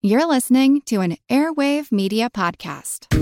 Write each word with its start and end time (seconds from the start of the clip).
You're 0.00 0.28
listening 0.28 0.82
to 0.82 1.00
an 1.00 1.16
Airwave 1.28 1.90
Media 1.90 2.30
Podcast. 2.30 3.12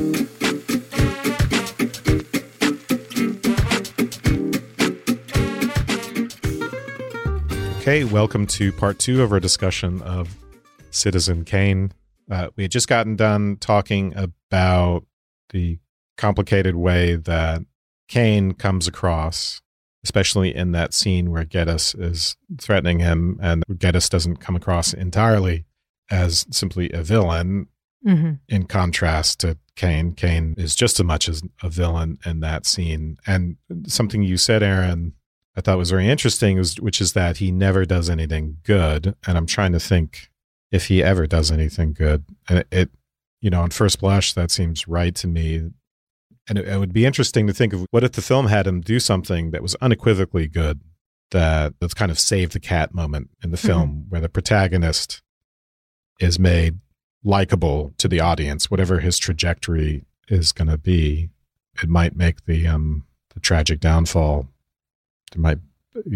Okay, 7.81 8.05
welcome 8.05 8.47
to 8.49 8.73
part 8.73 8.99
two 8.99 9.23
of 9.23 9.33
our 9.33 9.41
discussion 9.41 10.03
of 10.03 10.37
Citizen 10.91 11.47
Kane. 11.47 11.95
Uh, 12.31 12.49
we 12.57 12.65
had 12.65 12.73
just 12.73 12.89
gotten 12.89 13.17
done 13.17 13.57
talking 13.59 14.15
about 14.15 15.07
the 15.55 15.79
complicated 16.19 16.77
way 16.77 17.17
that 17.17 17.63
Kane 18.07 18.53
comes 18.53 18.87
across, 18.87 19.63
especially 20.05 20.55
in 20.55 20.73
that 20.73 20.93
scene 20.93 21.31
where 21.31 21.47
Gettys 21.47 21.99
is 21.99 22.37
threatening 22.61 22.99
him, 22.99 23.39
and 23.41 23.65
Gettys 23.67 24.11
doesn't 24.11 24.41
come 24.41 24.57
across 24.57 24.93
entirely 24.93 25.65
as 26.11 26.47
simply 26.51 26.91
a 26.93 27.03
villain. 27.03 27.69
Mm-hmm. 28.07 28.33
In 28.49 28.67
contrast 28.67 29.41
to 29.41 29.59
Kane, 29.75 30.13
Kane 30.13 30.55
is 30.57 30.77
just 30.77 31.01
as 31.01 31.05
much 31.05 31.29
as 31.29 31.43
a 31.63 31.69
villain 31.69 32.19
in 32.25 32.39
that 32.41 32.65
scene. 32.65 33.19
And 33.27 33.57
something 33.89 34.23
you 34.23 34.37
said, 34.37 34.63
Erin, 34.63 35.15
I 35.57 35.61
thought 35.61 35.79
was 35.79 35.91
very 35.91 36.09
interesting, 36.09 36.57
was, 36.57 36.79
which 36.81 37.01
is 37.01 37.15
that 37.15 37.39
he 37.39 37.51
never 37.51 37.85
does 37.85 38.09
anything 38.09 38.59
good. 38.63 39.17
And 39.27 39.37
I'm 39.37 39.47
trying 39.47 39.73
to 39.73 39.81
think 39.81 40.31
if 40.71 40.87
he 40.87 41.03
ever 41.03 41.27
does 41.27 41.51
anything 41.51 41.95
good. 41.95 42.25
And 42.49 42.61
it, 42.61 42.69
it 42.71 42.91
you 43.41 43.51
know, 43.51 43.63
on 43.63 43.71
first 43.71 43.99
blush, 44.01 44.35
that 44.35 44.53
seems 44.53 44.87
right 44.87 45.15
to 45.17 45.27
me. 45.27 45.71
And 46.49 46.59
it, 46.59 46.69
it 46.69 46.79
would 46.79 46.93
be 46.93 47.07
interesting 47.07 47.49
to 47.49 47.53
think 47.53 47.73
of 47.73 47.87
what 47.91 48.05
if 48.05 48.13
the 48.13 48.23
film 48.23 48.47
had 48.47 48.69
him 48.69 48.83
do 48.83 49.01
something 49.01 49.51
that 49.51 49.63
was 49.63 49.75
unequivocally 49.77 50.47
good, 50.47 50.81
that 51.33 51.75
that's 51.81 51.95
kind 51.95 52.13
of 52.13 52.21
save 52.21 52.51
the 52.51 52.61
cat 52.61 52.95
moment 52.95 53.31
in 53.43 53.51
the 53.51 53.57
film, 53.57 53.89
Mm-hmm. 53.89 54.11
where 54.11 54.21
the 54.21 54.29
protagonist 54.29 55.23
is 56.19 56.39
made 56.39 56.79
likable 57.25 57.93
to 57.99 58.09
the 58.09 58.21
audience, 58.21 58.71
whatever 58.71 59.01
his 59.01 59.19
trajectory 59.19 60.05
is 60.29 60.53
going 60.53 60.69
to 60.69 60.79
be. 60.79 61.31
It 61.83 61.89
might 61.89 62.17
make 62.17 62.47
the 62.47 62.67
um 62.67 63.05
the 63.35 63.41
tragic 63.41 63.81
downfall. 63.81 64.49
It 65.33 65.39
might 65.39 65.59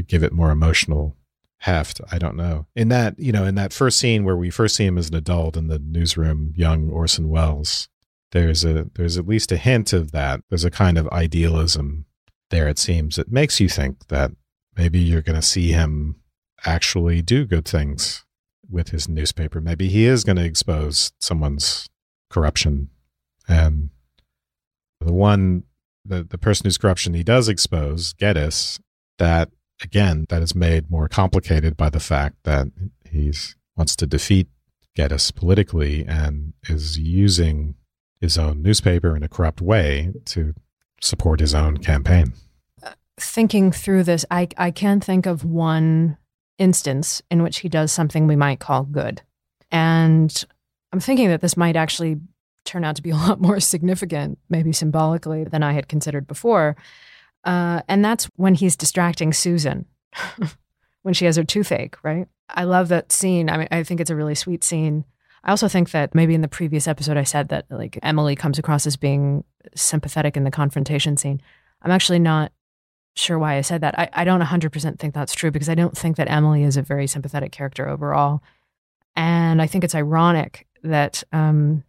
give 0.06 0.22
it 0.22 0.32
more 0.32 0.50
emotional 0.50 1.16
heft. 1.58 2.00
I 2.10 2.18
don't 2.18 2.36
know. 2.36 2.66
In 2.74 2.88
that, 2.88 3.18
you 3.18 3.32
know, 3.32 3.44
in 3.44 3.54
that 3.56 3.72
first 3.72 3.98
scene 3.98 4.24
where 4.24 4.36
we 4.36 4.50
first 4.50 4.76
see 4.76 4.86
him 4.86 4.96
as 4.96 5.10
an 5.10 5.16
adult 5.16 5.56
in 5.56 5.68
the 5.68 5.78
newsroom, 5.78 6.54
young 6.56 6.88
Orson 6.88 7.28
Welles, 7.28 7.88
there's 8.32 8.64
a 8.64 8.86
there's 8.94 9.18
at 9.18 9.28
least 9.28 9.52
a 9.52 9.56
hint 9.56 9.92
of 9.92 10.12
that. 10.12 10.40
There's 10.48 10.64
a 10.64 10.70
kind 10.70 10.96
of 10.96 11.08
idealism 11.08 12.06
there. 12.50 12.68
It 12.68 12.78
seems 12.78 13.18
it 13.18 13.30
makes 13.30 13.60
you 13.60 13.68
think 13.68 14.08
that 14.08 14.32
maybe 14.76 14.98
you're 14.98 15.22
going 15.22 15.40
to 15.40 15.46
see 15.46 15.72
him 15.72 16.16
actually 16.64 17.22
do 17.22 17.44
good 17.44 17.66
things 17.66 18.24
with 18.70 18.90
his 18.90 19.08
newspaper. 19.08 19.60
Maybe 19.60 19.88
he 19.88 20.06
is 20.06 20.24
going 20.24 20.36
to 20.36 20.44
expose 20.44 21.12
someone's 21.18 21.88
corruption, 22.30 22.90
and 23.48 23.90
the 25.00 25.12
one 25.12 25.64
the 26.04 26.22
the 26.22 26.38
person 26.38 26.64
whose 26.64 26.78
corruption 26.78 27.14
he 27.14 27.22
does 27.22 27.48
expose, 27.48 28.14
Gettys, 28.14 28.80
that 29.18 29.50
again 29.82 30.26
that 30.28 30.42
is 30.42 30.54
made 30.54 30.91
more 30.91 31.08
complicated 31.08 31.76
by 31.76 31.91
the 31.91 32.00
fact 32.00 32.36
that 32.44 32.68
he's 33.04 33.56
wants 33.76 33.96
to 33.96 34.06
defeat 34.06 34.48
Gettys 34.96 35.34
politically 35.34 36.04
and 36.06 36.52
is 36.68 36.98
using 36.98 37.74
his 38.20 38.36
own 38.36 38.62
newspaper 38.62 39.16
in 39.16 39.22
a 39.22 39.28
corrupt 39.28 39.60
way 39.60 40.12
to 40.26 40.54
support 41.00 41.41
his 41.41 41.54
own 41.54 41.78
campaign. 41.78 42.34
Uh, 42.82 42.92
thinking 43.18 43.72
through 43.72 44.04
this, 44.04 44.26
I, 44.30 44.48
I 44.58 44.70
can 44.70 45.00
think 45.00 45.26
of 45.26 45.44
one 45.44 46.18
instance 46.61 47.22
in 47.30 47.42
which 47.42 47.58
he 47.58 47.69
does 47.69 47.91
something 47.91 48.27
we 48.27 48.36
might 48.36 48.61
call 48.61 48.84
good. 48.84 49.22
And 49.72 50.44
I'm 50.92 51.00
thinking 51.00 51.28
that 51.28 51.41
this 51.41 51.56
might 51.56 51.75
actually 51.75 52.20
turn 52.64 52.84
out 52.84 52.97
to 52.97 53.03
be 53.03 53.11
a 53.11 53.16
lot 53.16 53.41
more 53.41 53.58
significant, 53.58 54.39
maybe 54.48 54.72
symbolically, 54.72 55.44
than 55.44 55.64
I 55.64 55.72
had 55.72 55.88
considered 55.88 56.28
before. 56.28 56.77
Uh, 57.43 57.81
and 57.88 58.04
that's 58.04 58.26
when 58.37 58.54
he's 58.54 58.76
distracting 58.76 59.32
Susan 59.32 59.87
when 61.03 61.15
she 61.15 61.25
has 61.25 61.37
her 61.37 61.44
toothache, 61.44 61.97
right? 62.04 62.28
I 62.49 62.65
love 62.65 62.88
that 62.88 63.10
scene. 63.10 63.49
I 63.49 63.56
mean, 63.56 63.69
I 63.70 63.82
think 63.82 64.00
it's 64.00 64.10
a 64.10 64.16
really 64.16 64.34
sweet 64.34 64.62
scene. 64.62 65.04
I 65.43 65.50
also 65.50 65.69
think 65.69 65.93
that 65.93 66.15
maybe 66.15 66.34
in 66.34 66.43
the 66.43 66.49
previous 66.49 66.87
episode 66.87 67.16
I 67.16 67.22
said 67.22 67.49
that 67.49 67.65
like 67.70 67.99
Emily 68.03 68.37
comes 68.37 68.59
across 68.59 68.87
as 68.87 68.97
being 68.97 69.44
sympathetic 69.75 70.37
in 70.37 70.44
the 70.44 70.50
confrontation 70.50 71.16
scene. 71.16 71.41
I'm 71.81 71.91
actually 71.91 72.19
not 72.19 72.53
sure 73.16 73.38
why 73.38 73.56
I 73.56 73.60
said 73.60 73.81
that. 73.82 73.98
I, 73.98 74.09
I 74.12 74.25
don't 74.25 74.41
100% 74.41 74.98
think 74.98 75.15
that's 75.15 75.34
true 75.34 75.50
because 75.50 75.69
I 75.69 75.75
don't 75.75 75.97
think 75.97 76.16
that 76.16 76.31
Emily 76.31 76.62
is 76.62 76.76
a 76.76 76.82
very 76.82 77.06
sympathetic 77.06 77.53
character 77.53 77.88
overall. 77.88 78.43
And 79.16 79.60
I 79.60 79.66
think 79.66 79.84
it's 79.84 79.94
ironic 79.94 80.66
that, 80.82 81.22
um, 81.32 81.84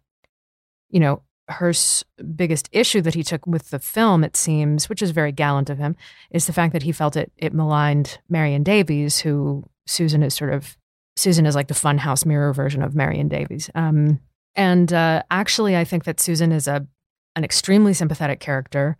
you 0.90 1.00
know, 1.00 1.22
Hearst's 1.48 2.04
biggest 2.36 2.68
issue 2.72 3.00
that 3.02 3.14
he 3.14 3.22
took 3.22 3.46
with 3.46 3.70
the 3.70 3.78
film, 3.78 4.24
it 4.24 4.36
seems, 4.36 4.88
which 4.88 5.02
is 5.02 5.10
very 5.10 5.32
gallant 5.32 5.70
of 5.70 5.78
him, 5.78 5.96
is 6.30 6.46
the 6.46 6.52
fact 6.52 6.72
that 6.72 6.82
he 6.82 6.92
felt 6.92 7.16
it 7.16 7.32
it 7.36 7.52
maligned 7.52 8.18
Marion 8.28 8.62
Davies, 8.62 9.20
who 9.20 9.64
Susan 9.86 10.22
is 10.22 10.34
sort 10.34 10.52
of 10.52 10.76
Susan 11.16 11.44
is 11.44 11.54
like 11.54 11.68
the 11.68 11.74
funhouse 11.74 12.24
mirror 12.24 12.52
version 12.52 12.82
of 12.82 12.94
Marion 12.94 13.28
Davies. 13.28 13.70
Um, 13.74 14.20
and 14.54 14.92
uh, 14.92 15.22
actually, 15.30 15.76
I 15.76 15.84
think 15.84 16.04
that 16.04 16.20
Susan 16.20 16.52
is 16.52 16.66
a 16.66 16.86
an 17.34 17.44
extremely 17.44 17.94
sympathetic 17.94 18.40
character. 18.40 18.96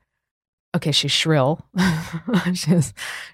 Okay, 0.75 0.93
she's 0.93 1.13
shrill. 1.13 1.61
she's 2.55 2.65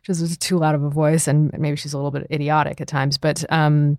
has 0.06 0.30
she 0.30 0.36
too 0.36 0.58
loud 0.58 0.74
of 0.74 0.82
a 0.82 0.90
voice, 0.90 1.28
and 1.28 1.56
maybe 1.58 1.76
she's 1.76 1.92
a 1.92 1.96
little 1.96 2.10
bit 2.10 2.26
idiotic 2.32 2.80
at 2.80 2.88
times. 2.88 3.16
But 3.16 3.50
um, 3.52 3.98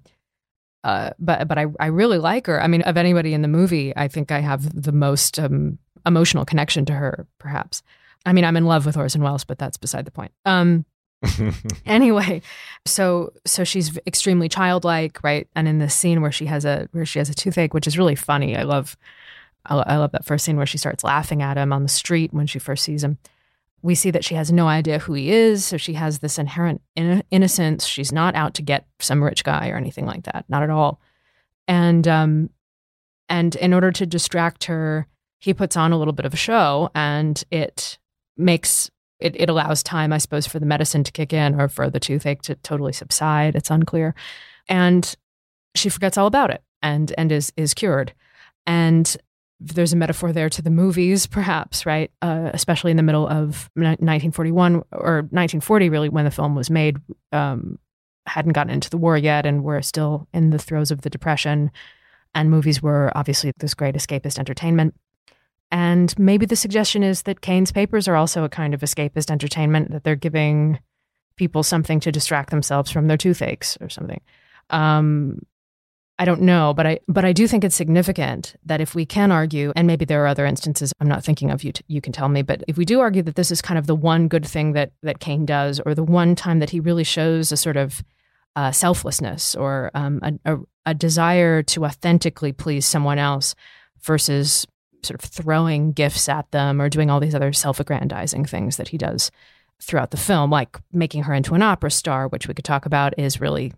uh, 0.84 1.12
but 1.20 1.48
but 1.48 1.58
I 1.58 1.68
I 1.80 1.88
really 1.88 2.18
like 2.18 2.48
her. 2.48 2.62
I 2.62 2.68
mean, 2.68 2.82
of 2.82 2.98
anybody 2.98 3.34
in 3.34 3.42
the 3.42 3.48
movie, 3.48 3.96
I 3.96 4.08
think 4.08 4.32
I 4.32 4.40
have 4.40 4.82
the 4.82 4.92
most 4.92 5.40
um, 5.40 5.78
emotional 6.06 6.46
connection 6.46 6.86
to 6.86 6.94
her. 6.94 7.28
Perhaps. 7.38 7.82
I 8.26 8.34
mean, 8.34 8.44
I'm 8.44 8.58
in 8.58 8.66
love 8.66 8.86
with 8.86 8.98
Orson 8.98 9.22
Welles, 9.22 9.46
but 9.46 9.58
that's 9.58 9.78
beside 9.78 10.04
the 10.04 10.12
point. 10.12 10.34
Um, 10.46 10.86
anyway, 11.86 12.42
so 12.86 13.34
so 13.46 13.64
she's 13.64 13.98
extremely 14.08 14.50
childlike, 14.50 15.24
right? 15.24 15.48
And 15.56 15.68
in 15.68 15.80
this 15.80 15.94
scene 15.94 16.22
where 16.22 16.32
she 16.32 16.46
has 16.46 16.66
a 16.66 16.88
where 16.92 17.06
she 17.06 17.20
has 17.20 17.30
a 17.30 17.34
toothache, 17.34 17.74
which 17.74 17.88
is 17.88 17.98
really 17.98 18.16
funny. 18.16 18.56
I 18.56 18.64
love 18.64 18.98
I, 19.69 19.78
I 19.78 19.97
love 19.97 20.12
that 20.12 20.25
first 20.25 20.44
scene 20.44 20.57
where 20.57 20.66
she 20.66 20.78
starts 20.78 21.03
laughing 21.03 21.41
at 21.41 21.57
him 21.57 21.72
on 21.72 21.84
the 21.84 21.90
street 21.90 22.34
when 22.34 22.47
she 22.47 22.59
first 22.59 22.84
sees 22.84 23.03
him. 23.03 23.18
We 23.81 23.96
see 23.96 24.12
that 24.12 24.25
she 24.25 24.35
has 24.35 24.52
no 24.52 24.68
idea 24.68 25.00
who 25.00 25.13
he 25.13 25.31
is, 25.31 25.63
so 25.63 25.78
she 25.78 25.94
has 25.94 26.19
this 26.19 26.38
inherent 26.38 26.81
in- 26.97 27.24
innocence. 27.31 27.85
She's 27.85 28.12
not 28.12 28.35
out 28.35 28.53
to 28.56 28.62
get 28.62 28.85
some 29.00 29.24
rich 29.24 29.46
guy 29.46 29.69
or 29.69 29.78
anything 29.78 30.06
like 30.06 30.24
that, 30.24 30.44
not 30.50 30.63
at 30.63 30.69
all. 30.69 31.00
And 31.68 32.06
um, 32.07 32.50
and 33.30 33.56
in 33.56 33.74
order 33.74 33.91
to 33.94 34.06
distract 34.06 34.66
her, 34.66 35.07
he 35.40 35.53
puts 35.53 35.78
on 35.78 35.94
a 35.94 35.97
little 35.97 36.13
bit 36.13 36.25
of 36.25 36.34
a 36.34 36.38
show, 36.38 36.90
and 36.94 37.41
it 37.51 37.97
makes 38.36 38.90
it, 39.19 39.36
it 39.40 39.50
allows 39.50 39.84
time, 39.84 40.12
I 40.12 40.18
suppose, 40.18 40.47
for 40.47 40.59
the 40.59 40.66
medicine 40.66 41.03
to 41.03 41.12
kick 41.12 41.34
in 41.34 41.59
or 41.59 41.68
for 41.68 41.90
the 41.90 42.00
toothache 42.00 42.41
to 42.44 42.56
totally 42.56 42.94
subside. 42.94 43.56
It's 43.56 43.69
unclear. 43.69 44.16
And 44.68 45.16
she 45.75 45.90
forgets 45.90 46.18
all 46.18 46.28
about 46.28 46.50
it 46.50 46.63
and 46.81 47.13
and 47.18 47.31
is 47.31 47.51
is 47.56 47.74
cured. 47.74 48.13
And 48.66 49.16
there's 49.59 49.94
a 49.94 49.97
metaphor 49.97 50.31
there 50.31 50.50
to 50.50 50.62
the 50.62 50.70
movies, 50.70 51.28
perhaps, 51.28 51.86
right? 51.86 52.12
Uh, 52.22 52.50
especially 52.53 52.92
in 52.92 52.97
the 52.97 53.03
middle 53.03 53.28
of 53.28 53.70
1941 53.75 54.75
or 54.92 55.16
1940, 55.31 55.90
really, 55.90 56.09
when 56.09 56.25
the 56.25 56.31
film 56.31 56.56
was 56.56 56.70
made, 56.70 56.97
um, 57.31 57.78
hadn't 58.25 58.53
gotten 58.53 58.72
into 58.72 58.90
the 58.90 58.98
war 58.98 59.18
yet, 59.18 59.46
and 59.46 59.64
we're 59.64 59.81
still 59.81 60.28
in 60.34 60.52
the 60.52 60.59
throes 60.59 60.92
of 60.92 61.02
the 61.02 61.09
Depression. 61.09 61.72
And 62.34 62.50
movies 62.50 62.81
were 62.81 63.12
obviously 63.16 63.52
this 63.58 63.74
great 63.74 63.96
escapist 63.96 64.40
entertainment. 64.40 64.96
And 65.72 66.18
maybe 66.18 66.46
the 66.46 66.56
suggestion 66.56 67.03
is 67.03 67.24
that 67.24 67.42
Kane's 67.42 67.72
papers 67.72 68.08
are 68.08 68.16
also 68.16 68.44
a 68.44 68.50
kind 68.50 68.74
of 68.74 68.81
escapist 68.81 69.30
entertainment, 69.30 69.92
that 69.92 70.03
they're 70.03 70.16
giving 70.16 70.80
people 71.36 71.64
something 71.64 72.00
to 72.02 72.12
distract 72.12 72.50
themselves 72.50 72.92
from 72.92 73.08
their 73.08 73.18
toothaches 73.18 73.78
or 73.81 73.90
something. 73.90 74.22
Um, 74.69 75.40
I 76.22 76.25
don't 76.25 76.41
know, 76.41 76.74
but 76.74 76.85
I 76.85 77.00
but 77.07 77.24
I 77.24 77.31
do 77.31 77.48
think 77.48 77.63
it's 77.63 77.77
significant 77.77 78.56
that 78.66 78.81
if 78.81 78.94
we 78.94 79.06
can 79.06 79.31
argue, 79.31 79.71
and 79.77 79.88
maybe 79.88 80.04
there 80.04 80.21
are 80.21 80.27
other 80.27 80.45
instances 80.45 80.92
I'm 81.00 81.07
not 81.07 81.24
thinking 81.24 81.50
of, 81.50 81.63
you 81.63 81.71
t- 81.71 81.86
you 81.88 82.01
can 82.01 82.12
tell 82.12 82.27
me, 82.27 82.42
but 82.42 82.62
if 82.68 82.77
we 82.77 82.83
do 82.83 83.00
argue 83.00 83.24
that 83.24 83.36
this 83.36 83.51
is 83.51 83.62
kind 83.62 83.77
of 83.77 83.88
the 83.88 83.95
one 83.95 84.27
good 84.27 84.45
thing 84.45 84.74
that 84.74 84.92
that 85.01 85.21
Kane 85.21 85.45
does, 85.45 85.80
or 85.80 85.95
the 85.95 86.04
one 86.04 86.36
time 86.36 86.60
that 86.60 86.71
he 86.71 86.81
really 86.81 87.06
shows 87.06 87.54
a 87.54 87.57
sort 87.57 87.77
of 87.77 88.04
uh, 88.57 88.71
selflessness 88.71 89.56
or 89.56 89.92
um, 89.94 90.19
a, 90.21 90.54
a, 90.54 90.57
a 90.88 90.94
desire 90.94 91.63
to 91.63 91.86
authentically 91.86 92.51
please 92.51 92.86
someone 92.86 93.18
else, 93.18 93.56
versus 94.01 94.68
sort 95.04 95.24
of 95.24 95.30
throwing 95.30 95.94
gifts 95.94 96.27
at 96.27 96.51
them 96.51 96.81
or 96.81 96.89
doing 96.89 97.10
all 97.10 97.22
these 97.22 97.36
other 97.36 97.54
self-aggrandizing 97.54 98.44
things 98.44 98.75
that 98.75 98.89
he 98.89 98.98
does 98.98 99.31
throughout 99.81 100.12
the 100.12 100.18
film, 100.18 100.51
like 100.51 100.77
making 100.92 101.24
her 101.24 101.33
into 101.33 101.54
an 101.54 101.62
opera 101.62 101.89
star, 101.89 102.27
which 102.27 102.50
we 102.50 102.54
could 102.54 102.65
talk 102.65 102.86
about, 102.86 103.18
is 103.18 103.39
really 103.39 103.72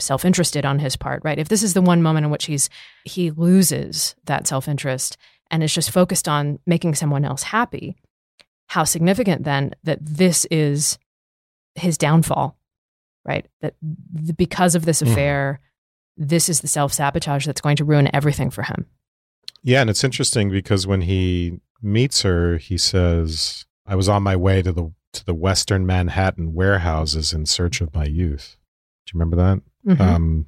self-interested 0.00 0.64
on 0.64 0.78
his 0.78 0.96
part, 0.96 1.22
right? 1.24 1.38
If 1.38 1.48
this 1.48 1.62
is 1.62 1.74
the 1.74 1.82
one 1.82 2.02
moment 2.02 2.24
in 2.24 2.30
which 2.30 2.46
he's 2.46 2.68
he 3.04 3.30
loses 3.30 4.14
that 4.24 4.46
self-interest 4.46 5.16
and 5.50 5.62
is 5.62 5.74
just 5.74 5.90
focused 5.90 6.28
on 6.28 6.58
making 6.66 6.94
someone 6.94 7.24
else 7.24 7.42
happy, 7.44 7.96
how 8.68 8.84
significant 8.84 9.44
then 9.44 9.74
that 9.84 9.98
this 10.00 10.46
is 10.50 10.98
his 11.74 11.98
downfall, 11.98 12.56
right? 13.24 13.46
That 13.60 13.74
th- 14.16 14.36
because 14.36 14.74
of 14.74 14.84
this 14.84 15.02
Mhm. 15.02 15.10
affair, 15.12 15.60
this 16.16 16.48
is 16.48 16.60
the 16.60 16.68
self 16.68 16.92
sabotage 16.92 17.46
that's 17.46 17.60
going 17.60 17.76
to 17.76 17.84
ruin 17.84 18.08
everything 18.14 18.50
for 18.50 18.62
him. 18.62 18.86
Yeah, 19.62 19.80
and 19.80 19.90
it's 19.90 20.04
interesting 20.04 20.50
because 20.50 20.86
when 20.86 21.02
he 21.02 21.60
meets 21.82 22.22
her, 22.22 22.56
he 22.58 22.76
says, 22.78 23.64
"I 23.86 23.94
was 23.94 24.08
on 24.08 24.22
my 24.22 24.36
way 24.36 24.62
to 24.62 24.72
the 24.72 24.92
to 25.12 25.24
the 25.26 25.34
Western 25.34 25.84
Manhattan 25.84 26.54
warehouses 26.54 27.32
in 27.32 27.44
search 27.44 27.80
of 27.80 27.92
my 27.92 28.04
youth." 28.04 28.56
Do 29.06 29.10
you 29.12 29.18
remember 29.18 29.36
that? 29.36 29.60
Mhm. 29.86 30.00
Um, 30.00 30.46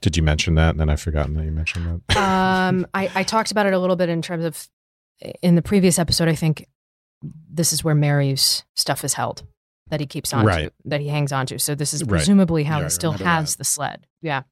did 0.00 0.16
you 0.16 0.22
mention 0.22 0.54
that? 0.56 0.70
And 0.70 0.80
then 0.80 0.88
I've 0.88 1.00
forgotten 1.00 1.34
that 1.34 1.44
you 1.44 1.50
mentioned 1.52 2.02
that. 2.08 2.16
um, 2.68 2.86
I, 2.94 3.10
I 3.14 3.22
talked 3.22 3.50
about 3.52 3.66
it 3.66 3.72
a 3.72 3.78
little 3.78 3.96
bit 3.96 4.08
in 4.08 4.22
terms 4.22 4.44
of 4.44 4.68
in 5.42 5.54
the 5.54 5.62
previous 5.62 5.98
episode. 5.98 6.28
I 6.28 6.34
think 6.34 6.66
this 7.50 7.72
is 7.72 7.84
where 7.84 7.94
Mary's 7.94 8.64
stuff 8.74 9.04
is 9.04 9.14
held 9.14 9.44
that 9.88 10.00
he 10.00 10.06
keeps 10.06 10.32
on 10.32 10.44
Right. 10.44 10.68
to, 10.68 10.72
that 10.86 11.00
he 11.00 11.08
hangs 11.08 11.32
on 11.32 11.46
to. 11.46 11.58
So 11.58 11.74
this 11.74 11.92
is 11.94 12.02
Right. 12.02 12.08
presumably 12.08 12.64
how 12.64 12.78
Yeah, 12.78 12.84
he 12.84 12.90
still 12.90 13.12
has 13.12 13.52
that. 13.54 13.58
the 13.58 13.64
sled. 13.64 14.06
Yeah. 14.22 14.42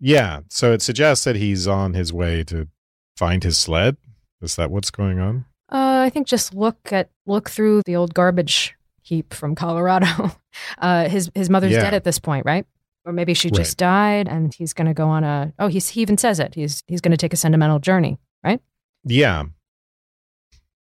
yeah, 0.00 0.40
so 0.48 0.72
it 0.72 0.80
suggests 0.82 1.24
that 1.24 1.36
he's 1.36 1.66
on 1.68 1.94
his 1.94 2.12
way 2.12 2.42
to 2.44 2.68
find 3.16 3.42
his 3.44 3.58
sled. 3.58 3.96
Is 4.40 4.56
that 4.56 4.70
what's 4.70 4.90
going 4.90 5.18
on? 5.20 5.44
Uh, 5.70 6.02
I 6.06 6.10
think 6.10 6.26
just 6.26 6.54
look 6.54 6.92
at 6.92 7.10
look 7.26 7.48
through 7.50 7.82
the 7.86 7.96
old 7.96 8.14
garbage 8.14 8.74
heap 9.02 9.34
from 9.34 9.54
Colorado. 9.54 10.06
Uh, 10.76 11.08
his 11.08 11.30
his 11.34 11.48
mother's 11.48 11.72
Yeah. 11.72 11.80
dead 11.80 11.94
at 11.94 12.04
this 12.04 12.18
point, 12.18 12.44
right? 12.44 12.66
Or 13.06 13.12
maybe 13.14 13.32
she 13.32 13.50
just 13.50 13.78
died, 13.78 14.28
and 14.28 14.52
he's 14.52 14.74
going 14.74 14.86
to 14.86 14.92
go 14.92 15.08
on 15.08 15.24
a. 15.24 15.50
Oh, 15.58 15.68
he's 15.68 15.88
he 15.88 16.02
even 16.02 16.18
says 16.18 16.38
it. 16.38 16.54
He's 16.54 16.82
he's 16.86 17.00
going 17.00 17.10
to 17.12 17.16
take 17.16 17.32
a 17.32 17.38
sentimental 17.38 17.78
journey. 17.78 18.18
Right? 18.44 18.60
Yeah. 19.02 19.44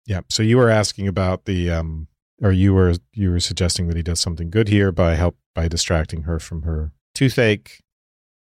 Yeah. 0.07 0.23
So 0.29 0.43
you 0.43 0.57
were 0.57 0.69
asking 0.69 1.07
about 1.07 1.45
the 1.45 1.71
um 1.71 2.09
or 2.43 2.51
you 2.51 2.75
were 2.75 2.95
you 3.13 3.31
were 3.31 3.39
suggesting 3.41 3.87
that 3.87 3.97
he 3.97 4.03
does 4.03 4.19
something 4.19 4.51
good 4.51 4.67
here 4.69 4.91
by 4.91 5.15
help 5.15 5.37
by 5.55 5.69
distracting 5.69 6.23
her 6.23 6.39
from 6.41 6.63
her 6.63 6.93
toothache. 7.15 7.83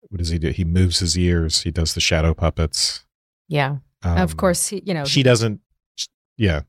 What 0.09 0.17
does 0.17 0.29
he 0.29 0.39
do? 0.39 0.49
He 0.49 0.65
moves 0.65 0.99
his 0.99 1.15
ears. 1.17 1.61
He 1.61 1.69
does 1.71 1.93
the 1.93 2.01
shadow 2.01 2.33
puppets. 2.33 3.05
Yeah. 3.47 3.77
Um, 4.03 4.17
of 4.17 4.37
course, 4.37 4.67
he, 4.69 4.81
you 4.85 4.93
know. 4.95 5.05
She 5.05 5.21
doesn't 5.21 5.61
yeah. 6.35 6.61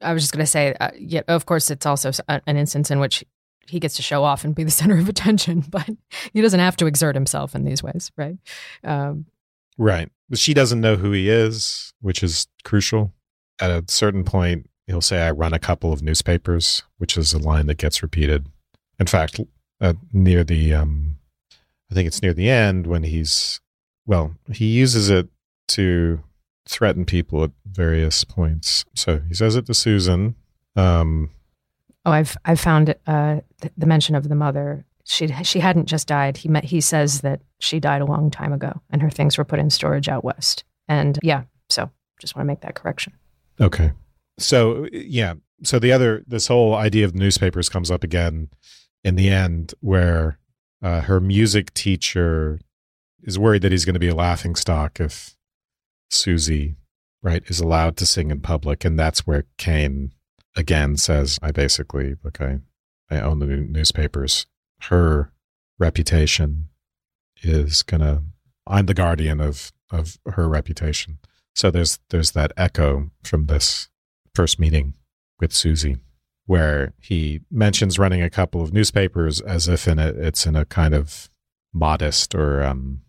I 0.00 0.12
was 0.12 0.22
just 0.22 0.32
going 0.32 0.42
to 0.44 0.50
say, 0.50 0.74
uh, 0.80 0.90
yeah. 0.98 1.22
Of 1.28 1.46
course, 1.46 1.70
it's 1.70 1.86
also 1.86 2.10
an 2.28 2.56
instance 2.56 2.90
in 2.90 3.00
which 3.00 3.24
he 3.66 3.78
gets 3.78 3.96
to 3.96 4.02
show 4.02 4.24
off 4.24 4.44
and 4.44 4.54
be 4.54 4.64
the 4.64 4.70
center 4.80 4.98
of 4.98 5.08
attention, 5.08 5.60
but 5.68 5.88
he 6.32 6.40
doesn't 6.40 6.60
have 6.60 6.76
to 6.78 6.86
exert 6.86 7.14
himself 7.14 7.54
in 7.54 7.64
these 7.64 7.82
ways, 7.82 8.10
right? 8.16 8.36
Um, 8.84 9.26
Right. 9.80 10.10
She 10.34 10.52
doesn't 10.52 10.82
know 10.82 10.96
who 10.96 11.10
he 11.12 11.30
is, 11.30 11.94
which 12.02 12.22
is 12.22 12.46
crucial. 12.64 13.14
At 13.58 13.70
a 13.70 13.82
certain 13.88 14.24
point, 14.24 14.68
he'll 14.86 15.00
say, 15.00 15.22
I 15.22 15.30
run 15.30 15.54
a 15.54 15.58
couple 15.58 15.90
of 15.90 16.02
newspapers, 16.02 16.82
which 16.98 17.16
is 17.16 17.32
a 17.32 17.38
line 17.38 17.66
that 17.66 17.78
gets 17.78 18.02
repeated. 18.02 18.46
In 18.98 19.06
fact, 19.06 19.40
uh, 19.80 19.94
near 20.12 20.44
the, 20.44 20.74
um, 20.74 21.16
I 21.90 21.94
think 21.94 22.06
it's 22.06 22.20
near 22.20 22.34
the 22.34 22.50
end 22.50 22.86
when 22.86 23.04
he's, 23.04 23.62
well, 24.04 24.34
he 24.52 24.66
uses 24.66 25.08
it 25.08 25.28
to 25.68 26.22
threaten 26.70 27.04
people 27.04 27.42
at 27.42 27.50
various 27.66 28.22
points. 28.24 28.84
So 28.94 29.20
he 29.28 29.34
says 29.34 29.56
it 29.56 29.66
to 29.66 29.74
Susan. 29.74 30.36
Um, 30.76 31.30
Oh, 32.06 32.12
I've 32.12 32.34
I've 32.46 32.60
found 32.60 32.94
uh, 33.06 33.40
th- 33.60 33.74
the 33.76 33.86
mention 33.86 34.14
of 34.14 34.26
the 34.28 34.34
mother. 34.34 34.86
She 35.04 35.28
she 35.42 35.60
hadn't 35.60 35.84
just 35.84 36.06
died. 36.08 36.38
He 36.38 36.48
met, 36.48 36.64
he 36.64 36.80
says 36.80 37.20
that 37.20 37.42
she 37.58 37.78
died 37.78 38.00
a 38.00 38.06
long 38.06 38.30
time 38.30 38.54
ago, 38.54 38.80
and 38.88 39.02
her 39.02 39.10
things 39.10 39.36
were 39.36 39.44
put 39.44 39.58
in 39.58 39.68
storage 39.68 40.08
out 40.08 40.24
west. 40.24 40.64
And 40.88 41.18
yeah, 41.22 41.42
so 41.68 41.90
just 42.18 42.34
want 42.34 42.46
to 42.46 42.46
make 42.46 42.62
that 42.62 42.74
correction. 42.74 43.12
Okay. 43.60 43.92
So 44.38 44.88
yeah. 44.92 45.34
So 45.62 45.78
the 45.78 45.92
other 45.92 46.24
this 46.26 46.46
whole 46.46 46.74
idea 46.74 47.04
of 47.04 47.14
newspapers 47.14 47.68
comes 47.68 47.90
up 47.90 48.02
again 48.02 48.48
in 49.04 49.16
the 49.16 49.28
end 49.28 49.74
where 49.80 50.38
uh, 50.82 51.02
her 51.02 51.20
music 51.20 51.74
teacher 51.74 52.60
is 53.22 53.38
worried 53.38 53.60
that 53.60 53.72
he's 53.72 53.84
going 53.84 53.94
to 53.94 54.00
be 54.00 54.08
a 54.08 54.14
laughing 54.14 54.56
stock 54.56 55.00
if 55.00 55.36
Susie 56.10 56.76
right 57.22 57.42
is 57.46 57.60
allowed 57.60 57.96
to 57.98 58.06
sing 58.06 58.30
in 58.30 58.40
public 58.40 58.84
and 58.84 58.98
that's 58.98 59.26
where 59.26 59.46
Kane 59.58 60.12
again 60.56 60.96
says 60.96 61.38
I 61.42 61.52
basically 61.52 62.16
look 62.22 62.40
I 62.40 62.60
I 63.10 63.20
own 63.20 63.40
the 63.40 63.46
newspapers. 63.46 64.46
Her 64.82 65.32
reputation 65.78 66.68
is 67.42 67.82
to 68.02 68.22
I'm 68.66 68.86
the 68.86 68.94
guardian 68.94 69.40
of 69.40 69.72
of 69.90 70.18
her 70.26 70.48
reputation. 70.48 71.18
So 71.54 71.70
there's 71.70 71.98
there's 72.10 72.32
that 72.32 72.52
echo 72.56 73.10
from 73.24 73.46
this 73.46 73.88
first 74.34 74.58
meeting 74.58 74.94
with 75.40 75.52
Susie, 75.52 75.96
where 76.46 76.92
he 77.00 77.40
mentions 77.50 77.98
running 77.98 78.22
a 78.22 78.30
couple 78.30 78.62
of 78.62 78.72
newspapers 78.72 79.40
as 79.40 79.68
if 79.68 79.88
in 79.88 79.98
a, 79.98 80.08
it's 80.08 80.46
in 80.46 80.54
a 80.54 80.64
kind 80.64 80.94
of 80.94 81.28
modest 81.72 82.34
or 82.34 82.62
um, 82.62 83.00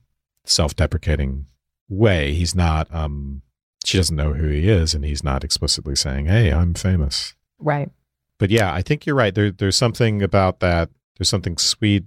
self-deprecating 0.46 1.46
way. 1.92 2.34
He's 2.34 2.56
not. 2.56 2.94
Um, 2.94 3.42
she 3.86 3.98
doesn't 3.98 4.16
know 4.16 4.34
who 4.34 4.48
he 4.48 4.70
is, 4.70 4.94
and 4.94 5.04
he's 5.04 5.24
not 5.24 5.44
explicitly 5.44 5.96
saying, 5.96 6.26
"Hey, 6.26 6.52
I'm 6.52 6.74
famous." 6.74 7.36
Right. 7.60 7.92
But 8.40 8.50
yeah, 8.50 8.74
I 8.74 8.82
think 8.82 9.06
you're 9.06 9.16
right. 9.16 9.36
There, 9.36 9.52
there's 9.52 9.78
something 9.78 10.24
about 10.24 10.62
that. 10.62 10.90
There's 11.18 11.30
something 11.30 11.58
sweet 11.58 12.06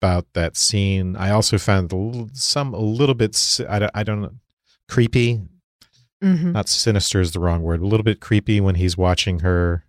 about 0.00 0.26
that 0.32 0.56
scene. 0.56 1.14
I 1.16 1.30
also 1.30 1.58
found 1.58 1.92
some 2.32 2.74
a 2.74 2.80
little 2.80 3.14
bit. 3.14 3.60
I 3.68 3.78
don't, 3.78 3.92
I 3.94 4.02
don't 4.02 4.22
know, 4.22 4.34
creepy 4.88 5.42
hmm 6.20 6.52
not 6.52 6.68
sinister 6.68 7.20
is 7.20 7.30
the 7.30 7.38
wrong 7.38 7.62
word, 7.62 7.80
a 7.80 7.86
little 7.86 8.02
bit 8.02 8.20
creepy 8.20 8.60
when 8.60 8.74
he's 8.74 8.96
watching 8.96 9.40
her 9.40 9.84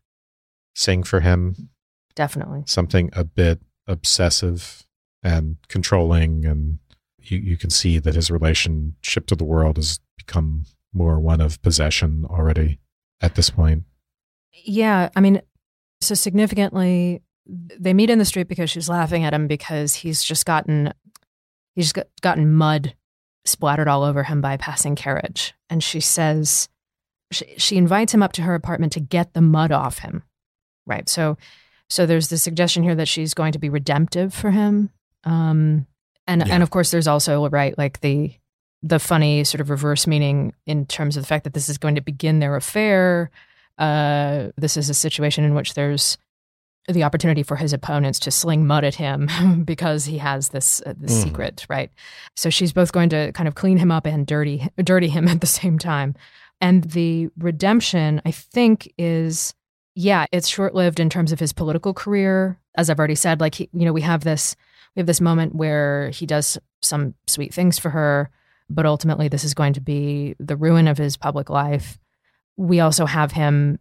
sing 0.76 1.04
for 1.04 1.22
him. 1.22 1.70
Definitely. 2.16 2.64
Something 2.68 3.10
a 3.14 3.24
bit 3.24 3.62
obsessive 3.88 4.86
and 5.24 5.58
controlling. 5.68 6.46
And 6.46 6.80
you, 7.24 7.38
you 7.38 7.58
can 7.58 7.70
see 7.70 8.00
that 8.00 8.16
his 8.16 8.32
relationship 8.32 9.28
to 9.28 9.36
the 9.36 9.44
world 9.44 9.78
has 9.78 10.00
become 10.18 10.66
more 10.94 11.20
one 11.20 11.42
of 11.42 11.62
possession 11.62 12.26
already 12.30 12.80
at 13.22 13.36
this 13.36 13.50
point. 13.50 13.84
Yeah, 14.52 15.10
I 15.16 15.22
mean, 15.22 15.42
so 16.02 16.16
significantly, 16.16 17.22
they 17.46 17.94
meet 17.94 18.10
in 18.10 18.20
the 18.20 18.26
street 18.26 18.48
because 18.48 18.70
she's 18.70 18.90
laughing 18.90 19.24
at 19.24 19.34
him 19.34 19.48
because 19.48 19.96
he's 19.96 20.24
just 20.24 20.46
gotten 20.46 20.94
he's 21.76 21.86
just 21.86 21.96
got, 21.96 22.08
gotten 22.22 22.52
mud 22.52 22.96
splattered 23.46 23.88
all 23.88 24.04
over 24.04 24.24
him 24.24 24.42
by 24.42 24.54
a 24.54 24.58
passing 24.58 24.96
carriage, 24.96 25.54
and 25.70 25.84
she 25.84 26.00
says 26.00 26.70
she, 27.32 27.46
she 27.58 27.78
invites 27.78 28.14
him 28.14 28.24
up 28.24 28.34
to 28.34 28.42
her 28.42 28.56
apartment 28.56 28.94
to 28.94 29.00
get 29.00 29.34
the 29.34 29.42
mud 29.42 29.72
off 29.72 30.00
him. 30.00 30.24
Right. 30.86 31.08
So, 31.08 31.38
so 31.90 32.06
there's 32.06 32.30
the 32.30 32.38
suggestion 32.38 32.84
here 32.84 32.96
that 32.96 33.08
she's 33.08 33.34
going 33.34 33.52
to 33.52 33.60
be 33.60 33.70
redemptive 33.70 34.34
for 34.34 34.52
him, 34.52 34.90
um, 35.24 35.86
and 36.30 36.46
Yeah. 36.48 36.54
and 36.54 36.64
of 36.64 36.70
course 36.70 36.92
there's 36.92 37.08
also 37.08 37.50
right 37.50 37.78
like 37.78 38.00
the 38.02 38.34
the 38.82 39.00
funny 39.00 39.44
sort 39.44 39.60
of 39.60 39.70
reverse 39.70 40.08
meaning 40.08 40.54
in 40.66 40.86
terms 40.86 41.18
of 41.18 41.24
the 41.24 41.28
fact 41.28 41.44
that 41.44 41.54
this 41.54 41.68
is 41.68 41.78
going 41.78 41.96
to 41.96 42.02
begin 42.02 42.40
their 42.40 42.56
affair. 42.56 43.30
Uh, 43.78 44.50
this 44.58 44.78
is 44.78 44.90
a 44.90 44.94
situation 44.94 45.44
in 45.44 45.54
which 45.56 45.74
there's 45.74 46.18
the 46.88 47.04
opportunity 47.04 47.44
for 47.44 47.56
his 47.56 47.72
opponents 47.74 48.20
to 48.20 48.32
sling 48.32 48.66
mud 48.66 48.84
at 48.84 48.96
him 48.96 49.28
because 49.66 50.06
he 50.06 50.18
has 50.18 50.50
this 50.50 50.82
uh, 50.86 50.94
this 50.98 51.12
Mhm. 51.20 51.24
secret, 51.24 51.66
right? 51.70 51.92
So 52.36 52.50
she's 52.50 52.74
both 52.74 52.92
going 52.92 53.10
to 53.10 53.32
kind 53.34 53.48
of 53.48 53.56
clean 53.56 53.78
him 53.78 53.92
up 53.92 54.06
and 54.06 54.26
dirty 54.26 54.68
dirty 54.84 55.10
him 55.10 55.28
at 55.28 55.42
the 55.42 55.48
same 55.48 55.78
time. 55.78 56.16
And 56.62 56.84
the 56.86 57.30
redemption, 57.38 58.22
I 58.26 58.32
think, 58.32 58.92
is 58.98 59.54
yeah, 59.96 60.26
it's 60.32 60.48
short 60.48 60.74
lived 60.74 61.00
in 61.00 61.10
terms 61.10 61.32
of 61.32 61.40
his 61.40 61.52
political 61.54 61.94
career. 61.94 62.58
As 62.76 62.90
I've 62.90 63.00
already 63.00 63.16
said, 63.16 63.42
like 63.42 63.56
he, 63.56 63.70
you 63.74 63.86
know, 63.86 63.94
we 63.94 64.02
have 64.02 64.24
this 64.24 64.56
we 64.96 65.00
have 65.00 65.08
this 65.08 65.22
moment 65.22 65.56
where 65.56 66.10
he 66.10 66.26
does 66.26 66.58
some 66.82 67.16
sweet 67.28 67.54
things 67.54 67.78
for 67.78 67.90
her, 67.90 68.30
but 68.70 68.86
ultimately 68.86 69.28
this 69.28 69.44
is 69.44 69.54
going 69.54 69.74
to 69.74 69.82
be 69.82 70.36
the 70.40 70.56
ruin 70.56 70.88
of 70.88 70.98
his 70.98 71.18
public 71.18 71.50
life. 71.50 71.98
We 72.58 72.80
also 72.80 73.06
have 73.06 73.32
him 73.32 73.80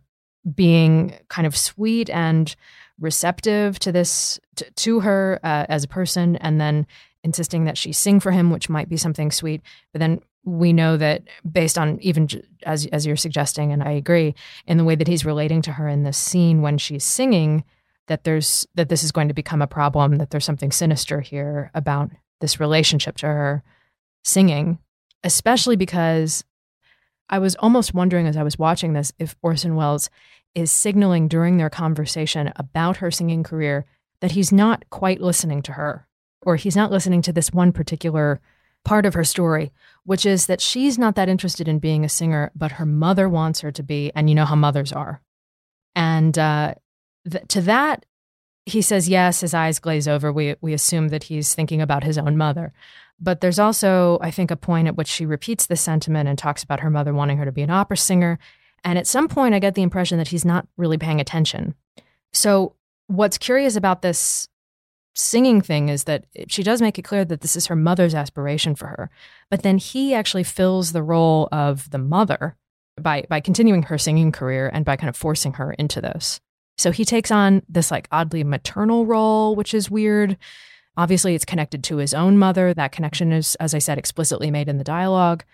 being 0.55 1.15
kind 1.29 1.47
of 1.47 1.57
sweet 1.57 2.09
and 2.11 2.55
receptive 3.01 3.79
to 3.79 3.93
this 3.93 4.41
to, 4.57 4.71
to 4.71 5.01
her 5.01 5.41
uh, 5.43 5.67
as 5.69 5.85
a 5.85 5.89
person 5.89 6.37
and 6.37 6.61
then 6.61 6.87
insisting 7.23 7.65
that 7.65 7.79
she 7.79 7.93
sing 7.93 8.21
for 8.21 8.33
him 8.33 8.51
which 8.51 8.69
might 8.69 8.89
be 8.89 8.97
something 8.97 9.31
sweet 9.31 9.61
but 9.93 9.99
then 9.99 10.21
we 10.45 10.73
know 10.73 10.97
that 10.97 11.23
based 11.51 11.77
on 11.77 11.99
even 12.01 12.29
as 12.65 12.87
as 12.87 13.07
you're 13.07 13.17
suggesting 13.17 13.73
and 13.73 13.83
I 13.83 13.93
agree 13.93 14.35
in 14.67 14.79
the 14.79 14.85
way 14.85 14.95
that 14.95 15.09
he's 15.09 15.25
relating 15.25 15.63
to 15.63 15.73
her 15.73 15.89
in 15.89 16.03
this 16.03 16.17
scene 16.17 16.63
when 16.63 16.79
she's 16.79 17.05
singing 17.05 17.65
that 18.09 18.25
there's 18.25 18.67
that 18.75 18.89
this 18.89 19.03
is 19.03 19.13
going 19.13 19.29
to 19.29 19.35
become 19.35 19.63
a 19.63 19.67
problem 19.67 20.17
that 20.17 20.31
there's 20.31 20.45
something 20.45 20.73
sinister 20.73 21.21
here 21.21 21.71
about 21.75 22.11
this 22.41 22.61
relationship 22.61 23.17
to 23.17 23.27
her 23.27 23.63
singing 24.25 24.79
especially 25.25 25.77
because 25.77 26.45
I 27.29 27.39
was 27.39 27.57
almost 27.57 27.95
wondering 27.95 28.27
as 28.27 28.37
I 28.37 28.43
was 28.43 28.59
watching 28.59 28.93
this 28.93 29.13
if 29.19 29.37
Orson 29.43 29.75
Welles 29.75 30.11
is 30.55 30.71
signaling 30.71 31.29
during 31.29 31.57
their 31.57 31.71
conversation 31.71 32.53
about 32.57 32.99
her 32.99 33.11
singing 33.11 33.43
career 33.43 33.85
that 34.21 34.33
he's 34.33 34.53
not 34.53 34.89
quite 34.91 35.21
listening 35.21 35.63
to 35.63 35.73
her 35.73 36.07
or 36.43 36.57
he's 36.57 36.77
not 36.77 36.91
listening 36.91 37.23
to 37.23 37.33
this 37.33 37.53
one 37.53 37.73
particular 37.73 38.41
part 38.85 39.05
of 39.05 39.15
her 39.15 39.25
story, 39.25 39.71
which 40.05 40.25
is 40.25 40.47
that 40.47 40.61
she's 40.61 40.99
not 40.99 41.15
that 41.17 41.29
interested 41.29 41.69
in 41.69 41.79
being 41.79 42.05
a 42.05 42.09
singer, 42.09 42.51
but 42.55 42.73
her 42.73 42.87
mother 42.87 43.29
wants 43.29 43.61
her 43.61 43.71
to 43.73 43.83
be. 43.83 44.11
And 44.15 44.29
you 44.29 44.35
know 44.35 44.45
how 44.45 44.55
mothers 44.55 44.93
are. 44.93 45.21
And 45.95 46.39
uh, 46.39 46.75
to 47.49 47.61
that, 47.63 48.05
he 48.67 48.83
says 48.83 49.09
yes, 49.09 49.41
his 49.41 49.55
eyes 49.55 49.79
glaze 49.79 50.07
over. 50.07 50.33
We 50.33 50.57
we 50.61 50.73
assume 50.73 51.09
that 51.09 51.25
he's 51.25 51.55
thinking 51.55 51.81
about 51.81 52.05
his 52.05 52.19
own 52.19 52.37
mother. 52.37 52.73
But 53.21 53.41
there's 53.41 53.59
also, 53.59 54.19
I 54.21 54.31
think, 54.31 54.51
a 54.51 54.57
point 54.57 54.87
at 54.87 54.97
which 54.97 55.09
she 55.09 55.27
repeats 55.27 55.67
this 55.67 55.81
sentiment 55.81 56.29
and 56.29 56.39
talks 56.39 56.63
about 56.63 56.81
her 56.81 56.91
mother 56.91 57.13
wanting 57.13 57.39
her 57.39 57.45
to 57.45 57.53
be 57.53 57.63
an 57.63 57.71
opera 57.71 57.97
singer. 57.97 58.39
And 58.85 58.97
at 58.97 59.09
some 59.09 59.27
point, 59.27 59.55
I 59.55 59.59
get 59.59 59.75
the 59.75 59.83
impression 59.83 60.19
that 60.19 60.29
he's 60.29 60.45
not 60.45 60.69
really 60.77 60.99
paying 60.99 61.21
attention. 61.21 61.75
So, 62.33 62.75
what's 63.09 63.39
curious 63.39 63.75
about 63.75 64.03
this 64.03 64.49
singing 65.17 65.61
thing 65.61 65.89
is 65.89 66.05
that 66.05 66.27
she 66.47 66.63
does 66.63 66.81
make 66.81 66.97
it 66.99 67.03
clear 67.03 67.25
that 67.25 67.41
this 67.41 67.57
is 67.57 67.67
her 67.67 67.75
mother's 67.75 68.15
aspiration 68.15 68.77
for 68.77 68.87
her. 68.87 69.11
But 69.51 69.63
then 69.63 69.79
he 69.79 70.15
actually 70.15 70.45
fills 70.45 70.93
the 70.93 71.03
role 71.03 71.49
of 71.51 71.91
the 71.91 71.99
mother 71.99 72.57
by 73.01 73.25
by 73.29 73.41
continuing 73.41 73.85
her 73.85 73.99
singing 73.99 74.31
career 74.31 74.71
and 74.73 74.85
by 74.85 74.97
kind 74.97 75.09
of 75.09 75.17
forcing 75.17 75.55
her 75.55 75.73
into 75.73 76.01
this. 76.01 76.41
So 76.79 76.93
he 76.93 77.05
takes 77.05 77.31
on 77.31 77.63
this 77.69 77.91
like 77.91 78.09
oddly 78.11 78.45
maternal 78.45 79.05
role, 79.05 79.55
which 79.57 79.75
is 79.75 79.91
weird. 79.91 80.37
Obviously, 80.97 81.35
it's 81.35 81.45
connected 81.45 81.85
to 81.85 81.99
his 81.99 82.15
own 82.15 82.39
mother. 82.39 82.73
That 82.73 82.93
connection 82.93 83.33
is, 83.33 83.55
as 83.57 83.75
I 83.75 83.79
said, 83.79 83.99
explicitly 83.99 84.51
made 84.51 84.69
in 84.69 84.79
the 84.79 84.85
dialogue. 84.85 85.45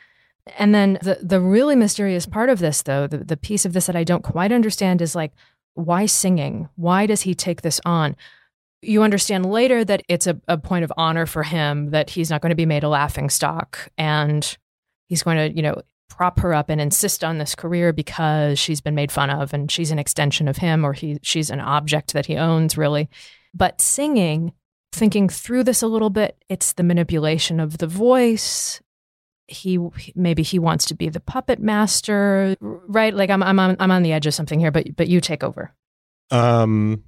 And 0.58 0.74
then 0.74 0.98
the 1.02 1.18
the 1.22 1.40
really 1.40 1.76
mysterious 1.76 2.26
part 2.26 2.50
of 2.50 2.58
this, 2.58 2.82
though, 2.82 3.06
the, 3.06 3.18
the 3.18 3.36
piece 3.36 3.64
of 3.64 3.72
this 3.72 3.86
that 3.86 3.96
I 3.96 4.04
don't 4.04 4.22
quite 4.22 4.52
understand 4.52 5.00
is 5.00 5.14
like, 5.14 5.32
why 5.74 6.06
singing? 6.06 6.68
Why 6.76 7.06
does 7.06 7.22
he 7.22 7.34
take 7.34 7.62
this 7.62 7.80
on? 7.84 8.16
You 8.82 9.02
understand 9.02 9.46
later 9.46 9.84
that 9.84 10.02
it's 10.08 10.26
a, 10.26 10.38
a 10.46 10.58
point 10.58 10.84
of 10.84 10.92
honor 10.96 11.24
for 11.24 11.42
him 11.42 11.90
that 11.90 12.10
he's 12.10 12.30
not 12.30 12.42
going 12.42 12.50
to 12.50 12.56
be 12.56 12.66
made 12.66 12.84
a 12.84 12.88
laughing 12.88 13.30
stock 13.30 13.90
and 13.96 14.56
he's 15.08 15.22
going 15.22 15.36
to, 15.38 15.56
you 15.56 15.62
know, 15.62 15.80
prop 16.16 16.38
her 16.40 16.54
up 16.54 16.70
and 16.70 16.80
insist 16.80 17.24
on 17.24 17.38
this 17.38 17.54
career 17.54 17.92
because 17.92 18.58
she's 18.58 18.80
been 18.80 18.94
made 18.94 19.10
fun 19.10 19.30
of 19.30 19.52
and 19.52 19.70
she's 19.70 19.90
an 19.90 19.98
extension 19.98 20.46
of 20.46 20.58
him 20.58 20.84
or 20.84 20.92
he 20.92 21.18
she's 21.22 21.50
an 21.50 21.60
object 21.60 22.12
that 22.12 22.26
he 22.26 22.36
owns 22.36 22.78
really. 22.78 23.08
But 23.52 23.80
singing 23.80 24.52
thinking 24.92 25.28
through 25.28 25.64
this 25.64 25.82
a 25.82 25.88
little 25.88 26.10
bit 26.10 26.36
it's 26.48 26.74
the 26.74 26.84
manipulation 26.84 27.58
of 27.58 27.78
the 27.78 27.86
voice. 27.86 28.80
He 29.48 29.78
maybe 30.14 30.42
he 30.42 30.58
wants 30.58 30.86
to 30.86 30.94
be 30.94 31.08
the 31.08 31.20
puppet 31.20 31.58
master 31.58 32.56
right? 32.60 33.12
Like 33.12 33.30
i'm 33.30 33.42
i'm 33.42 33.58
on, 33.58 33.76
I'm 33.80 33.90
on 33.90 34.02
the 34.02 34.12
edge 34.12 34.26
of 34.26 34.34
something 34.34 34.60
here 34.60 34.70
but 34.70 34.94
but 34.96 35.08
you 35.08 35.20
take 35.20 35.42
over. 35.42 35.74
Um 36.30 37.02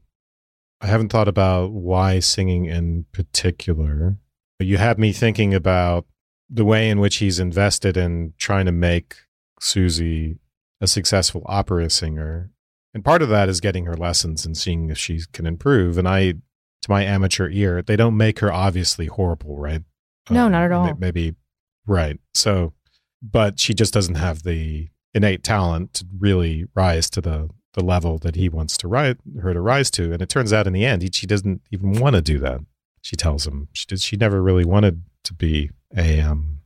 i 0.81 0.87
haven't 0.87 1.11
thought 1.11 1.29
about 1.29 1.71
why 1.71 2.19
singing 2.19 2.65
in 2.65 3.07
particular 3.13 4.17
but 4.59 4.67
you 4.67 4.79
have 4.79 4.99
me 4.99 5.13
thinking 5.13 5.55
about 5.55 6.07
the 6.49 6.65
way 6.65 6.89
in 6.89 7.01
which 7.01 7.17
he's 7.17 7.39
invested 7.39 7.97
in 7.97 8.35
trying 8.39 8.67
to 8.67 8.73
make 8.73 9.17
Susie 9.61 10.39
a 10.81 10.87
successful 10.87 11.43
opera 11.47 11.91
singer. 11.91 12.51
And 12.95 13.05
part 13.05 13.23
of 13.23 13.29
that 13.29 13.49
is 13.49 13.61
getting 13.61 13.87
her 13.87 13.97
lessons 13.97 14.47
and 14.47 14.57
seeing 14.57 14.91
if 14.91 14.99
she 14.99 15.21
can 15.33 15.47
improve. 15.47 15.99
And 15.99 16.09
I, 16.09 16.33
to 16.33 16.91
my 16.91 17.05
amateur 17.05 17.49
ear, 17.51 17.83
they 17.83 17.97
don't 17.97 18.17
make 18.17 18.39
her 18.39 18.53
obviously 18.53 19.07
horrible, 19.07 19.59
right? 19.59 19.83
No, 20.31 20.47
um, 20.47 20.53
not 20.53 20.65
at 20.65 20.73
all. 20.73 20.95
Maybe, 20.99 21.35
right. 21.87 22.19
So, 22.35 22.73
but 23.23 23.59
she 23.59 23.75
just 23.75 23.93
doesn't 23.93 24.15
have 24.15 24.43
the 24.43 24.89
innate 25.15 25.43
talent 25.43 25.95
to 25.95 26.07
really 26.19 26.67
rise 26.75 27.11
to 27.11 27.21
the, 27.21 27.51
the 27.75 27.85
level 27.85 28.19
that 28.19 28.37
he 28.37 28.49
wants 28.49 28.77
to 28.79 28.89
rise, 28.89 29.17
her 29.43 29.53
to 29.53 29.61
rise 29.61 29.91
to. 29.93 30.13
And 30.13 30.23
it 30.23 30.29
turns 30.29 30.53
out 30.53 30.67
in 30.67 30.73
the 30.73 30.85
end, 30.85 31.03
he, 31.03 31.11
she 31.13 31.27
doesn't 31.27 31.63
even 31.73 32.01
want 32.01 32.17
to 32.17 32.23
do 32.23 32.39
that. 32.39 32.61
She 33.03 33.17
tells 33.17 33.47
him 33.47 33.69
she 33.73 33.87
did, 33.87 34.01
she 34.01 34.17
never 34.17 34.43
really 34.43 34.65
wanted 34.65 35.03
to 35.25 35.35
be 35.35 35.71
a 35.97 36.21
um, 36.21 36.61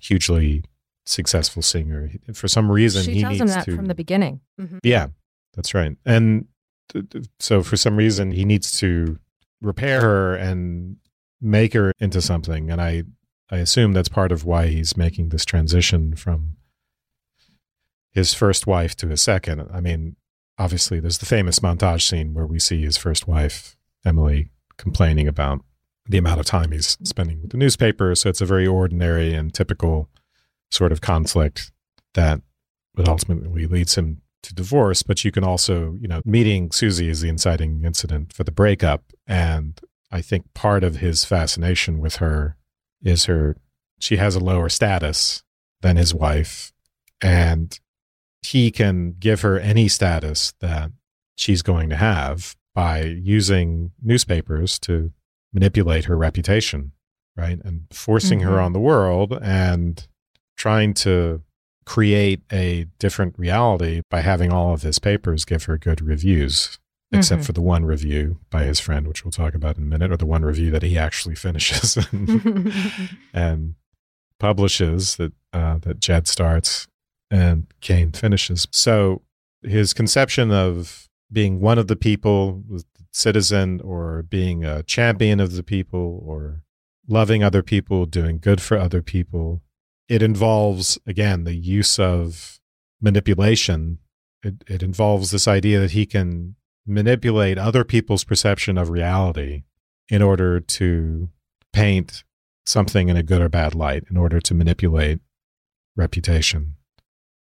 hugely 0.00 0.64
successful 1.04 1.62
singer. 1.62 2.10
For 2.34 2.48
some 2.48 2.70
reason, 2.70 3.04
she 3.04 3.14
he 3.14 3.20
tells 3.22 3.32
needs 3.32 3.40
him 3.40 3.46
that 3.48 3.64
to, 3.64 3.76
from 3.76 3.86
the 3.86 3.94
beginning. 3.94 4.40
Mm-hmm. 4.60 4.78
Yeah, 4.82 5.08
that's 5.54 5.74
right. 5.74 5.96
And 6.04 6.46
th- 6.90 7.10
th- 7.10 7.26
so, 7.40 7.62
for 7.62 7.76
some 7.76 7.96
reason, 7.96 8.32
he 8.32 8.44
needs 8.44 8.78
to 8.78 9.18
repair 9.60 10.00
her 10.00 10.34
and 10.36 10.96
make 11.40 11.74
her 11.74 11.92
into 11.98 12.20
something. 12.20 12.70
And 12.70 12.80
I, 12.80 13.04
I 13.50 13.58
assume 13.58 13.92
that's 13.92 14.08
part 14.08 14.32
of 14.32 14.44
why 14.44 14.68
he's 14.68 14.96
making 14.96 15.30
this 15.30 15.44
transition 15.44 16.14
from 16.14 16.56
his 18.12 18.34
first 18.34 18.66
wife 18.66 18.96
to 18.96 19.08
his 19.08 19.22
second. 19.22 19.68
I 19.72 19.80
mean, 19.80 20.16
obviously, 20.58 21.00
there's 21.00 21.18
the 21.18 21.26
famous 21.26 21.60
montage 21.60 22.02
scene 22.02 22.34
where 22.34 22.46
we 22.46 22.58
see 22.58 22.82
his 22.82 22.96
first 22.96 23.26
wife, 23.26 23.76
Emily, 24.04 24.50
complaining 24.76 25.28
about 25.28 25.60
the 26.08 26.18
amount 26.18 26.40
of 26.40 26.46
time 26.46 26.72
he's 26.72 26.96
spending 27.04 27.40
with 27.42 27.50
the 27.50 27.56
newspaper. 27.56 28.14
So 28.14 28.30
it's 28.30 28.40
a 28.40 28.46
very 28.46 28.66
ordinary 28.66 29.34
and 29.34 29.52
typical 29.52 30.08
sort 30.70 30.92
of 30.92 31.00
conflict 31.00 31.70
that 32.14 32.40
but 32.94 33.08
ultimately 33.08 33.66
leads 33.66 33.96
him 33.96 34.22
to 34.42 34.54
divorce. 34.54 35.02
But 35.02 35.24
you 35.24 35.30
can 35.30 35.44
also, 35.44 35.96
you 36.00 36.08
know, 36.08 36.20
meeting 36.24 36.72
Susie 36.72 37.08
is 37.08 37.20
the 37.20 37.28
inciting 37.28 37.82
incident 37.84 38.32
for 38.32 38.44
the 38.44 38.50
breakup. 38.50 39.04
And 39.26 39.80
I 40.10 40.20
think 40.20 40.52
part 40.54 40.82
of 40.82 40.96
his 40.96 41.24
fascination 41.24 42.00
with 42.00 42.16
her 42.16 42.56
is 43.02 43.26
her, 43.26 43.56
she 44.00 44.16
has 44.16 44.34
a 44.34 44.40
lower 44.40 44.68
status 44.68 45.42
than 45.80 45.96
his 45.96 46.14
wife. 46.14 46.72
And 47.20 47.78
he 48.42 48.70
can 48.70 49.14
give 49.18 49.42
her 49.42 49.58
any 49.58 49.88
status 49.88 50.54
that 50.60 50.90
she's 51.34 51.62
going 51.62 51.88
to 51.90 51.96
have 51.96 52.56
by 52.74 53.02
using 53.02 53.92
newspapers 54.02 54.78
to 54.80 55.12
manipulate 55.52 56.04
her 56.04 56.16
reputation, 56.16 56.92
right? 57.36 57.58
And 57.64 57.86
forcing 57.90 58.40
mm-hmm. 58.40 58.48
her 58.48 58.60
on 58.60 58.72
the 58.72 58.80
world 58.80 59.38
and 59.42 60.06
trying 60.56 60.92
to 60.92 61.42
create 61.86 62.42
a 62.52 62.86
different 62.98 63.38
reality 63.38 64.02
by 64.10 64.20
having 64.20 64.52
all 64.52 64.74
of 64.74 64.82
his 64.82 64.98
papers 64.98 65.44
give 65.44 65.64
her 65.64 65.78
good 65.78 66.02
reviews, 66.02 66.78
except 67.10 67.40
mm-hmm. 67.40 67.46
for 67.46 67.52
the 67.52 67.62
one 67.62 67.84
review 67.84 68.38
by 68.50 68.64
his 68.64 68.78
friend, 68.78 69.08
which 69.08 69.24
we'll 69.24 69.32
talk 69.32 69.54
about 69.54 69.78
in 69.78 69.84
a 69.84 69.86
minute, 69.86 70.12
or 70.12 70.16
the 70.16 70.26
one 70.26 70.44
review 70.44 70.70
that 70.70 70.82
he 70.82 70.98
actually 70.98 71.34
finishes 71.46 71.96
and, 72.12 72.72
and 73.32 73.74
publishes 74.38 75.16
that 75.16 75.32
uh, 75.52 75.78
that 75.78 75.98
Jed 75.98 76.28
starts 76.28 76.86
and 77.30 77.66
Kane 77.80 78.12
finishes. 78.12 78.68
So 78.70 79.22
his 79.62 79.94
conception 79.94 80.50
of 80.50 81.08
being 81.30 81.60
one 81.60 81.78
of 81.78 81.88
the 81.88 81.96
people 81.96 82.64
citizen 83.12 83.80
or 83.82 84.22
being 84.22 84.64
a 84.64 84.82
champion 84.82 85.40
of 85.40 85.52
the 85.52 85.62
people 85.62 86.22
or 86.24 86.62
loving 87.06 87.42
other 87.42 87.62
people, 87.62 88.06
doing 88.06 88.38
good 88.38 88.60
for 88.60 88.76
other 88.76 89.02
people. 89.02 89.62
It 90.08 90.22
involves, 90.22 90.98
again, 91.06 91.44
the 91.44 91.54
use 91.54 91.98
of 91.98 92.60
manipulation. 93.00 93.98
It, 94.42 94.62
it 94.66 94.82
involves 94.82 95.30
this 95.30 95.48
idea 95.48 95.80
that 95.80 95.92
he 95.92 96.06
can 96.06 96.56
manipulate 96.86 97.58
other 97.58 97.84
people's 97.84 98.24
perception 98.24 98.78
of 98.78 98.88
reality 98.88 99.64
in 100.08 100.22
order 100.22 100.60
to 100.60 101.28
paint 101.72 102.24
something 102.64 103.08
in 103.08 103.16
a 103.16 103.22
good 103.22 103.42
or 103.42 103.48
bad 103.48 103.74
light, 103.74 104.04
in 104.10 104.16
order 104.16 104.40
to 104.40 104.54
manipulate 104.54 105.20
reputation. 105.96 106.74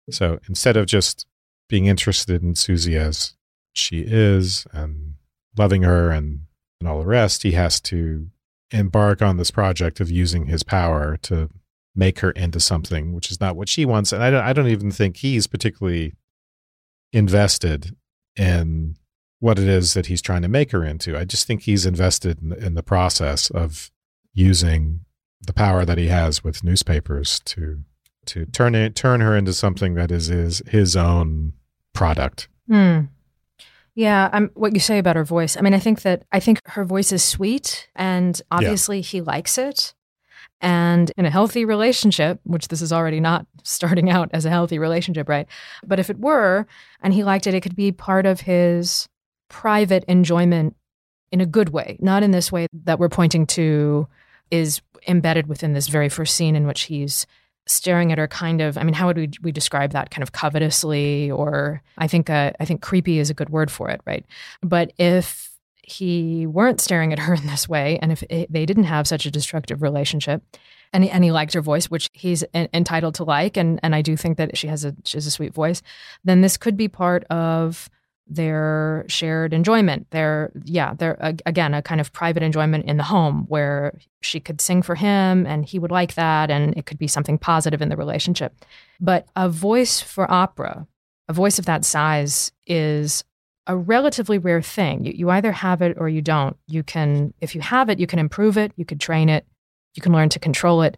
So 0.10 0.40
instead 0.48 0.76
of 0.76 0.86
just 0.86 1.26
being 1.70 1.86
interested 1.86 2.42
in 2.42 2.56
Susie 2.56 2.96
as 2.98 3.37
she 3.78 4.02
is 4.02 4.66
and 4.72 5.16
loving 5.58 5.84
her 5.84 6.10
and, 6.12 6.42
and 6.80 6.88
all 6.88 7.00
the 7.00 7.06
rest, 7.06 7.44
he 7.44 7.52
has 7.52 7.80
to 7.82 8.28
embark 8.72 9.22
on 9.22 9.38
this 9.38 9.52
project 9.52 10.00
of 10.00 10.12
using 10.12 10.46
his 10.48 10.64
power 10.64 11.18
to 11.24 11.50
make 11.96 12.20
her 12.20 12.32
into 12.32 12.60
something, 12.60 13.14
which 13.14 13.32
is 13.32 13.40
not 13.40 13.56
what 13.56 13.70
she 13.70 13.86
wants. 13.86 14.12
And 14.12 14.24
I 14.24 14.30
don't, 14.30 14.44
I 14.44 14.54
don't 14.54 14.68
even 14.68 14.92
think 14.92 15.18
he's 15.18 15.48
particularly 15.48 16.14
invested 17.12 17.96
in 18.36 18.98
what 19.40 19.60
it 19.60 19.68
is 19.68 19.94
that 19.94 20.08
he's 20.08 20.22
trying 20.22 20.42
to 20.42 20.48
make 20.48 20.72
her 20.72 20.84
into. 20.84 21.18
I 21.18 21.26
just 21.26 21.48
think 21.48 21.64
he's 21.64 21.86
invested 21.86 22.42
in, 22.42 22.54
in 22.54 22.74
the 22.76 22.84
process 22.84 23.50
of 23.50 23.92
using 24.34 25.02
the 25.42 25.54
power 25.54 25.86
that 25.86 25.98
he 25.98 26.08
has 26.08 26.44
with 26.44 26.64
newspapers 26.64 27.40
to 27.46 27.84
to 28.26 28.46
turn 28.48 28.76
it 28.76 28.94
turn 28.94 29.22
her 29.22 29.38
into 29.38 29.54
something 29.54 29.94
that 29.94 30.12
is 30.12 30.30
is 30.30 30.62
his 30.68 30.96
own 30.96 31.54
product. 31.94 32.48
Hmm. 32.68 33.02
Yeah, 33.98 34.30
um, 34.32 34.52
what 34.54 34.76
you 34.76 34.80
say 34.80 35.00
about 35.00 35.16
her 35.16 35.24
voice. 35.24 35.58
I 35.58 35.62
mean, 35.62 35.74
I 35.74 35.80
think 35.80 36.04
that 36.04 36.22
I 36.32 36.40
think 36.40 36.62
her 36.68 36.86
voice 36.86 37.12
is 37.12 37.24
sweet, 37.24 37.90
and 37.96 38.40
obviously 38.52 38.98
yeah. 38.98 39.04
he 39.04 39.22
likes 39.22 39.58
it. 39.58 39.96
And 40.62 41.12
in 41.18 41.26
a 41.26 41.32
healthy 41.32 41.66
relationship, 41.66 42.40
which 42.44 42.68
this 42.68 42.84
is 42.84 42.94
already 42.94 43.20
not 43.20 43.48
starting 43.64 44.12
out 44.12 44.30
as 44.34 44.46
a 44.46 44.52
healthy 44.52 44.78
relationship, 44.78 45.28
right? 45.28 45.48
But 45.84 46.00
if 46.00 46.12
it 46.12 46.20
were, 46.20 46.68
and 47.02 47.12
he 47.12 47.24
liked 47.24 47.48
it, 47.48 47.56
it 47.56 47.62
could 47.62 47.76
be 47.76 47.92
part 47.92 48.28
of 48.28 48.42
his 48.42 49.10
private 49.50 50.04
enjoyment 50.08 50.76
in 51.32 51.42
a 51.42 51.48
good 51.48 51.70
way, 51.70 51.98
not 52.00 52.22
in 52.22 52.30
this 52.30 52.52
way 52.52 52.68
that 52.86 53.00
we're 53.00 53.10
pointing 53.10 53.48
to 53.48 54.08
is 54.52 54.80
embedded 55.08 55.48
within 55.48 55.74
this 55.74 55.88
very 55.88 56.08
first 56.08 56.36
scene 56.36 56.56
in 56.56 56.68
which 56.68 56.82
he's 56.84 57.26
staring 57.68 58.12
at 58.12 58.18
her 58.18 58.28
kind 58.28 58.62
of 58.62 58.78
i 58.78 58.84
mean 58.84 58.94
how 58.94 59.08
would 59.08 59.18
we, 59.18 59.30
we 59.42 59.52
describe 59.52 59.92
that 59.92 60.10
kind 60.10 60.24
of 60.24 60.32
covetously 60.32 61.30
or 61.32 61.82
i 61.98 62.08
think 62.08 62.30
uh, 62.30 62.52
i 62.60 62.66
think 62.66 62.82
creepy 62.82 63.20
is 63.20 63.30
a 63.30 63.34
good 63.34 63.50
word 63.50 63.70
for 63.70 63.90
it 63.90 64.02
right? 64.06 64.26
But 64.62 64.94
if 64.98 65.52
he 65.84 66.46
weren't 66.46 66.82
staring 66.82 67.14
at 67.14 67.20
her 67.20 67.34
in 67.34 67.48
this 67.48 67.70
way 67.70 67.98
and 68.02 68.12
if 68.12 68.24
it, 68.30 68.52
they 68.52 68.66
didn't 68.66 68.84
have 68.86 69.08
such 69.08 69.26
a 69.26 69.32
destructive 69.32 69.82
relationship 69.82 70.44
and 70.94 71.04
he, 71.04 71.10
and 71.10 71.24
he 71.24 71.32
liked 71.32 71.54
her 71.54 71.62
voice 71.62 71.90
which 71.90 72.10
he's 72.14 72.44
en- 72.54 72.70
entitled 72.74 73.16
to 73.16 73.24
like 73.24 73.58
and 73.58 73.80
and 73.84 73.96
i 73.96 74.02
do 74.02 74.18
think 74.18 74.38
that 74.38 74.58
she 74.58 74.68
has 74.68 74.84
a 74.84 74.96
she 75.06 75.18
has 75.18 75.26
a 75.26 75.32
sweet 75.32 75.54
voice 75.54 75.82
then 76.24 76.42
this 76.42 76.58
could 76.58 76.76
be 76.76 76.88
part 76.88 77.24
of 77.26 77.90
their 78.30 79.06
shared 79.08 79.54
enjoyment, 79.54 80.10
their, 80.12 80.52
yeah, 80.66 80.94
their, 80.94 81.18
again, 81.46 81.74
a 81.74 81.82
kind 81.82 82.02
of 82.02 82.12
private 82.12 82.44
enjoyment 82.44 82.86
in 82.86 82.98
the 82.98 83.04
home 83.04 83.46
where 83.48 83.98
she 84.22 84.40
could 84.40 84.60
sing 84.60 84.82
for 84.82 84.96
him 84.96 85.46
and 85.46 85.66
he 85.66 85.80
would 85.80 85.92
like 85.92 86.16
that 86.16 86.52
and 86.52 86.76
it 86.78 86.86
could 86.86 86.98
be 86.98 87.08
something 87.08 87.38
positive 87.38 87.82
in 87.82 87.90
the 87.90 87.96
relationship. 87.96 88.54
But 89.00 89.28
a 89.36 89.50
voice 89.50 90.02
for 90.02 90.30
opera, 90.30 90.88
a 91.30 91.34
voice 91.34 91.58
of 91.58 91.66
that 91.66 91.86
size 91.86 92.52
is 92.66 93.24
a 93.66 93.76
relatively 93.76 94.38
rare 94.38 94.62
thing. 94.62 95.06
You, 95.06 95.14
you 95.14 95.30
either 95.30 95.52
have 95.52 95.82
it 95.82 95.98
or 96.00 96.10
you 96.10 96.22
don't. 96.22 96.58
You 96.68 96.84
can, 96.84 97.34
if 97.42 97.56
you 97.56 97.62
have 97.62 97.90
it, 97.90 98.00
you 98.00 98.08
can 98.08 98.20
improve 98.20 98.58
it, 98.58 98.72
you 98.76 98.86
could 98.86 99.00
train 99.00 99.30
it, 99.30 99.46
you 99.94 100.02
can 100.02 100.14
learn 100.14 100.30
to 100.30 100.40
control 100.40 100.82
it, 100.82 100.98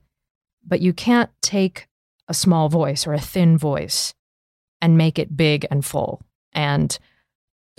but 0.66 0.82
you 0.82 0.94
can't 0.94 1.30
take 1.42 1.88
a 2.28 2.34
small 2.34 2.70
voice 2.70 3.08
or 3.08 3.14
a 3.14 3.20
thin 3.20 3.58
voice 3.58 4.14
and 4.82 4.98
make 4.98 5.20
it 5.20 5.36
big 5.36 5.66
and 5.70 5.84
full. 5.84 6.22
And 6.54 6.98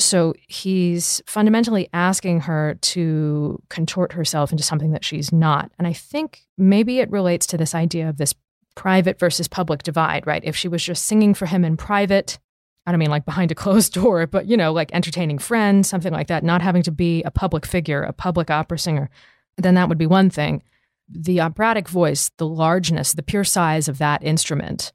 so 0.00 0.34
he's 0.48 1.22
fundamentally 1.26 1.88
asking 1.92 2.40
her 2.40 2.78
to 2.80 3.62
contort 3.68 4.12
herself 4.12 4.52
into 4.52 4.64
something 4.64 4.92
that 4.92 5.04
she's 5.04 5.32
not. 5.32 5.70
And 5.78 5.86
I 5.86 5.92
think 5.92 6.46
maybe 6.56 7.00
it 7.00 7.10
relates 7.10 7.46
to 7.48 7.56
this 7.56 7.74
idea 7.74 8.08
of 8.08 8.16
this 8.16 8.34
private 8.74 9.18
versus 9.18 9.48
public 9.48 9.82
divide, 9.82 10.26
right? 10.26 10.42
If 10.44 10.56
she 10.56 10.68
was 10.68 10.82
just 10.82 11.04
singing 11.04 11.34
for 11.34 11.46
him 11.46 11.64
in 11.64 11.76
private, 11.76 12.38
I 12.86 12.92
don't 12.92 12.98
mean 12.98 13.10
like 13.10 13.24
behind 13.24 13.50
a 13.50 13.54
closed 13.54 13.92
door, 13.94 14.26
but 14.26 14.46
you 14.46 14.56
know, 14.56 14.72
like 14.72 14.90
entertaining 14.94 15.38
friends, 15.38 15.88
something 15.88 16.12
like 16.12 16.28
that, 16.28 16.44
not 16.44 16.62
having 16.62 16.82
to 16.84 16.92
be 16.92 17.22
a 17.24 17.30
public 17.30 17.66
figure, 17.66 18.02
a 18.02 18.12
public 18.12 18.50
opera 18.50 18.78
singer, 18.78 19.10
then 19.58 19.74
that 19.74 19.88
would 19.88 19.98
be 19.98 20.06
one 20.06 20.30
thing. 20.30 20.62
The 21.08 21.40
operatic 21.40 21.88
voice, 21.88 22.30
the 22.36 22.46
largeness, 22.46 23.12
the 23.12 23.22
pure 23.22 23.44
size 23.44 23.88
of 23.88 23.98
that 23.98 24.22
instrument, 24.22 24.92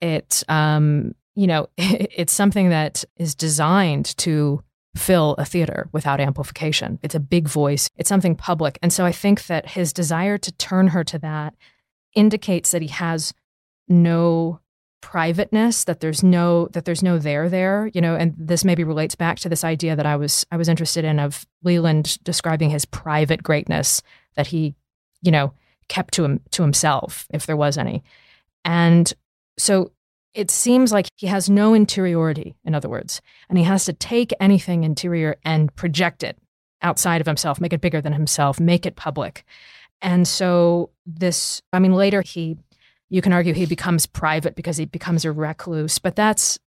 it, 0.00 0.42
um, 0.48 1.14
you 1.38 1.46
know, 1.46 1.68
it's 1.76 2.32
something 2.32 2.70
that 2.70 3.04
is 3.16 3.34
designed 3.34 4.16
to 4.18 4.62
fill 4.96 5.36
a 5.38 5.44
theater 5.44 5.88
without 5.92 6.20
amplification. 6.20 6.98
It's 7.02 7.14
a 7.14 7.20
big 7.20 7.46
voice, 7.46 7.88
it's 7.96 8.08
something 8.08 8.34
public. 8.34 8.78
And 8.82 8.92
so 8.92 9.04
I 9.04 9.12
think 9.12 9.46
that 9.46 9.70
his 9.70 9.92
desire 9.92 10.36
to 10.38 10.52
turn 10.52 10.88
her 10.88 11.04
to 11.04 11.18
that 11.20 11.54
indicates 12.14 12.72
that 12.72 12.82
he 12.82 12.88
has 12.88 13.32
no 13.86 14.60
privateness 15.00 15.84
that 15.84 16.00
there's 16.00 16.24
no 16.24 16.66
that 16.72 16.84
there's 16.84 17.04
no 17.04 17.18
there 17.18 17.48
there 17.48 17.88
you 17.94 18.00
know 18.00 18.16
and 18.16 18.34
this 18.36 18.64
maybe 18.64 18.82
relates 18.82 19.14
back 19.14 19.38
to 19.38 19.48
this 19.48 19.62
idea 19.62 19.94
that 19.94 20.06
i 20.06 20.16
was 20.16 20.44
i 20.50 20.56
was 20.56 20.68
interested 20.68 21.04
in 21.04 21.20
of 21.20 21.46
leland 21.62 22.18
describing 22.24 22.68
his 22.68 22.84
private 22.84 23.40
greatness 23.40 24.02
that 24.34 24.48
he 24.48 24.74
you 25.22 25.30
know 25.30 25.52
kept 25.86 26.12
to 26.12 26.24
him 26.24 26.40
to 26.50 26.62
himself 26.62 27.28
if 27.30 27.46
there 27.46 27.56
was 27.56 27.78
any 27.78 28.02
and 28.64 29.14
so 29.56 29.92
it 30.34 30.50
seems 30.50 30.92
like 30.92 31.08
he 31.16 31.26
has 31.26 31.50
no 31.50 31.74
interiority 31.74 32.54
in 32.64 32.74
other 32.74 32.88
words 32.88 33.20
and 33.48 33.58
he 33.58 33.64
has 33.64 33.84
to 33.84 33.92
take 33.92 34.32
anything 34.40 34.84
interior 34.84 35.36
and 35.44 35.74
project 35.74 36.22
it 36.22 36.38
outside 36.82 37.20
of 37.20 37.26
himself 37.26 37.60
make 37.60 37.72
it 37.72 37.80
bigger 37.80 38.00
than 38.00 38.12
himself 38.12 38.60
make 38.60 38.86
it 38.86 38.96
public 38.96 39.44
and 40.00 40.28
so 40.28 40.90
this 41.06 41.62
i 41.72 41.78
mean 41.78 41.92
later 41.92 42.22
he 42.22 42.56
you 43.10 43.22
can 43.22 43.32
argue 43.32 43.54
he 43.54 43.66
becomes 43.66 44.06
private 44.06 44.54
because 44.54 44.76
he 44.76 44.84
becomes 44.84 45.24
a 45.24 45.32
recluse, 45.32 45.98
but 45.98 46.16
that's 46.16 46.58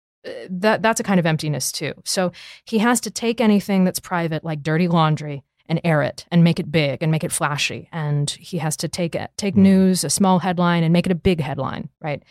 that 0.51 0.83
that's 0.83 1.01
a 1.01 1.03
kind 1.03 1.19
of 1.19 1.27
emptiness 1.27 1.73
too. 1.73 1.95
So 2.05 2.33
he 2.65 2.79
has 2.79 3.01
to 3.03 3.11
take 3.11 3.41
anything 3.41 3.85
that's 3.85 4.01
private, 4.01 4.45
like 4.45 4.63
dirty 4.63 4.89
laundry, 4.89 5.43
and 5.67 5.81
air 5.85 6.03
it 6.03 6.27
and 6.31 6.45
make 6.45 6.59
it 6.59 6.71
big 6.71 7.03
and 7.03 7.11
make 7.13 7.25
it 7.25 7.33
flashy. 7.33 7.89
And 7.93 8.29
he 8.31 8.59
has 8.59 8.77
to 8.79 8.89
take 8.89 9.15
it, 9.15 9.31
take 9.37 9.55
hmm. 9.55 9.63
news, 9.63 10.05
a 10.05 10.11
small 10.11 10.39
headline, 10.39 10.83
and 10.83 10.93
make 10.93 11.07
it 11.07 11.13
a 11.13 11.17
big 11.17 11.41
headline, 11.41 11.89
right? 12.01 12.23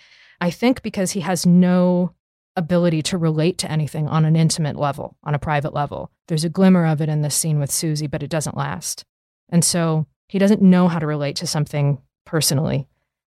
I 0.41 0.51
think 0.51 0.81
because 0.81 1.12
he 1.12 1.22
has 1.22 1.46
no 1.46 2.13
ability 2.55 3.01
to 3.01 3.17
relate 3.17 3.58
to 3.60 3.72
anything 3.72 4.08
on 4.08 4.25
an 4.25 4.36
intimate 4.36 4.75
level, 4.75 5.15
on 5.24 5.34
a 5.34 5.39
private 5.39 5.74
level. 5.74 6.12
There's 6.27 6.43
a 6.43 6.50
glimmer 6.50 6.86
of 6.86 7.01
it 7.01 7.10
in 7.10 7.22
this 7.22 7.36
scene 7.36 7.60
with 7.60 7.72
Susie, 7.72 8.08
but 8.08 8.22
it 8.22 8.29
doesn't 8.29 8.58
last. 8.58 9.05
And 9.50 9.63
so 9.63 10.05
he 10.27 10.39
doesn't 10.39 10.62
know 10.62 10.88
how 10.88 11.00
to 11.00 11.08
relate 11.08 11.38
to 11.38 11.48
something 11.48 12.01
personally. 12.25 12.88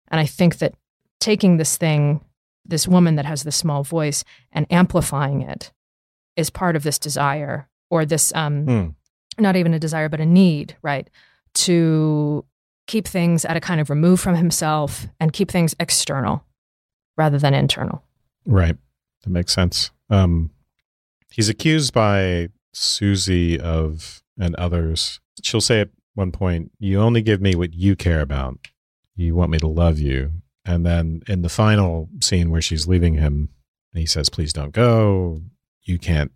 And 0.09 0.21
I 0.21 0.27
think 0.27 0.59
that 0.59 0.75
taking 1.21 1.57
this 1.57 1.77
thing, 1.77 2.25
this 2.67 2.89
woman 2.89 3.17
that 3.17 3.25
has 3.25 3.43
this 3.43 3.57
small 3.57 3.85
voice, 3.85 4.25
and 4.53 4.67
amplifying 4.71 5.43
it 5.43 5.73
is 6.37 6.51
part 6.51 6.77
of 6.77 6.83
this 6.83 6.99
desire 6.99 7.69
or 7.89 8.05
this, 8.05 8.33
um, 8.35 8.67
mm. 8.67 8.95
not 9.39 9.57
even 9.57 9.75
a 9.75 9.79
desire, 9.79 10.09
but 10.09 10.21
a 10.21 10.27
need, 10.27 10.77
right? 10.83 11.09
To 11.55 12.45
keep 12.87 13.07
things 13.07 13.45
at 13.45 13.57
a 13.57 13.61
kind 13.61 13.81
of 13.81 13.91
remove 13.91 14.21
from 14.21 14.35
himself 14.35 15.07
and 15.21 15.33
keep 15.33 15.51
things 15.51 15.75
external 15.79 16.45
rather 17.17 17.39
than 17.39 17.55
internal. 17.55 18.03
Right. 18.47 18.77
That 19.25 19.31
makes 19.31 19.53
sense. 19.53 19.91
Um, 20.09 20.51
he's 21.31 21.49
accused 21.49 21.93
by 21.93 22.49
Susie 22.73 23.61
of 23.61 24.23
and 24.39 24.55
others. 24.57 25.21
She'll 25.43 25.61
say 25.61 25.81
at 25.81 25.91
one 26.15 26.33
point, 26.33 26.73
You 26.79 27.01
only 27.01 27.23
give 27.23 27.41
me 27.41 27.55
what 27.55 27.75
you 27.75 27.97
care 27.97 28.21
about 28.21 28.59
you 29.21 29.35
want 29.35 29.51
me 29.51 29.59
to 29.59 29.67
love 29.67 29.99
you. 29.99 30.33
And 30.65 30.85
then 30.85 31.23
in 31.29 31.43
the 31.43 31.49
final 31.49 32.09
scene 32.21 32.51
where 32.51 32.63
she's 32.63 32.87
leaving 32.87 33.15
him, 33.15 33.51
he 33.93 34.07
says, 34.07 34.29
Please 34.29 34.53
don't 34.53 34.73
go. 34.73 35.43
You 35.83 35.99
can't 35.99 36.33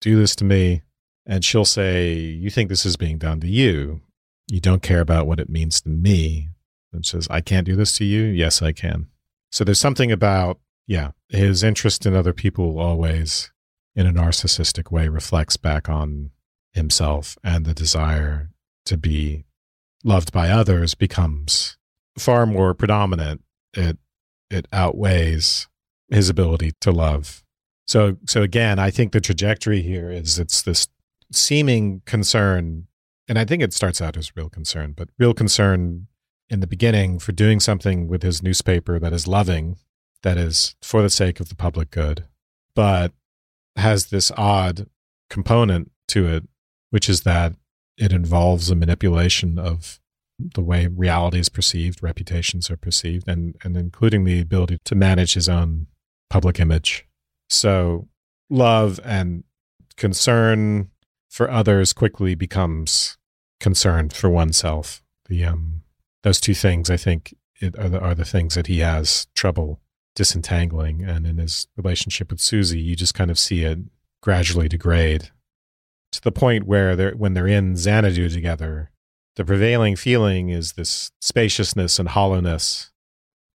do 0.00 0.16
this 0.16 0.36
to 0.36 0.44
me. 0.44 0.82
And 1.26 1.44
she'll 1.44 1.64
say, 1.64 2.14
You 2.14 2.50
think 2.50 2.68
this 2.68 2.86
is 2.86 2.96
being 2.96 3.18
done 3.18 3.40
to 3.40 3.48
you. 3.48 4.00
You 4.48 4.60
don't 4.60 4.82
care 4.82 5.00
about 5.00 5.26
what 5.26 5.40
it 5.40 5.48
means 5.48 5.80
to 5.82 5.88
me. 5.88 6.48
And 6.92 7.06
says, 7.06 7.26
I 7.30 7.40
can't 7.40 7.66
do 7.66 7.74
this 7.74 7.96
to 7.98 8.04
you. 8.04 8.24
Yes, 8.24 8.60
I 8.60 8.72
can. 8.72 9.06
So 9.52 9.64
there's 9.64 9.78
something 9.78 10.10
about, 10.10 10.58
yeah, 10.86 11.10
his 11.28 11.62
interest 11.62 12.06
in 12.06 12.16
other 12.16 12.32
people 12.32 12.80
always 12.80 13.52
in 13.94 14.06
a 14.06 14.12
narcissistic 14.12 14.90
way 14.90 15.08
reflects 15.08 15.58
back 15.58 15.90
on 15.90 16.30
himself 16.72 17.36
and 17.44 17.66
the 17.66 17.74
desire 17.74 18.50
to 18.86 18.96
be 18.96 19.44
loved 20.02 20.32
by 20.32 20.48
others 20.48 20.94
becomes 20.94 21.76
far 22.18 22.46
more 22.46 22.74
predominant. 22.74 23.42
It 23.74 23.98
it 24.50 24.66
outweighs 24.72 25.68
his 26.10 26.28
ability 26.28 26.72
to 26.80 26.90
love. 26.90 27.42
So 27.86 28.16
so 28.26 28.42
again, 28.42 28.78
I 28.78 28.90
think 28.90 29.12
the 29.12 29.20
trajectory 29.20 29.82
here 29.82 30.10
is 30.10 30.38
it's 30.38 30.62
this 30.62 30.88
seeming 31.30 32.00
concern, 32.06 32.86
and 33.28 33.38
I 33.38 33.44
think 33.44 33.62
it 33.62 33.74
starts 33.74 34.00
out 34.00 34.16
as 34.16 34.34
real 34.34 34.48
concern, 34.48 34.94
but 34.96 35.10
real 35.18 35.34
concern 35.34 36.08
in 36.52 36.60
the 36.60 36.66
beginning 36.66 37.18
for 37.18 37.32
doing 37.32 37.58
something 37.58 38.06
with 38.06 38.22
his 38.22 38.42
newspaper 38.42 38.98
that 38.98 39.12
is 39.12 39.26
loving, 39.26 39.76
that 40.22 40.36
is 40.36 40.76
for 40.82 41.00
the 41.00 41.10
sake 41.10 41.40
of 41.40 41.48
the 41.48 41.54
public 41.56 41.90
good, 41.90 42.26
but 42.76 43.12
has 43.76 44.06
this 44.06 44.30
odd 44.36 44.86
component 45.30 45.90
to 46.08 46.28
it, 46.28 46.44
which 46.90 47.08
is 47.08 47.22
that 47.22 47.54
it 47.96 48.12
involves 48.12 48.70
a 48.70 48.74
manipulation 48.74 49.58
of 49.58 49.98
the 50.38 50.60
way 50.60 50.86
reality 50.86 51.38
is 51.38 51.48
perceived, 51.48 52.02
reputations 52.02 52.70
are 52.70 52.76
perceived, 52.76 53.26
and, 53.28 53.56
and 53.64 53.76
including 53.76 54.24
the 54.24 54.40
ability 54.40 54.78
to 54.84 54.94
manage 54.94 55.34
his 55.34 55.48
own 55.48 55.86
public 56.28 56.60
image. 56.60 57.06
So, 57.48 58.08
love 58.50 59.00
and 59.04 59.44
concern 59.96 60.90
for 61.30 61.50
others 61.50 61.94
quickly 61.94 62.34
becomes 62.34 63.16
concern 63.58 64.10
for 64.10 64.28
oneself. 64.28 65.02
The 65.28 65.44
um, 65.44 65.81
those 66.22 66.40
two 66.40 66.54
things, 66.54 66.90
I 66.90 66.96
think, 66.96 67.34
are, 67.78 67.88
the, 67.88 68.00
are 68.00 68.14
the 68.14 68.24
things 68.24 68.54
that 68.54 68.66
he 68.66 68.80
has 68.80 69.26
trouble 69.34 69.80
disentangling. 70.14 71.02
And 71.02 71.26
in 71.26 71.38
his 71.38 71.66
relationship 71.76 72.30
with 72.30 72.40
Susie, 72.40 72.80
you 72.80 72.96
just 72.96 73.14
kind 73.14 73.30
of 73.30 73.38
see 73.38 73.64
it 73.64 73.78
gradually 74.20 74.68
degrade 74.68 75.30
to 76.12 76.20
the 76.20 76.32
point 76.32 76.64
where 76.64 76.94
they're 76.94 77.12
when 77.12 77.34
they're 77.34 77.46
in 77.46 77.76
Xanadu 77.76 78.28
together, 78.28 78.90
the 79.36 79.44
prevailing 79.44 79.96
feeling 79.96 80.50
is 80.50 80.72
this 80.72 81.10
spaciousness 81.20 81.98
and 81.98 82.10
hollowness, 82.10 82.92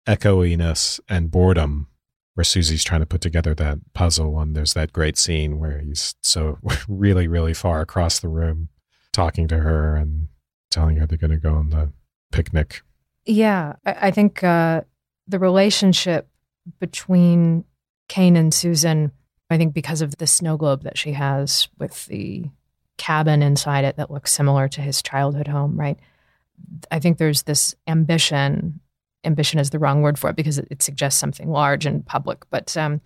echoiness 0.06 0.98
and 1.08 1.30
boredom, 1.30 1.88
where 2.34 2.44
Susie's 2.44 2.82
trying 2.82 3.02
to 3.02 3.06
put 3.06 3.20
together 3.20 3.54
that 3.54 3.78
puzzle. 3.92 4.40
And 4.40 4.56
there's 4.56 4.74
that 4.74 4.92
great 4.92 5.18
scene 5.18 5.58
where 5.58 5.78
he's 5.80 6.14
so 6.22 6.58
really, 6.88 7.28
really 7.28 7.54
far 7.54 7.82
across 7.82 8.18
the 8.18 8.28
room 8.28 8.70
talking 9.12 9.46
to 9.48 9.58
her 9.58 9.94
and 9.94 10.28
telling 10.70 10.96
her 10.96 11.06
they're 11.06 11.18
going 11.18 11.30
to 11.30 11.36
go 11.36 11.54
on 11.54 11.70
the 11.70 11.92
picnic. 12.36 12.82
Yeah, 13.24 13.74
I, 13.84 14.10
think 14.12 14.44
uh, 14.44 14.82
the 15.26 15.38
relationship 15.38 16.28
between 16.78 17.64
Kane 18.08 18.36
and 18.36 18.54
Susan, 18.54 19.10
I 19.50 19.56
think 19.56 19.74
because 19.74 20.00
of 20.00 20.16
the 20.18 20.26
snow 20.26 20.56
globe 20.56 20.82
that 20.84 20.96
she 20.96 21.12
has 21.12 21.68
with 21.78 22.06
the 22.06 22.44
cabin 22.98 23.42
inside 23.42 23.84
it 23.84 23.96
that 23.96 24.10
looks 24.10 24.32
similar 24.32 24.68
to 24.68 24.80
his 24.80 25.02
childhood 25.02 25.48
home, 25.48 25.78
right? 25.78 25.98
I 26.90 27.00
think 27.00 27.18
there's 27.18 27.42
this 27.42 27.74
ambition. 27.86 28.80
Ambition 29.24 29.58
is 29.58 29.70
the 29.70 29.78
wrong 29.78 30.02
word 30.02 30.18
for 30.18 30.30
it 30.30 30.36
because 30.36 30.58
it, 30.58 30.68
it 30.70 30.82
suggests 30.82 31.20
something 31.20 31.50
large 31.50 31.84
and 31.84 32.06
public, 32.06 32.48
but 32.50 32.76
um, 32.76 33.00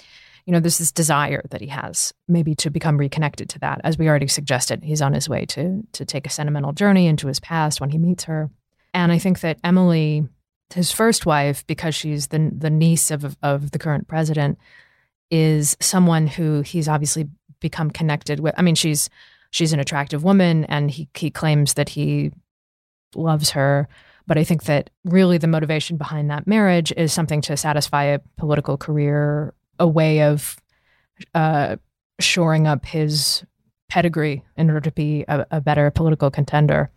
you 0.47 0.53
know, 0.53 0.61
there's 0.61 0.79
this 0.79 0.93
desire 0.93 1.43
that 1.51 1.61
he 1.61 1.69
has 1.69 2.13
maybe 2.29 2.55
to 2.57 2.71
become 2.71 2.97
reconnected 2.97 3.49
to 3.51 3.59
that. 3.61 3.81
As 3.85 3.99
we 3.99 4.09
already 4.09 4.29
suggested, 4.29 4.85
he's 4.85 5.03
on 5.03 5.13
his 5.13 5.29
way 5.29 5.47
to 5.47 5.83
to 5.93 6.05
take 6.05 6.27
a 6.27 6.31
sentimental 6.31 6.73
journey 6.73 7.07
into 7.07 7.27
his 7.27 7.41
past 7.41 7.81
when 7.81 7.91
he 7.91 7.99
meets 7.99 8.25
her. 8.25 8.51
And 8.95 9.13
I 9.13 9.19
think 9.19 9.41
that 9.41 9.59
Emily, 9.63 10.27
his 10.75 10.93
first 10.93 11.27
wife, 11.27 11.67
because 11.67 11.95
she's 11.95 12.29
the 12.29 12.51
the 12.57 12.71
niece 12.71 13.11
of 13.11 13.37
of 13.43 13.71
the 13.71 13.79
current 13.79 14.09
president, 14.09 14.59
is 15.31 15.77
someone 15.81 16.27
who 16.27 16.63
he's 16.63 16.89
obviously 16.89 17.29
become 17.61 17.91
connected 17.91 18.41
with. 18.41 18.55
I 18.57 18.63
mean, 18.63 18.75
she's 18.75 19.09
she's 19.51 19.73
an 19.73 19.81
attractive 19.81 20.25
woman, 20.25 20.65
and 20.65 20.91
he 20.91 21.09
he 21.15 21.31
claims 21.31 21.75
that 21.75 21.91
he 21.91 22.33
loves 23.15 23.51
her. 23.51 23.89
But 24.27 24.39
I 24.39 24.45
think 24.45 24.65
that 24.65 24.91
really 25.05 25.39
the 25.39 25.49
motivation 25.49 25.97
behind 25.97 26.31
that 26.31 26.47
marriage 26.47 26.93
is 26.97 27.13
something 27.13 27.41
to 27.43 27.57
satisfy 27.57 28.05
a 28.05 28.21
political 28.37 28.77
career, 28.77 29.55
a 29.79 29.89
way 29.89 30.23
of 30.23 30.57
uh, 31.35 31.77
shoring 32.21 32.67
up 32.67 32.87
his 32.87 33.45
pedigree 33.89 34.45
in 34.57 34.71
order 34.71 34.81
to 34.81 34.93
be 34.93 35.25
a, 35.27 35.47
a 35.51 35.61
better 35.61 35.91
political 35.91 36.31
contender. 36.31 36.91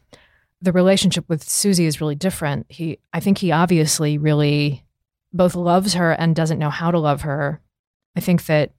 The 0.64 0.72
relationship 0.72 1.28
with 1.28 1.44
Susie 1.44 1.86
is 1.86 2.00
really 2.00 2.16
different. 2.16 2.66
He, 2.70 3.00
I 3.12 3.20
think, 3.20 3.38
he 3.38 3.52
obviously 3.52 4.18
really 4.18 4.86
both 5.34 5.56
loves 5.56 5.94
her 5.96 6.14
and 6.14 6.36
doesn't 6.36 6.58
know 6.58 6.70
how 6.70 6.90
to 6.90 7.00
love 7.00 7.24
her. 7.24 7.62
I 8.16 8.22
think 8.22 8.46
that 8.46 8.72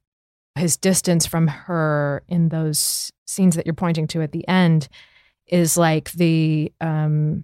his 0.55 0.77
distance 0.77 1.27
from 1.27 1.47
her 1.47 2.23
in 2.27 2.49
those 2.49 3.11
scenes 3.27 3.55
that 3.55 3.67
you're 3.67 3.75
pointing 3.75 4.07
to 4.07 4.23
at 4.23 4.31
the 4.31 4.47
end 4.47 4.87
is 5.45 5.77
like 5.77 6.11
the 6.13 6.73
um, 6.81 7.43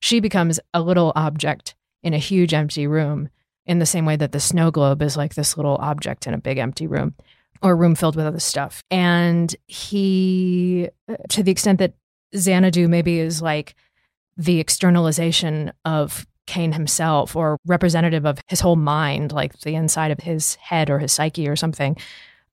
she 0.00 0.18
becomes 0.18 0.58
a 0.74 0.82
little 0.82 1.12
object 1.14 1.76
in 2.02 2.12
a 2.12 2.18
huge 2.18 2.54
empty 2.54 2.88
room 2.88 3.28
in 3.66 3.78
the 3.78 3.86
same 3.86 4.04
way 4.04 4.16
that 4.16 4.32
the 4.32 4.40
snow 4.40 4.70
globe 4.72 5.00
is 5.00 5.16
like 5.16 5.34
this 5.34 5.56
little 5.56 5.76
object 5.76 6.26
in 6.26 6.34
a 6.34 6.38
big 6.38 6.58
empty 6.58 6.86
room 6.88 7.14
or 7.62 7.72
a 7.72 7.74
room 7.76 7.94
filled 7.94 8.16
with 8.16 8.26
other 8.26 8.40
stuff. 8.40 8.82
And 8.90 9.54
he, 9.66 10.88
to 11.28 11.42
the 11.42 11.50
extent 11.52 11.78
that 11.78 11.94
Xanadu 12.34 12.88
maybe 12.88 13.18
is 13.18 13.42
like 13.42 13.74
the 14.36 14.60
externalization 14.60 15.72
of 15.84 16.26
Kane 16.46 16.72
himself 16.72 17.34
or 17.34 17.58
representative 17.66 18.24
of 18.24 18.38
his 18.46 18.60
whole 18.60 18.76
mind, 18.76 19.32
like 19.32 19.58
the 19.60 19.74
inside 19.74 20.10
of 20.10 20.20
his 20.20 20.54
head 20.56 20.90
or 20.90 20.98
his 20.98 21.12
psyche 21.12 21.48
or 21.48 21.56
something, 21.56 21.96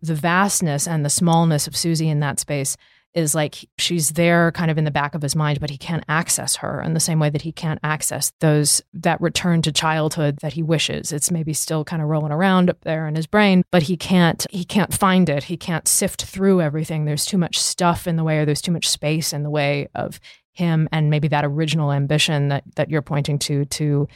the 0.01 0.15
vastness 0.15 0.87
and 0.87 1.05
the 1.05 1.09
smallness 1.09 1.67
of 1.67 1.75
Susie 1.77 2.09
in 2.09 2.19
that 2.19 2.39
space 2.39 2.75
is 3.13 3.35
like 3.35 3.69
she's 3.77 4.11
there 4.11 4.51
kind 4.51 4.71
of 4.71 4.77
in 4.77 4.83
the 4.83 4.91
back 4.91 5.13
of 5.13 5.21
his 5.21 5.35
mind 5.35 5.59
but 5.59 5.69
he 5.69 5.77
can't 5.77 6.03
access 6.09 6.57
her 6.57 6.81
in 6.81 6.93
the 6.93 6.99
same 6.99 7.19
way 7.19 7.29
that 7.29 7.43
he 7.43 7.51
can't 7.51 7.79
access 7.83 8.31
those 8.39 8.81
that 8.93 9.21
return 9.21 9.61
to 9.61 9.71
childhood 9.71 10.37
that 10.41 10.53
he 10.53 10.63
wishes. 10.63 11.11
It's 11.11 11.31
maybe 11.31 11.53
still 11.53 11.83
kind 11.83 12.01
of 12.01 12.07
rolling 12.07 12.31
around 12.31 12.69
up 12.69 12.81
there 12.81 13.07
in 13.07 13.15
his 13.15 13.27
brain 13.27 13.63
but 13.71 13.83
he 13.83 13.97
can't 13.97 14.45
he 14.49 14.63
can't 14.63 14.93
find 14.93 15.29
it. 15.29 15.45
He 15.45 15.57
can't 15.57 15.87
sift 15.87 16.23
through 16.23 16.61
everything. 16.61 17.05
There's 17.05 17.25
too 17.25 17.37
much 17.37 17.59
stuff 17.59 18.07
in 18.07 18.15
the 18.15 18.23
way 18.23 18.39
or 18.39 18.45
there's 18.45 18.61
too 18.61 18.71
much 18.71 18.89
space 18.89 19.33
in 19.33 19.43
the 19.43 19.49
way 19.49 19.87
of 19.95 20.19
him 20.53 20.87
and 20.91 21.09
maybe 21.09 21.27
that 21.27 21.45
original 21.45 21.91
ambition 21.91 22.49
that 22.49 22.63
that 22.75 22.89
you're 22.89 23.01
pointing 23.01 23.39
to 23.39 23.65
to 23.65 24.07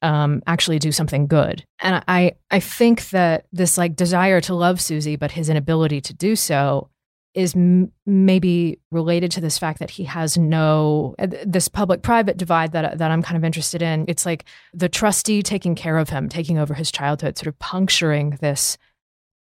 um, 0.00 0.42
actually 0.46 0.78
do 0.78 0.92
something 0.92 1.26
good. 1.26 1.64
And 1.80 2.02
I 2.06 2.32
I 2.50 2.60
think 2.60 3.10
that 3.10 3.46
this 3.52 3.78
like 3.78 3.96
desire 3.96 4.40
to 4.42 4.54
love 4.54 4.80
Susie, 4.80 5.16
but 5.16 5.32
his 5.32 5.48
inability 5.48 6.00
to 6.02 6.14
do 6.14 6.36
so 6.36 6.88
is 7.34 7.54
m- 7.54 7.92
maybe 8.06 8.80
related 8.90 9.30
to 9.32 9.40
this 9.40 9.58
fact 9.58 9.78
that 9.78 9.90
he 9.90 10.04
has 10.04 10.36
no 10.38 11.14
uh, 11.18 11.26
this 11.44 11.68
public 11.68 12.02
private 12.02 12.36
divide 12.36 12.72
that 12.72 12.98
that 12.98 13.10
I'm 13.10 13.22
kind 13.22 13.36
of 13.36 13.44
interested 13.44 13.82
in. 13.82 14.04
It's 14.08 14.26
like 14.26 14.44
the 14.72 14.88
trustee 14.88 15.42
taking 15.42 15.74
care 15.74 15.98
of 15.98 16.08
him, 16.08 16.28
taking 16.28 16.58
over 16.58 16.74
his 16.74 16.90
childhood, 16.90 17.38
sort 17.38 17.48
of 17.48 17.58
puncturing 17.58 18.38
this 18.40 18.78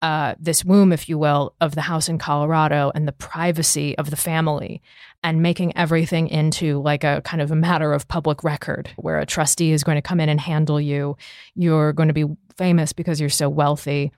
uh, 0.01 0.35
this 0.39 0.63
womb, 0.63 0.91
if 0.91 1.09
you 1.09 1.17
will, 1.17 1.55
of 1.61 1.73
the 1.73 1.81
house 1.81 2.09
in 2.09 2.17
Colorado 2.17 2.91
and 2.93 3.07
the 3.07 3.11
privacy 3.11 3.97
of 3.97 4.09
the 4.09 4.15
family, 4.15 4.81
and 5.23 5.41
making 5.41 5.75
everything 5.75 6.27
into 6.27 6.81
like 6.81 7.03
a 7.03 7.21
kind 7.23 7.41
of 7.41 7.49
a 7.49 7.55
matter 7.55 7.93
of 7.93 8.07
public 8.07 8.43
record, 8.43 8.89
where 8.97 9.19
a 9.19 9.25
trustee 9.25 9.71
is 9.71 9.83
going 9.83 9.95
to 9.95 10.01
come 10.01 10.19
in 10.19 10.29
and 10.29 10.39
handle 10.39 10.79
you. 10.79 11.17
You're 11.55 11.93
going 11.93 12.09
to 12.09 12.13
be 12.13 12.25
famous 12.57 12.93
because 12.93 13.19
you're 13.19 13.29
so 13.29 13.49
wealthy. 13.49 14.11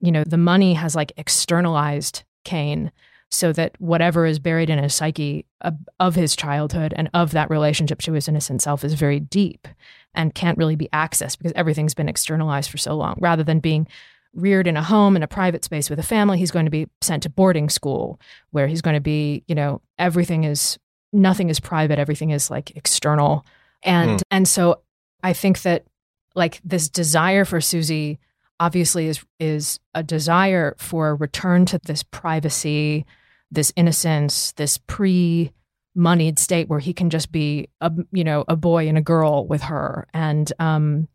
You 0.00 0.12
know, 0.12 0.24
the 0.24 0.38
money 0.38 0.74
has 0.74 0.94
like 0.94 1.12
externalized 1.16 2.22
Kane 2.46 2.92
so 3.30 3.52
that 3.52 3.74
whatever 3.80 4.24
is 4.24 4.38
buried 4.38 4.70
in 4.70 4.78
his 4.82 4.94
psyche 4.94 5.44
of 5.98 6.14
his 6.14 6.36
childhood 6.36 6.94
and 6.96 7.10
of 7.12 7.32
that 7.32 7.50
relationship 7.50 8.00
to 8.02 8.12
his 8.12 8.28
innocent 8.28 8.62
self 8.62 8.84
is 8.84 8.94
very 8.94 9.18
deep 9.20 9.66
and 10.14 10.34
can't 10.34 10.56
really 10.56 10.76
be 10.76 10.88
accessed 10.92 11.36
because 11.38 11.52
everything's 11.56 11.92
been 11.92 12.08
externalized 12.08 12.70
for 12.70 12.78
so 12.78 12.94
long. 12.94 13.18
Rather 13.20 13.42
than 13.42 13.58
being 13.58 13.86
reared 14.32 14.66
in 14.66 14.76
a 14.76 14.82
home 14.82 15.16
in 15.16 15.22
a 15.22 15.28
private 15.28 15.64
space 15.64 15.90
with 15.90 15.98
a 15.98 16.04
family, 16.04 16.38
he's 16.38 16.52
going 16.52 16.66
to 16.66 16.70
be 16.70 16.86
sent 17.00 17.24
to 17.24 17.28
boarding 17.28 17.68
school 17.68 18.20
where 18.52 18.68
he's 18.68 18.82
going 18.82 18.94
to 18.94 19.00
be, 19.00 19.42
you 19.48 19.54
know, 19.54 19.80
everything 19.98 20.44
is 20.44 20.78
nothing 21.12 21.48
is 21.48 21.58
private, 21.58 21.98
everything 21.98 22.30
is 22.30 22.50
like 22.50 22.76
external. 22.76 23.44
And 23.82 24.20
mm. 24.20 24.22
and 24.30 24.46
so 24.46 24.82
I 25.22 25.32
think 25.32 25.62
that 25.62 25.84
like 26.36 26.60
this 26.64 26.88
desire 26.88 27.44
for 27.44 27.60
Susie 27.60 28.20
obviously 28.60 29.06
is 29.06 29.24
is 29.38 29.80
a 29.94 30.02
desire 30.02 30.74
for 30.78 31.08
a 31.08 31.14
return 31.14 31.66
to 31.66 31.78
this 31.84 32.02
privacy, 32.02 33.04
this 33.50 33.72
innocence, 33.76 34.52
this 34.52 34.78
pre 34.78 35.52
moneyed 35.94 36.38
state 36.38 36.68
where 36.68 36.78
he 36.78 36.92
can 36.92 37.08
just 37.08 37.32
be 37.32 37.68
a 37.80 37.90
you 38.12 38.24
know 38.24 38.44
a 38.48 38.56
boy 38.56 38.88
and 38.88 38.98
a 38.98 39.02
girl 39.02 39.46
with 39.46 39.62
her. 39.62 40.06
And 40.12 40.52
um 40.58 41.08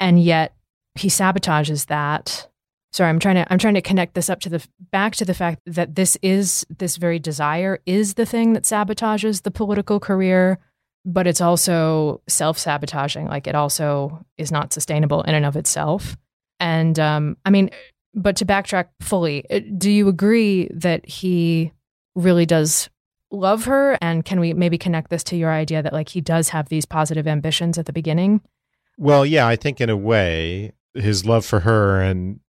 and 0.00 0.22
yet 0.22 0.54
he 0.94 1.08
sabotages 1.08 1.86
that. 1.86 2.48
Sorry 2.92 3.10
i'm 3.10 3.18
trying 3.18 3.34
to 3.34 3.52
i'm 3.52 3.58
trying 3.58 3.74
to 3.74 3.82
connect 3.82 4.14
this 4.14 4.30
up 4.30 4.38
to 4.40 4.48
the 4.48 4.64
back 4.92 5.16
to 5.16 5.24
the 5.24 5.34
fact 5.34 5.62
that 5.66 5.96
this 5.96 6.16
is 6.22 6.64
this 6.78 6.96
very 6.96 7.18
desire 7.18 7.80
is 7.86 8.14
the 8.14 8.24
thing 8.24 8.52
that 8.52 8.62
sabotages 8.62 9.42
the 9.42 9.50
political 9.50 9.98
career 9.98 10.60
but 11.04 11.26
it's 11.26 11.40
also 11.40 12.22
self-sabotaging. 12.28 13.26
Like 13.26 13.46
it 13.46 13.54
also 13.54 14.24
is 14.38 14.50
not 14.50 14.72
sustainable 14.72 15.22
in 15.22 15.34
and 15.34 15.44
of 15.44 15.56
itself 15.56 16.16
and 16.64 16.98
um, 16.98 17.36
I 17.44 17.50
mean, 17.50 17.68
but 18.14 18.36
to 18.36 18.46
backtrack 18.46 18.88
fully, 19.02 19.44
uh, 19.50 19.60
do 19.76 19.90
you 19.90 20.08
agree 20.08 20.66
that 20.72 21.06
he 21.06 21.72
really 22.14 22.46
does 22.46 22.88
love 23.30 23.66
her? 23.66 23.98
And 24.00 24.24
can 24.24 24.40
we 24.40 24.54
maybe 24.54 24.78
connect 24.78 25.10
this 25.10 25.22
to 25.24 25.36
your 25.36 25.52
idea 25.52 25.82
that 25.82 25.92
like 25.92 26.08
he 26.08 26.22
does 26.22 26.48
have 26.48 26.70
these 26.70 26.86
positive 26.86 27.26
ambitions 27.26 27.76
at 27.76 27.84
the 27.84 27.92
beginning? 27.92 28.40
Well, 28.96 29.26
yeah, 29.26 29.46
I 29.46 29.56
think 29.56 29.78
in 29.78 29.90
a 29.90 29.96
way 29.96 30.72
his 30.94 31.26
love 31.26 31.44
for 31.44 31.60
her 31.60 32.00
and 32.00 32.40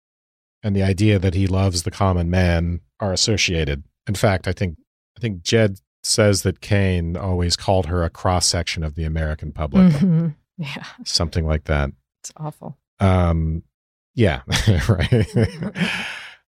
and 0.64 0.76
the 0.76 0.84
idea 0.84 1.20
that 1.20 1.34
he 1.34 1.46
loves 1.46 1.84
the 1.84 1.92
common 1.92 2.30
man 2.30 2.80
are 3.02 3.12
associated. 3.12 3.84
In 4.08 4.16
fact, 4.16 4.48
I 4.48 4.54
think 4.54 4.78
I 5.18 5.20
think 5.20 5.42
Jed 5.42 5.82
says 6.04 6.44
that 6.44 6.62
Kane 6.62 7.18
always 7.18 7.58
called 7.58 7.88
her 7.88 8.06
a 8.06 8.10
cross 8.10 8.46
section 8.46 8.82
of 8.82 8.96
the 8.96 9.04
American 9.04 9.52
public. 9.52 9.92
Mm-hmm. 9.92 10.28
Yeah. 10.58 10.86
Something 11.04 11.46
like 11.46 11.66
that. 11.66 11.92
It's 12.22 12.32
awful. 12.38 12.78
Um 13.02 13.64
yeah, 14.16 14.42
right. 14.90 15.28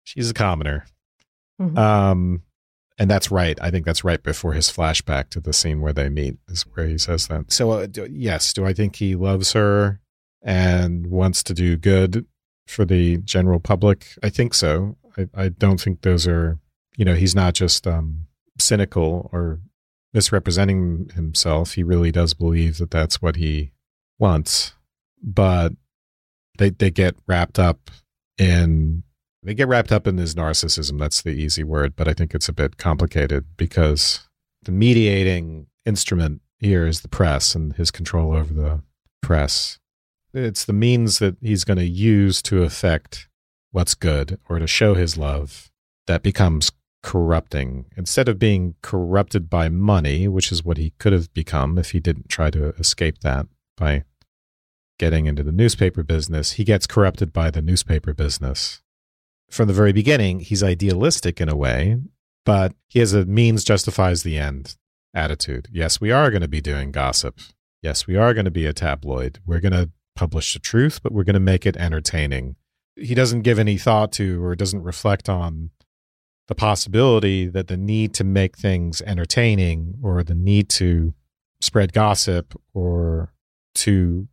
She's 0.04 0.32
a 0.32 0.34
commoner. 0.34 0.86
Mm-hmm. 1.62 1.78
Um, 1.78 2.44
and 2.98 3.10
that's 3.10 3.30
right. 3.30 3.58
I 3.62 3.70
think 3.70 3.86
that's 3.86 4.04
right 4.04 4.22
before 4.22 4.54
his 4.54 4.70
flashback 4.70 5.30
to 5.30 5.40
the 5.40 5.54
scene 5.54 5.82
where 5.82 5.94
they 5.94 6.10
meet 6.10 6.38
is 6.48 6.64
where 6.64 6.88
he 6.88 6.98
says 6.98 7.28
that. 7.28 7.52
So, 7.52 7.72
uh, 7.72 7.86
do, 7.86 8.08
yes, 8.10 8.54
do 8.54 8.66
I 8.66 8.74
think 8.74 8.96
he 8.96 9.16
loves 9.16 9.54
her 9.54 10.00
and 10.42 11.08
wants 11.08 11.44
to 11.44 11.54
do 11.54 11.78
good 11.78 12.26
for 12.66 12.86
the 12.86 13.18
general 13.18 13.60
public? 13.60 14.08
I 14.24 14.30
think 14.30 14.54
so. 14.54 14.98
I, 15.18 15.28
I 15.36 15.50
don't 15.50 15.80
think 15.80 16.02
those 16.02 16.28
are, 16.28 16.58
you 16.96 17.06
know, 17.06 17.16
he's 17.16 17.36
not 17.36 17.54
just 17.54 17.86
um, 17.86 18.28
cynical 18.58 19.30
or 19.32 19.60
misrepresenting 20.14 21.12
himself. 21.14 21.74
He 21.74 21.84
really 21.84 22.12
does 22.12 22.34
believe 22.34 22.80
that 22.80 22.90
that's 22.92 23.22
what 23.22 23.36
he 23.36 23.74
wants. 24.18 24.74
But 25.22 25.74
they 26.58 26.70
they 26.70 26.92
get 26.92 27.16
wrapped 27.28 27.60
up 27.60 27.92
in 28.38 29.04
they 29.44 29.54
get 29.54 29.68
wrapped 29.68 29.92
up 29.92 30.08
in 30.08 30.18
his 30.18 30.36
narcissism. 30.36 31.00
That's 31.00 31.22
the 31.22 31.32
easy 31.32 31.64
word, 31.64 31.96
but 31.96 32.08
I 32.08 32.14
think 32.14 32.34
it's 32.34 32.50
a 32.50 32.54
bit 32.54 32.78
complicated 32.78 33.46
because 33.56 34.28
the 34.64 34.72
mediating 34.72 35.68
instrument 35.86 36.42
here 36.60 36.86
is 36.86 37.02
the 37.02 37.08
press 37.08 37.56
and 37.56 37.74
his 37.74 37.92
control 37.92 38.34
over 38.34 38.54
the 38.54 38.82
press. 39.22 39.80
It's 40.34 40.66
the 40.66 40.74
means 40.74 41.20
that 41.20 41.38
he's 41.42 41.64
going 41.64 41.78
to 41.78 41.86
use 41.86 42.42
to 42.44 42.64
affect 42.64 43.30
what's 43.72 43.96
good 43.96 44.40
or 44.50 44.60
to 44.60 44.68
show 44.68 44.96
his 44.96 45.18
love 45.18 45.72
that 46.08 46.24
becomes 46.24 46.72
corrupting. 47.04 47.86
Instead 47.96 48.28
of 48.28 48.40
being 48.40 48.76
corrupted 48.82 49.50
by 49.50 49.70
money, 49.70 50.28
which 50.28 50.52
is 50.52 50.64
what 50.64 50.78
he 50.78 50.94
could 51.00 51.14
have 51.14 51.34
become 51.34 51.78
if 51.78 51.92
he 51.92 52.00
didn't 52.00 52.30
try 52.30 52.50
to 52.52 52.70
escape 52.76 53.20
that 53.20 53.48
by 53.78 54.04
getting 54.98 55.26
into 55.26 55.44
the 55.44 55.52
newspaper 55.52 56.04
business, 56.04 56.54
he 56.54 56.64
gets 56.64 56.88
corrupted 56.88 57.32
by 57.32 57.52
the 57.52 57.62
newspaper 57.62 58.14
business. 58.14 58.82
From 59.50 59.68
the 59.68 59.74
very 59.74 59.94
beginning, 59.94 60.40
he's 60.42 60.64
idealistic 60.64 61.40
in 61.40 61.50
a 61.50 61.56
way, 61.56 62.00
but 62.46 62.74
he 62.88 63.00
has 63.00 63.14
a 63.14 63.26
means 63.26 63.64
justifies 63.64 64.24
the 64.24 64.38
end 64.38 64.76
attitude. 65.14 65.68
Yes, 65.72 66.02
we 66.02 66.12
are 66.12 66.30
going 66.30 66.42
to 66.42 66.48
be 66.48 66.62
doing 66.62 66.92
gossip. 66.92 67.40
Yes, 67.82 68.08
we 68.08 68.16
are 68.16 68.34
going 68.34 68.46
to 68.46 68.52
be 68.52 68.66
a 68.66 68.74
tabloid. 68.74 69.40
We're 69.46 69.60
going 69.60 69.74
to 69.74 69.92
publish 70.16 70.54
the 70.54 70.60
truth, 70.60 71.02
but 71.02 71.12
we're 71.12 71.24
going 71.24 71.36
to 71.36 71.40
make 71.40 71.66
it 71.66 71.78
entertaining. 71.78 72.56
He 72.96 73.16
doesn't 73.16 73.44
give 73.44 73.60
any 73.60 73.78
thought 73.78 74.12
to 74.14 74.44
or 74.44 74.56
doesn't 74.56 74.84
reflect 74.84 75.30
on 75.30 75.70
the 76.48 76.56
possibility 76.56 77.48
that 77.48 77.68
the 77.68 77.78
need 77.78 78.14
to 78.16 78.24
make 78.24 78.58
things 78.58 79.02
entertaining 79.02 79.96
or 80.02 80.24
the 80.24 80.34
need 80.34 80.70
to 80.70 81.14
spread 81.62 81.94
gossip 81.94 82.60
or 82.74 83.34
to 83.76 84.28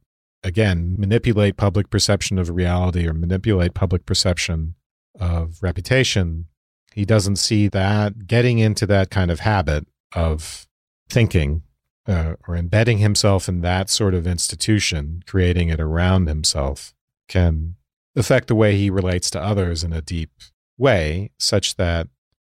again, 0.45 0.95
manipulate 0.99 1.57
public 1.57 1.91
perception 1.91 2.39
of 2.39 2.51
reality 2.51 3.09
or 3.09 3.13
manipulate 3.13 3.75
public 3.75 4.07
perception 4.07 4.75
of 5.19 5.63
reputation 5.63 6.47
he 6.95 7.05
doesn't 7.05 7.37
see 7.37 7.67
that 7.67 8.29
getting 8.29 8.61
into 8.61 8.87
that 8.87 9.11
kind 9.11 9.33
of 9.33 9.41
habit 9.41 9.85
of 10.15 10.69
thinking 11.09 11.65
uh, 12.07 12.35
or 12.47 12.55
embedding 12.55 12.99
himself 12.99 13.49
in 13.49 13.63
that 13.63 13.91
sort 13.91 14.15
of 14.15 14.29
institution, 14.29 15.21
creating 15.27 15.71
it 15.71 15.81
around 15.81 16.29
himself, 16.29 16.95
can 17.29 17.75
affect 18.15 18.47
the 18.47 18.55
way 18.55 18.77
he 18.77 18.91
relates 18.91 19.29
to 19.31 19.43
others 19.43 19.83
in 19.83 19.93
a 19.93 20.03
deep 20.03 20.31
way, 20.79 21.33
such 21.37 21.75
that 21.77 22.07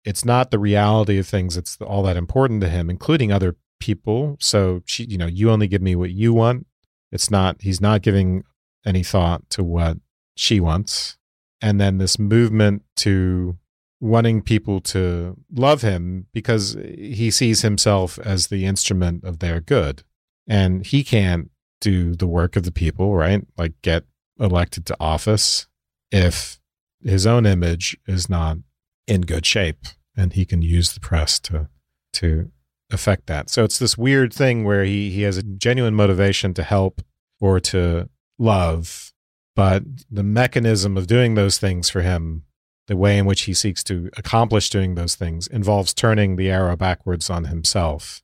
it's 0.04 0.24
not 0.24 0.50
the 0.50 0.58
reality 0.58 1.18
of 1.18 1.28
things 1.28 1.54
that's 1.54 1.76
all 1.80 2.02
that 2.02 2.16
important 2.16 2.60
to 2.62 2.68
him, 2.68 2.90
including 2.90 3.30
other 3.30 3.54
people. 3.78 4.36
So, 4.40 4.82
she, 4.86 5.04
you 5.04 5.18
know, 5.18 5.26
you 5.26 5.52
only 5.52 5.68
give 5.68 5.82
me 5.82 5.94
what 5.94 6.10
you 6.10 6.34
want. 6.34 6.66
It's 7.12 7.30
not, 7.30 7.60
he's 7.60 7.80
not 7.80 8.02
giving 8.02 8.44
any 8.84 9.02
thought 9.02 9.48
to 9.50 9.62
what 9.62 9.98
she 10.36 10.58
wants. 10.60 11.18
And 11.60 11.80
then 11.80 11.98
this 11.98 12.18
movement 12.18 12.82
to 12.96 13.58
wanting 14.00 14.42
people 14.42 14.80
to 14.80 15.36
love 15.52 15.82
him 15.82 16.26
because 16.32 16.76
he 16.96 17.30
sees 17.30 17.62
himself 17.62 18.18
as 18.18 18.48
the 18.48 18.66
instrument 18.66 19.22
of 19.22 19.38
their 19.38 19.60
good. 19.60 20.02
And 20.48 20.84
he 20.84 21.04
can't 21.04 21.50
do 21.80 22.14
the 22.14 22.26
work 22.26 22.56
of 22.56 22.64
the 22.64 22.72
people, 22.72 23.14
right? 23.14 23.46
Like 23.56 23.74
get 23.82 24.04
elected 24.40 24.86
to 24.86 24.96
office 24.98 25.68
if 26.10 26.58
his 27.02 27.26
own 27.26 27.46
image 27.46 27.96
is 28.06 28.28
not 28.28 28.58
in 29.06 29.22
good 29.22 29.46
shape 29.46 29.86
and 30.16 30.32
he 30.32 30.44
can 30.44 30.62
use 30.62 30.92
the 30.92 31.00
press 31.00 31.38
to 31.40 31.68
to 32.14 32.50
affect 32.92 33.26
that. 33.26 33.50
So 33.50 33.64
it's 33.64 33.78
this 33.78 33.96
weird 33.96 34.32
thing 34.32 34.64
where 34.64 34.84
he 34.84 35.10
he 35.10 35.22
has 35.22 35.36
a 35.36 35.42
genuine 35.42 35.94
motivation 35.94 36.54
to 36.54 36.62
help 36.62 37.02
or 37.40 37.58
to 37.60 38.08
love, 38.38 39.12
but 39.56 39.82
the 40.10 40.22
mechanism 40.22 40.96
of 40.96 41.06
doing 41.06 41.34
those 41.34 41.58
things 41.58 41.88
for 41.90 42.02
him, 42.02 42.44
the 42.86 42.96
way 42.96 43.18
in 43.18 43.26
which 43.26 43.42
he 43.42 43.54
seeks 43.54 43.82
to 43.84 44.10
accomplish 44.16 44.70
doing 44.70 44.94
those 44.94 45.14
things 45.14 45.46
involves 45.46 45.94
turning 45.94 46.36
the 46.36 46.50
arrow 46.50 46.76
backwards 46.76 47.30
on 47.30 47.44
himself 47.44 48.22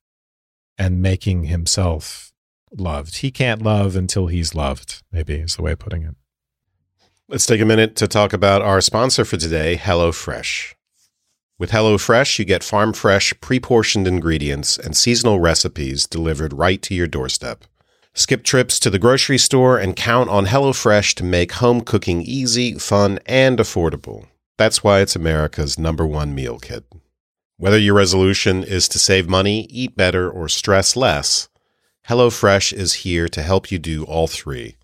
and 0.76 1.02
making 1.02 1.44
himself 1.44 2.32
loved. 2.76 3.18
He 3.18 3.30
can't 3.30 3.62
love 3.62 3.96
until 3.96 4.26
he's 4.26 4.54
loved, 4.54 5.02
maybe 5.10 5.34
is 5.34 5.56
the 5.56 5.62
way 5.62 5.72
of 5.72 5.78
putting 5.78 6.02
it. 6.02 6.14
Let's 7.28 7.46
take 7.46 7.60
a 7.60 7.66
minute 7.66 7.94
to 7.96 8.08
talk 8.08 8.32
about 8.32 8.62
our 8.62 8.80
sponsor 8.80 9.24
for 9.24 9.36
today, 9.36 9.76
HelloFresh. 9.76 10.74
With 11.58 11.72
HelloFresh, 11.72 12.38
you 12.38 12.44
get 12.44 12.62
farm 12.62 12.92
fresh, 12.92 13.34
pre 13.40 13.58
portioned 13.58 14.06
ingredients 14.06 14.78
and 14.78 14.96
seasonal 14.96 15.40
recipes 15.40 16.06
delivered 16.06 16.52
right 16.52 16.80
to 16.82 16.94
your 16.94 17.08
doorstep. 17.08 17.64
Skip 18.14 18.44
trips 18.44 18.78
to 18.78 18.90
the 18.90 18.98
grocery 18.98 19.38
store 19.38 19.76
and 19.76 19.96
count 19.96 20.30
on 20.30 20.46
HelloFresh 20.46 21.14
to 21.14 21.24
make 21.24 21.52
home 21.52 21.80
cooking 21.80 22.22
easy, 22.22 22.74
fun, 22.78 23.18
and 23.26 23.58
affordable. 23.58 24.26
That's 24.56 24.84
why 24.84 25.00
it's 25.00 25.16
America's 25.16 25.78
number 25.80 26.06
one 26.06 26.32
meal 26.32 26.60
kit. 26.60 26.84
Whether 27.56 27.78
your 27.78 27.94
resolution 27.94 28.62
is 28.62 28.88
to 28.90 29.00
save 29.00 29.28
money, 29.28 29.66
eat 29.68 29.96
better, 29.96 30.30
or 30.30 30.48
stress 30.48 30.94
less, 30.94 31.48
HelloFresh 32.08 32.72
is 32.72 33.02
here 33.02 33.28
to 33.28 33.42
help 33.42 33.72
you 33.72 33.80
do 33.80 34.04
all 34.04 34.28
three. 34.28 34.76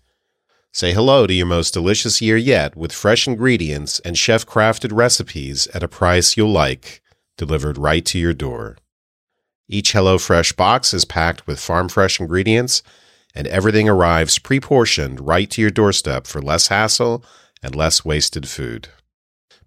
Say 0.75 0.91
hello 0.91 1.25
to 1.25 1.33
your 1.33 1.45
most 1.45 1.73
delicious 1.73 2.21
year 2.21 2.35
yet 2.35 2.75
with 2.75 2.91
fresh 2.91 3.29
ingredients 3.29 4.01
and 4.01 4.17
chef 4.17 4.45
crafted 4.45 4.91
recipes 4.91 5.67
at 5.67 5.83
a 5.83 5.87
price 5.87 6.35
you'll 6.35 6.51
like, 6.51 7.01
delivered 7.37 7.77
right 7.77 8.05
to 8.07 8.19
your 8.19 8.33
door. 8.33 8.75
Each 9.69 9.93
HelloFresh 9.93 10.57
box 10.57 10.93
is 10.93 11.05
packed 11.05 11.47
with 11.47 11.61
farm 11.61 11.87
fresh 11.87 12.19
ingredients, 12.19 12.83
and 13.33 13.47
everything 13.47 13.87
arrives 13.87 14.37
pre 14.37 14.59
portioned 14.59 15.25
right 15.25 15.49
to 15.51 15.61
your 15.61 15.71
doorstep 15.71 16.27
for 16.27 16.41
less 16.41 16.67
hassle 16.67 17.23
and 17.63 17.73
less 17.73 18.03
wasted 18.03 18.45
food. 18.45 18.89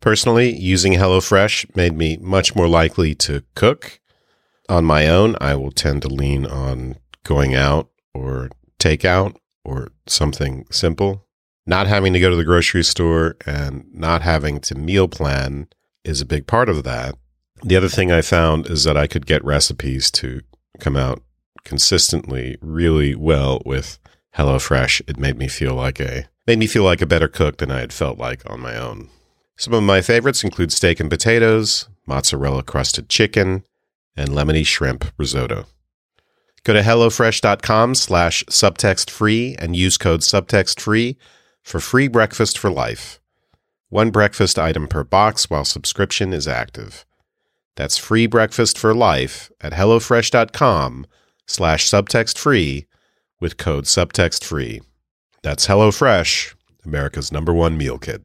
Personally, 0.01 0.55
using 0.55 0.93
HelloFresh 0.93 1.75
made 1.75 1.97
me 1.97 2.19
much 2.21 2.55
more 2.55 2.69
likely 2.69 3.15
to 3.15 3.45
cook. 3.55 3.99
On 4.69 4.85
my 4.85 5.09
own, 5.09 5.37
I 5.41 5.55
will 5.55 5.73
tend 5.73 6.03
to 6.03 6.09
lean 6.09 6.45
on 6.45 6.99
going 7.25 7.55
out 7.55 7.89
or 8.13 8.51
takeout 8.79 9.37
or 9.69 9.89
something 10.07 10.67
simple. 10.71 11.27
Not 11.67 11.87
having 11.87 12.15
to 12.15 12.21
go 12.21 12.31
to 12.31 12.37
the 12.37 12.45
grocery 12.45 12.83
store 12.83 13.37
and 13.45 13.85
not 13.93 14.23
having 14.23 14.59
to 14.61 14.75
meal 14.75 15.07
plan 15.07 15.69
is 16.05 16.21
a 16.21 16.27
big 16.27 16.47
part 16.47 16.69
of 16.69 16.83
that. 16.85 17.15
The 17.63 17.77
other 17.77 17.89
thing 17.89 18.11
I 18.11 18.23
found 18.23 18.67
is 18.71 18.85
that 18.85 18.97
I 18.97 19.07
could 19.07 19.27
get 19.27 19.45
recipes 19.45 20.11
to 20.13 20.41
come 20.81 20.97
out 20.97 21.23
consistently 21.65 22.57
really 22.63 23.15
well 23.15 23.61
with 23.67 23.99
HelloFresh. 24.37 25.03
It 25.07 25.19
made 25.19 25.37
me 25.37 25.49
feel 25.49 25.75
like 25.75 26.01
a 26.01 26.29
made 26.47 26.59
me 26.59 26.67
feel 26.67 26.85
like 26.85 27.03
a 27.03 27.07
better 27.07 27.29
cook 27.29 27.59
than 27.59 27.71
I 27.71 27.81
had 27.81 27.93
felt 27.93 28.17
like 28.17 28.49
on 28.51 28.61
my 28.61 28.77
own. 28.77 29.11
Some 29.59 29.75
of 29.75 29.83
my 29.83 30.01
favorites 30.01 30.45
include 30.45 30.73
steak 30.73 30.99
and 31.01 31.11
potatoes, 31.11 31.89
mozzarella 32.07 32.63
crusted 32.63 33.11
chicken, 33.11 33.65
and 34.17 34.31
lemony 34.31 34.65
shrimp 34.65 35.05
risotto. 35.19 35.67
Go 36.65 36.73
to 36.73 36.83
HelloFresh.com 36.83 37.95
slash 37.95 38.45
subtext 38.45 39.11
free 39.11 39.57
and 39.59 39.75
use 39.77 39.97
code 39.97 40.21
subtext 40.21 40.81
free 40.81 41.17
for 41.63 41.81
free 41.81 42.09
breakfast 42.09 42.59
for 42.59 42.71
life. 42.71 43.21
One 43.91 44.11
breakfast 44.11 44.59
item 44.59 44.87
per 44.87 45.05
box 45.05 45.49
while 45.49 45.65
subscription 45.65 46.33
is 46.33 46.47
active. 46.47 47.07
That's 47.77 47.97
free 47.97 48.27
breakfast 48.27 48.77
for 48.77 48.93
life 48.95 49.51
at 49.61 49.73
HelloFresh.com 49.73 51.07
slash 51.47 51.87
subtext 51.89 52.37
free 52.37 52.87
with 53.41 53.57
code 53.57 53.85
subtext 53.85 54.45
free. 54.45 54.83
That's 55.43 55.67
HelloFresh, 55.69 56.55
America's 56.85 57.33
number 57.33 57.55
one 57.55 57.79
meal 57.79 57.99
kit. 57.99 58.23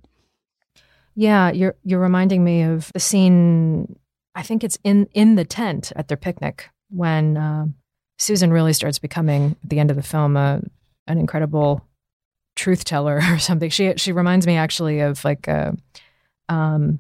Yeah, 1.15 1.51
you're 1.51 1.75
you're 1.83 1.99
reminding 1.99 2.43
me 2.43 2.63
of 2.63 2.91
the 2.93 2.99
scene. 2.99 3.99
I 4.35 4.41
think 4.41 4.63
it's 4.63 4.79
in 4.83 5.07
in 5.13 5.35
the 5.35 5.45
tent 5.45 5.91
at 5.95 6.07
their 6.07 6.17
picnic 6.17 6.69
when 6.89 7.37
uh, 7.37 7.65
Susan 8.19 8.51
really 8.51 8.73
starts 8.73 8.99
becoming 8.99 9.55
at 9.63 9.69
the 9.69 9.79
end 9.79 9.89
of 9.89 9.97
the 9.97 10.03
film 10.03 10.37
a, 10.37 10.61
an 11.07 11.17
incredible 11.17 11.85
truth 12.55 12.85
teller 12.85 13.21
or 13.31 13.39
something. 13.39 13.69
She 13.69 13.93
she 13.97 14.11
reminds 14.11 14.47
me 14.47 14.55
actually 14.55 14.99
of 14.99 15.23
like 15.25 15.47
a 15.47 15.75
um 16.49 16.99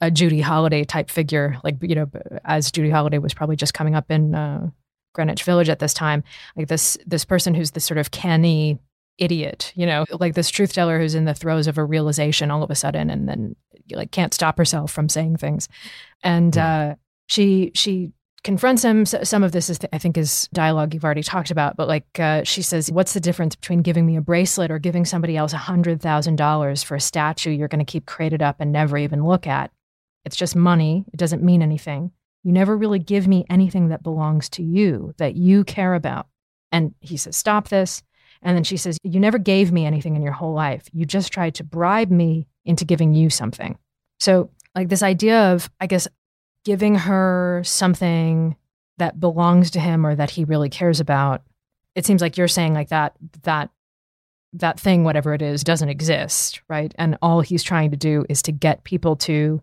a 0.00 0.10
Judy 0.10 0.40
Holliday 0.40 0.84
type 0.84 1.10
figure, 1.10 1.56
like 1.64 1.76
you 1.82 1.94
know, 1.94 2.10
as 2.44 2.70
Judy 2.70 2.90
Holliday 2.90 3.18
was 3.18 3.34
probably 3.34 3.56
just 3.56 3.74
coming 3.74 3.94
up 3.94 4.10
in 4.10 4.34
uh, 4.34 4.70
Greenwich 5.12 5.42
Village 5.42 5.68
at 5.68 5.80
this 5.80 5.94
time, 5.94 6.22
like 6.56 6.68
this 6.68 6.96
this 7.06 7.24
person 7.24 7.54
who's 7.54 7.72
this 7.72 7.84
sort 7.84 7.98
of 7.98 8.10
canny 8.10 8.78
idiot, 9.18 9.72
you 9.74 9.86
know, 9.86 10.04
like 10.20 10.34
this 10.34 10.50
truth 10.50 10.72
teller 10.72 10.98
who's 11.00 11.16
in 11.16 11.24
the 11.24 11.34
throes 11.34 11.66
of 11.66 11.78
a 11.78 11.84
realization 11.84 12.50
all 12.50 12.62
of 12.62 12.70
a 12.70 12.76
sudden, 12.76 13.10
and 13.10 13.28
then 13.28 13.56
like 13.90 14.12
can't 14.12 14.34
stop 14.34 14.56
herself 14.56 14.92
from 14.92 15.08
saying 15.08 15.36
things, 15.36 15.68
and 16.22 16.56
uh, 16.56 16.94
she 17.26 17.72
she 17.74 18.12
confronts 18.44 18.82
him. 18.82 19.04
Some 19.04 19.42
of 19.42 19.52
this 19.52 19.68
is, 19.68 19.78
I 19.92 19.98
think, 19.98 20.16
is 20.16 20.48
dialogue 20.52 20.94
you've 20.94 21.04
already 21.04 21.22
talked 21.22 21.50
about. 21.50 21.76
But 21.76 21.88
like 21.88 22.06
uh, 22.18 22.44
she 22.44 22.62
says, 22.62 22.90
"What's 22.90 23.12
the 23.12 23.20
difference 23.20 23.56
between 23.56 23.82
giving 23.82 24.06
me 24.06 24.16
a 24.16 24.20
bracelet 24.20 24.70
or 24.70 24.78
giving 24.78 25.04
somebody 25.04 25.36
else 25.36 25.52
hundred 25.52 26.00
thousand 26.00 26.36
dollars 26.36 26.82
for 26.82 26.94
a 26.94 27.00
statue 27.00 27.50
you're 27.50 27.68
going 27.68 27.84
to 27.84 27.90
keep 27.90 28.06
crated 28.06 28.42
up 28.42 28.56
and 28.60 28.72
never 28.72 28.96
even 28.98 29.24
look 29.24 29.46
at? 29.46 29.70
It's 30.24 30.36
just 30.36 30.56
money. 30.56 31.04
It 31.12 31.18
doesn't 31.18 31.42
mean 31.42 31.62
anything. 31.62 32.12
You 32.44 32.52
never 32.52 32.76
really 32.76 32.98
give 32.98 33.26
me 33.26 33.44
anything 33.50 33.88
that 33.88 34.02
belongs 34.02 34.48
to 34.50 34.62
you 34.62 35.14
that 35.18 35.34
you 35.34 35.64
care 35.64 35.94
about." 35.94 36.28
And 36.70 36.94
he 37.00 37.16
says, 37.16 37.36
"Stop 37.36 37.68
this." 37.68 38.02
And 38.40 38.56
then 38.56 38.64
she 38.64 38.76
says, 38.76 38.98
"You 39.02 39.18
never 39.18 39.38
gave 39.38 39.72
me 39.72 39.84
anything 39.84 40.14
in 40.14 40.22
your 40.22 40.32
whole 40.32 40.54
life. 40.54 40.88
You 40.92 41.04
just 41.04 41.32
tried 41.32 41.54
to 41.56 41.64
bribe 41.64 42.10
me 42.10 42.46
into 42.64 42.84
giving 42.84 43.14
you 43.14 43.30
something." 43.30 43.78
So 44.20 44.50
like 44.74 44.88
this 44.88 45.02
idea 45.02 45.52
of, 45.52 45.70
I 45.80 45.86
guess, 45.86 46.06
giving 46.68 46.96
her 46.96 47.62
something 47.64 48.54
that 48.98 49.18
belongs 49.18 49.70
to 49.70 49.80
him 49.80 50.04
or 50.04 50.14
that 50.14 50.28
he 50.28 50.44
really 50.44 50.68
cares 50.68 51.00
about 51.00 51.42
it 51.94 52.04
seems 52.04 52.20
like 52.20 52.36
you're 52.36 52.46
saying 52.46 52.74
like 52.74 52.90
that 52.90 53.14
that 53.44 53.70
that 54.52 54.78
thing 54.78 55.02
whatever 55.02 55.32
it 55.32 55.40
is 55.40 55.64
doesn't 55.64 55.88
exist 55.88 56.60
right? 56.68 56.94
And 56.98 57.16
all 57.22 57.40
he's 57.40 57.62
trying 57.62 57.90
to 57.92 57.96
do 57.96 58.26
is 58.28 58.42
to 58.42 58.52
get 58.52 58.84
people 58.84 59.16
to 59.16 59.62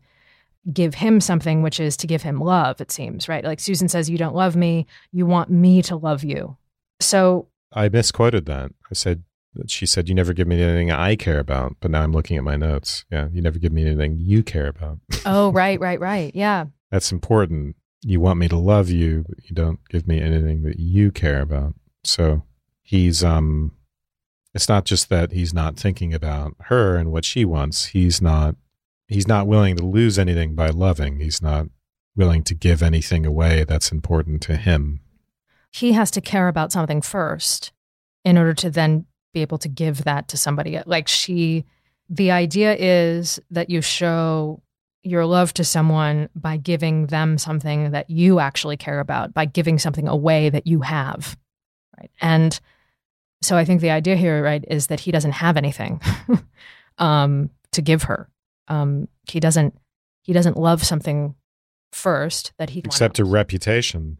give 0.74 0.96
him 0.96 1.22
something 1.22 1.62
which 1.62 1.80
is 1.80 1.96
to 1.98 2.08
give 2.08 2.24
him 2.24 2.40
love 2.40 2.82
it 2.82 2.92
seems 2.92 3.30
right? 3.30 3.44
Like 3.44 3.60
susan 3.60 3.88
says 3.88 4.10
you 4.10 4.18
don't 4.18 4.34
love 4.34 4.56
me 4.56 4.88
you 5.12 5.28
want 5.28 5.52
me 5.52 5.84
to 5.84 5.96
love 5.96 6.24
you. 6.24 6.58
So 7.02 7.50
i 7.72 7.88
misquoted 7.88 8.48
that. 8.48 8.72
I 8.90 8.96
said 8.96 9.22
she 9.68 9.86
said 9.86 10.10
you 10.10 10.16
never 10.16 10.34
give 10.34 10.48
me 10.48 10.60
anything 10.60 10.92
i 10.92 11.16
care 11.16 11.40
about 11.40 11.78
but 11.82 11.92
now 11.92 12.02
i'm 12.02 12.14
looking 12.14 12.36
at 12.36 12.44
my 12.44 12.56
notes. 12.56 13.06
Yeah 13.12 13.28
you 13.32 13.44
never 13.44 13.60
give 13.60 13.72
me 13.72 13.86
anything 13.86 14.18
you 14.20 14.42
care 14.42 14.70
about. 14.70 14.98
Oh 15.24 15.52
right 15.62 15.80
right 15.80 16.00
right. 16.00 16.34
Yeah 16.34 16.66
that's 16.92 17.12
important. 17.12 17.76
You 18.02 18.20
want 18.20 18.40
me 18.40 18.48
to 18.48 18.58
love 18.58 18.90
you, 18.90 19.26
but 19.28 19.38
you 19.44 19.56
don't 19.56 19.80
give 19.90 20.08
me 20.08 20.22
anything 20.22 20.64
that 20.64 20.80
you 20.80 21.12
care 21.12 21.42
about. 21.42 21.74
So 22.04 22.44
he's 22.82 23.24
um 23.24 23.72
it's 24.54 24.70
not 24.70 24.86
just 24.86 25.10
that 25.10 25.32
he's 25.32 25.54
not 25.54 25.76
thinking 25.76 26.14
about 26.14 26.54
her 26.62 26.96
and 26.96 27.12
what 27.12 27.26
she 27.26 27.44
wants. 27.44 27.88
He's 27.88 28.22
not 28.22 28.56
he's 29.08 29.28
not 29.28 29.48
willing 29.48 29.76
to 29.78 29.86
lose 29.86 30.18
anything 30.18 30.56
by 30.56 30.70
loving. 30.70 31.20
He's 31.20 31.42
not 31.42 31.68
willing 32.16 32.44
to 32.44 32.56
give 32.56 32.82
anything 32.82 33.26
away 33.26 33.66
that's 33.66 33.92
important 33.92 34.42
to 34.44 34.56
him. 34.56 35.02
He 35.72 35.92
has 35.92 36.10
to 36.12 36.22
care 36.22 36.48
about 36.48 36.72
something 36.72 37.02
first 37.02 37.74
in 38.24 38.38
order 38.38 38.54
to 38.54 38.70
then 38.70 39.06
be 39.34 39.42
able 39.42 39.58
to 39.58 39.68
give 39.68 40.06
that 40.06 40.30
to 40.30 40.38
somebody. 40.38 40.80
Like 40.86 41.08
she 41.08 41.66
the 42.10 42.32
idea 42.32 42.76
is 42.76 43.40
that 43.50 43.70
you 43.70 43.82
show 43.82 44.62
your 45.06 45.26
love 45.26 45.54
to 45.54 45.64
someone 45.64 46.30
by 46.36 46.58
giving 46.58 47.08
them 47.08 47.38
something 47.38 47.92
that 47.92 48.10
you 48.10 48.40
actually 48.40 48.78
care 48.78 49.00
about, 49.00 49.34
by 49.34 49.46
giving 49.46 49.78
something 49.78 50.08
away 50.08 50.50
that 50.50 50.66
you 50.66 50.82
have. 50.82 51.38
Right. 51.98 52.12
And 52.22 52.60
so 53.42 53.56
I 53.56 53.66
think 53.66 53.82
the 53.82 53.92
idea 53.92 54.16
here, 54.16 54.44
right, 54.44 54.66
is 54.68 54.88
that 54.88 55.00
he 55.00 55.12
doesn't 55.12 55.34
have 55.34 55.58
anything 55.58 56.02
um, 56.98 57.52
to 57.72 57.82
give 57.82 58.04
her. 58.04 58.30
Um, 58.68 59.08
he 59.30 59.40
doesn't 59.40 59.78
he 60.24 60.34
doesn't 60.34 60.58
love 60.58 60.84
something 60.84 61.36
first 61.92 62.52
that 62.58 62.72
he 62.72 62.82
can. 62.82 62.90
except 62.90 63.20
a 63.20 63.26
reputation. 63.26 64.18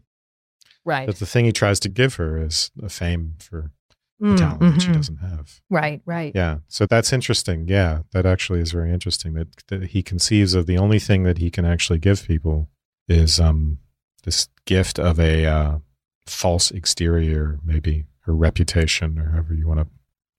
Right. 0.84 1.06
But 1.06 1.16
the 1.16 1.26
thing 1.26 1.46
he 1.46 1.52
tries 1.52 1.80
to 1.80 1.88
give 1.88 2.14
her 2.14 2.40
is 2.40 2.70
a 2.80 2.88
fame 2.88 3.34
for 3.40 3.72
mm, 4.20 4.36
talent 4.36 4.60
mm-hmm. 4.60 4.72
that 4.72 4.80
she 4.80 4.88
mm-hmm. 4.88 4.96
doesn't 4.96 5.16
have. 5.18 5.60
Right, 5.70 6.00
right. 6.04 6.32
Yeah. 6.34 6.58
So 6.68 6.86
that's 6.86 7.12
interesting. 7.12 7.68
Yeah, 7.68 8.00
that 8.12 8.26
actually 8.26 8.60
is 8.60 8.72
very 8.72 8.92
interesting 8.92 9.34
that, 9.34 9.48
that 9.68 9.88
he 9.88 10.02
conceives 10.02 10.54
of 10.54 10.66
the 10.66 10.78
only 10.78 10.98
thing 10.98 11.24
that 11.24 11.38
he 11.38 11.50
can 11.50 11.64
actually 11.64 11.98
give 11.98 12.26
people 12.26 12.68
is 13.08 13.38
um 13.38 13.78
this 14.24 14.48
gift 14.64 14.98
of 14.98 15.18
a 15.18 15.46
uh, 15.46 15.78
false 16.26 16.70
exterior, 16.70 17.58
maybe 17.64 18.04
her 18.20 18.34
reputation 18.34 19.18
or 19.18 19.30
however 19.30 19.54
you 19.54 19.66
want 19.66 19.80
to 19.80 19.86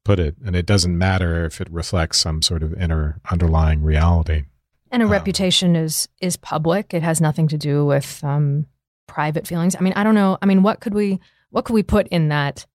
put 0.03 0.19
it. 0.19 0.35
And 0.45 0.55
it 0.55 0.65
doesn't 0.65 0.95
matter 0.95 1.45
if 1.45 1.59
it 1.59 1.69
reflects 1.71 2.19
some 2.19 2.41
sort 2.41 2.61
of 2.61 2.73
inner 2.75 3.19
underlying 3.31 3.81
reality. 3.81 4.43
And 4.91 5.01
a 5.01 5.05
um, 5.05 5.11
reputation 5.11 5.75
is 5.75 6.07
is 6.21 6.37
public. 6.37 6.93
It 6.93 7.01
has 7.01 7.19
nothing 7.19 7.47
to 7.49 7.57
do 7.57 7.85
with 7.85 8.23
um, 8.23 8.67
private 9.07 9.47
feelings. 9.47 9.75
I 9.75 9.79
mean, 9.79 9.93
I 9.93 10.03
don't 10.03 10.15
know. 10.15 10.37
I 10.41 10.45
mean, 10.45 10.63
what 10.63 10.79
could 10.79 10.93
we 10.93 11.19
what 11.49 11.65
could 11.65 11.73
we 11.73 11.83
put 11.83 12.07
in 12.09 12.29
that 12.29 12.65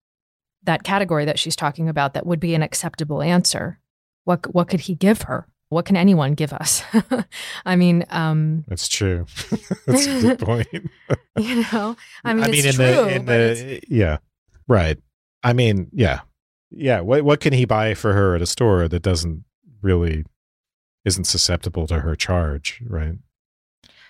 that 0.64 0.82
category 0.82 1.24
that 1.24 1.38
she's 1.38 1.56
talking 1.56 1.88
about 1.88 2.14
that 2.14 2.26
would 2.26 2.40
be 2.40 2.54
an 2.54 2.62
acceptable 2.62 3.22
answer? 3.22 3.78
What 4.24 4.54
what 4.54 4.68
could 4.68 4.80
he 4.80 4.94
give 4.94 5.22
her? 5.22 5.46
What 5.68 5.86
can 5.86 5.96
anyone 5.96 6.34
give 6.34 6.52
us? 6.52 6.82
I 7.64 7.76
mean, 7.76 8.04
um, 8.10 8.64
that's 8.68 8.88
true. 8.88 9.26
that's 9.86 10.06
a 10.06 10.20
good 10.20 10.38
point. 10.38 10.68
you 11.38 11.64
know, 11.72 11.96
I 12.24 12.34
mean, 12.34 12.44
I 12.44 12.48
mean, 12.48 12.66
in 12.66 12.74
true, 12.74 12.84
the, 12.84 13.14
in 13.14 13.24
the 13.24 13.80
yeah, 13.88 14.18
right. 14.68 14.98
I 15.42 15.54
mean, 15.54 15.88
yeah, 15.92 16.20
yeah. 16.70 17.00
What 17.00 17.24
what 17.24 17.40
can 17.40 17.52
he 17.52 17.64
buy 17.64 17.94
for 17.94 18.12
her 18.12 18.34
at 18.34 18.42
a 18.42 18.46
store 18.46 18.86
that 18.86 19.00
doesn't 19.00 19.44
really 19.80 20.24
isn't 21.04 21.24
susceptible 21.24 21.86
to 21.86 22.00
her 22.00 22.14
charge, 22.14 22.82
right? 22.86 23.14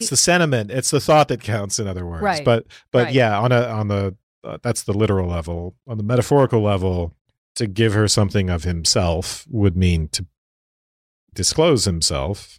It's 0.00 0.10
the 0.10 0.16
sentiment. 0.16 0.70
It's 0.70 0.90
the 0.90 1.00
thought 1.00 1.28
that 1.28 1.42
counts. 1.42 1.78
In 1.78 1.86
other 1.86 2.04
words, 2.04 2.22
right. 2.22 2.44
but 2.44 2.66
but 2.90 3.04
right. 3.04 3.14
yeah, 3.14 3.38
on 3.38 3.52
a 3.52 3.62
on 3.68 3.88
the 3.88 4.16
uh, 4.44 4.58
that's 4.62 4.82
the 4.82 4.92
literal 4.92 5.28
level. 5.28 5.76
On 5.86 5.96
the 5.96 6.04
metaphorical 6.04 6.62
level, 6.62 7.14
to 7.56 7.66
give 7.66 7.92
her 7.92 8.08
something 8.08 8.48
of 8.48 8.64
himself 8.64 9.46
would 9.50 9.76
mean 9.76 10.08
to 10.08 10.26
disclose 11.34 11.84
himself. 11.84 12.58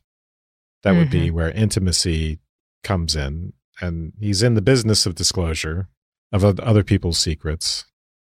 That 0.84 0.91
mm-hmm. 0.91 1.00
would 1.00 1.10
be 1.10 1.28
mm-hmm. 1.28 1.36
where 1.36 1.52
intimacy 1.52 2.39
comes 2.84 3.15
in, 3.15 3.54
and 3.82 4.13
he's 4.19 4.43
in 4.43 4.56
the 4.56 4.62
business 4.62 5.06
of 5.06 5.15
disclosure 5.15 5.88
of 6.32 6.43
other 6.60 6.84
people's 6.84 7.19
secrets, 7.19 7.86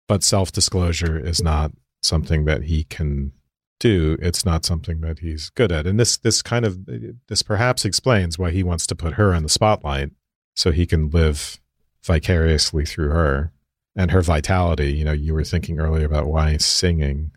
but 0.07 0.23
self 0.23 0.53
disclosure 0.53 1.19
is 1.19 1.43
not 1.43 1.73
something 2.03 2.45
that 2.45 2.65
he 2.65 2.85
can 2.85 3.33
do. 3.81 4.17
It's 4.21 4.45
not 4.45 4.65
something 4.65 5.01
that 5.01 5.19
he's 5.19 5.51
good 5.51 5.73
at, 5.73 5.87
and 5.87 5.99
this 5.99 6.17
this 6.17 6.43
kind 6.43 6.65
of 6.65 6.87
this 7.29 7.43
perhaps 7.43 7.85
explains 7.85 8.39
why 8.39 8.51
he 8.51 8.63
wants 8.63 8.87
to 8.89 8.95
put 8.95 9.15
her 9.15 9.35
in 9.35 9.43
the 9.43 9.49
spotlight 9.49 10.11
so 10.55 10.71
he 10.71 10.87
can 10.87 11.11
live 11.11 11.61
vicariously 12.05 12.85
through 12.85 13.11
her 13.11 13.53
and 13.97 14.11
her 14.11 14.23
vitality. 14.23 14.93
You 14.93 15.05
know, 15.05 15.13
you 15.13 15.35
were 15.35 15.45
thinking 15.45 15.79
earlier 15.79 16.07
about 16.07 16.27
why 16.27 16.57
singing, 16.59 17.33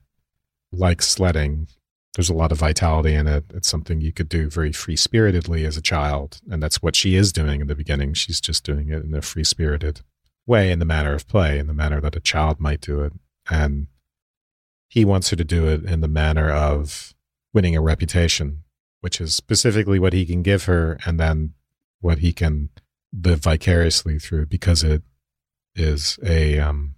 like 0.72 1.02
sledding, 1.02 1.68
there's 2.16 2.30
a 2.30 2.34
lot 2.34 2.52
of 2.52 2.58
vitality 2.58 3.14
in 3.14 3.28
it. 3.28 3.46
It's 3.54 3.70
something 3.70 4.02
you 4.02 4.12
could 4.12 4.28
do 4.28 4.50
very 4.50 4.72
free 4.72 4.96
spiritedly 4.96 5.66
as 5.66 5.78
a 5.78 5.84
child. 5.84 6.42
And 6.50 6.64
that's 6.64 6.82
what 6.82 6.96
she 6.96 7.16
is 7.16 7.32
doing 7.32 7.62
in 7.62 7.68
the 7.68 7.76
beginning. 7.76 8.16
She's 8.16 8.42
just 8.42 8.64
doing 8.64 8.90
it 8.90 9.04
in 9.04 9.14
a 9.14 9.22
free 9.22 9.44
spirited 9.44 10.02
way, 10.48 10.72
in 10.72 10.80
the 10.80 10.86
manner 10.86 11.14
of 11.14 11.28
play, 11.28 11.60
in 11.60 11.68
the 11.68 11.76
manner 11.76 12.02
that 12.02 12.16
a 12.16 12.20
child 12.20 12.60
might 12.60 12.82
do 12.82 13.02
it. 13.02 13.14
And 13.52 13.86
he 14.90 15.06
wants 15.06 15.30
her 15.30 15.36
to 15.36 15.44
do 15.44 15.68
it 15.68 15.84
in 15.84 16.02
the 16.02 16.08
manner 16.08 16.50
of 16.50 17.14
winning 17.54 17.76
a 17.76 17.82
reputation, 17.82 18.64
which 19.02 19.22
is 19.22 19.36
specifically 19.36 20.00
what 20.00 20.14
he 20.14 20.26
can 20.26 20.42
give 20.42 20.64
her 20.64 20.98
and 21.06 21.20
then 21.20 21.54
what 22.02 22.20
he 22.20 22.34
can 22.34 22.70
live 23.14 23.40
vicariously 23.40 24.20
through 24.20 24.46
because 24.48 24.84
it 24.84 25.04
is 25.76 26.18
a 26.24 26.60
um, 26.60 26.96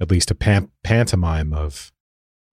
at 0.00 0.10
least 0.10 0.30
a 0.30 0.34
pam- 0.34 0.70
pantomime 0.82 1.52
of 1.52 1.92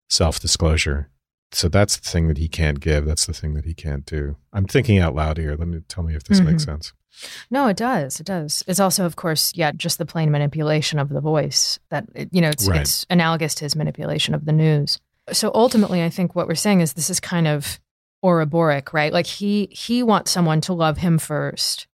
self 0.09 0.39
disclosure. 0.39 1.09
So 1.51 1.69
that's 1.69 1.97
the 1.97 2.07
thing 2.07 2.27
that 2.27 2.37
he 2.37 2.49
can't 2.49 2.79
give. 2.79 3.05
That's 3.05 3.25
the 3.25 3.33
thing 3.33 3.53
that 3.53 3.65
he 3.65 3.73
can't 3.73 4.05
do. 4.05 4.35
I'm 4.51 4.65
thinking 4.65 4.99
out 4.99 5.15
loud 5.15 5.37
here. 5.37 5.55
Let 5.55 5.67
me 5.67 5.81
tell 5.87 6.03
me 6.03 6.13
if 6.13 6.25
this 6.25 6.39
mm-hmm. 6.39 6.51
makes 6.51 6.65
sense. 6.65 6.93
No, 7.49 7.67
it 7.67 7.77
does. 7.77 8.19
It 8.19 8.25
does. 8.25 8.63
It's 8.67 8.79
also, 8.79 9.05
of 9.05 9.15
course, 9.15 9.53
yeah, 9.55 9.71
just 9.71 9.97
the 9.97 10.05
plain 10.05 10.29
manipulation 10.29 10.99
of 10.99 11.09
the 11.09 11.21
voice 11.21 11.79
that, 11.89 12.05
you 12.31 12.41
know, 12.41 12.49
it's, 12.49 12.67
right. 12.67 12.81
it's 12.81 13.05
analogous 13.09 13.55
to 13.55 13.65
his 13.65 13.75
manipulation 13.75 14.35
of 14.35 14.45
the 14.45 14.51
news. 14.51 14.99
So 15.31 15.51
ultimately, 15.53 16.03
I 16.03 16.09
think 16.09 16.35
what 16.35 16.47
we're 16.47 16.55
saying 16.55 16.81
is 16.81 16.93
this 16.93 17.09
is 17.09 17.19
kind 17.19 17.47
of 17.47 17.79
Ouroboros, 18.23 18.83
right? 18.93 19.13
Like 19.13 19.27
he 19.27 19.67
he 19.71 20.01
wants 20.03 20.31
someone 20.31 20.61
to 20.61 20.73
love 20.73 20.97
him 20.97 21.17
first, 21.17 21.87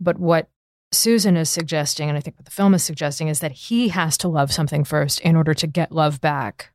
but 0.00 0.18
what 0.18 0.48
Susan 0.92 1.36
is 1.36 1.50
suggesting, 1.50 2.08
and 2.08 2.16
I 2.16 2.20
think 2.20 2.36
what 2.36 2.44
the 2.44 2.50
film 2.50 2.74
is 2.74 2.82
suggesting, 2.82 3.28
is 3.28 3.40
that 3.40 3.52
he 3.52 3.88
has 3.88 4.16
to 4.18 4.28
love 4.28 4.52
something 4.52 4.84
first 4.84 5.20
in 5.20 5.36
order 5.36 5.54
to 5.54 5.66
get 5.66 5.92
love 5.92 6.20
back. 6.20 6.72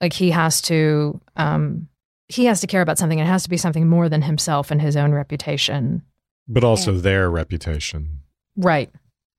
Like 0.00 0.12
he 0.12 0.30
has 0.30 0.60
to, 0.62 1.20
um, 1.36 1.88
he 2.28 2.46
has 2.46 2.60
to 2.60 2.66
care 2.66 2.82
about 2.82 2.98
something. 2.98 3.18
It 3.18 3.26
has 3.26 3.44
to 3.44 3.50
be 3.50 3.56
something 3.56 3.88
more 3.88 4.08
than 4.08 4.22
himself 4.22 4.70
and 4.70 4.80
his 4.80 4.96
own 4.96 5.12
reputation, 5.12 6.02
but 6.48 6.64
also 6.64 6.92
yeah. 6.92 7.00
their 7.00 7.30
reputation, 7.30 8.20
right? 8.56 8.90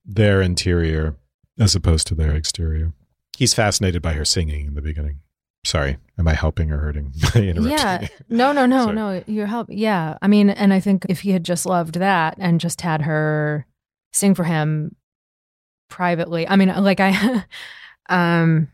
Their 0.06 0.42
interior 0.42 1.16
as 1.60 1.76
opposed 1.76 2.08
to 2.08 2.16
their 2.16 2.36
exterior. 2.36 2.94
He's 3.38 3.54
fascinated 3.54 4.02
by 4.02 4.14
her 4.14 4.26
singing 4.26 4.68
in 4.68 4.74
the 4.76 4.82
beginning. 4.82 5.20
Sorry, 5.66 5.98
am 6.20 6.28
I 6.28 6.36
helping 6.36 6.72
or 6.72 6.78
hurting? 6.78 7.12
yeah, 7.36 8.08
no, 8.30 8.52
no, 8.52 8.68
no, 8.68 8.92
no. 8.92 9.24
You're 9.26 9.48
helping. 9.48 9.80
Yeah, 9.80 10.16
I 10.22 10.28
mean, 10.28 10.52
and 10.52 10.72
I 10.72 10.80
think 10.80 11.08
if 11.10 11.22
he 11.22 11.32
had 11.32 11.44
just 11.44 11.66
loved 11.66 11.96
that 11.96 12.36
and 12.38 12.62
just 12.62 12.82
had 12.82 13.02
her 13.02 13.66
sing 14.14 14.36
for 14.36 14.44
him 14.44 14.96
privately, 15.90 16.48
I 16.48 16.56
mean, 16.56 16.70
like 16.70 17.00
I, 17.00 17.46
um, 18.10 18.68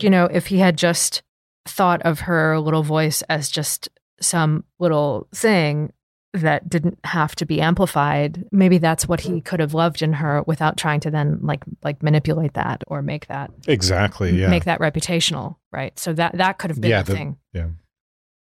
you 0.00 0.10
know, 0.10 0.24
if 0.24 0.48
he 0.48 0.58
had 0.58 0.76
just 0.76 1.22
thought 1.66 2.02
of 2.02 2.20
her 2.20 2.58
little 2.58 2.82
voice 2.82 3.22
as 3.28 3.48
just 3.48 3.88
some 4.20 4.64
little 4.80 5.28
thing 5.32 5.92
that 6.34 6.68
didn't 6.68 6.98
have 7.04 7.34
to 7.34 7.46
be 7.46 7.60
amplified 7.60 8.44
maybe 8.52 8.76
that's 8.76 9.08
what 9.08 9.20
he 9.20 9.40
could 9.40 9.60
have 9.60 9.72
loved 9.72 10.02
in 10.02 10.12
her 10.12 10.42
without 10.46 10.76
trying 10.76 11.00
to 11.00 11.10
then 11.10 11.38
like 11.40 11.64
like 11.82 12.02
manipulate 12.02 12.52
that 12.52 12.84
or 12.86 13.00
make 13.00 13.26
that 13.28 13.50
exactly 13.66 14.38
yeah. 14.38 14.48
make 14.48 14.64
that 14.64 14.78
reputational 14.78 15.56
right? 15.72 15.98
So 15.98 16.12
that 16.14 16.36
that 16.36 16.58
could 16.58 16.70
have 16.70 16.80
been 16.80 16.90
yeah, 16.90 17.02
the, 17.02 17.12
the 17.12 17.18
thing. 17.18 17.36
yeah. 17.52 17.68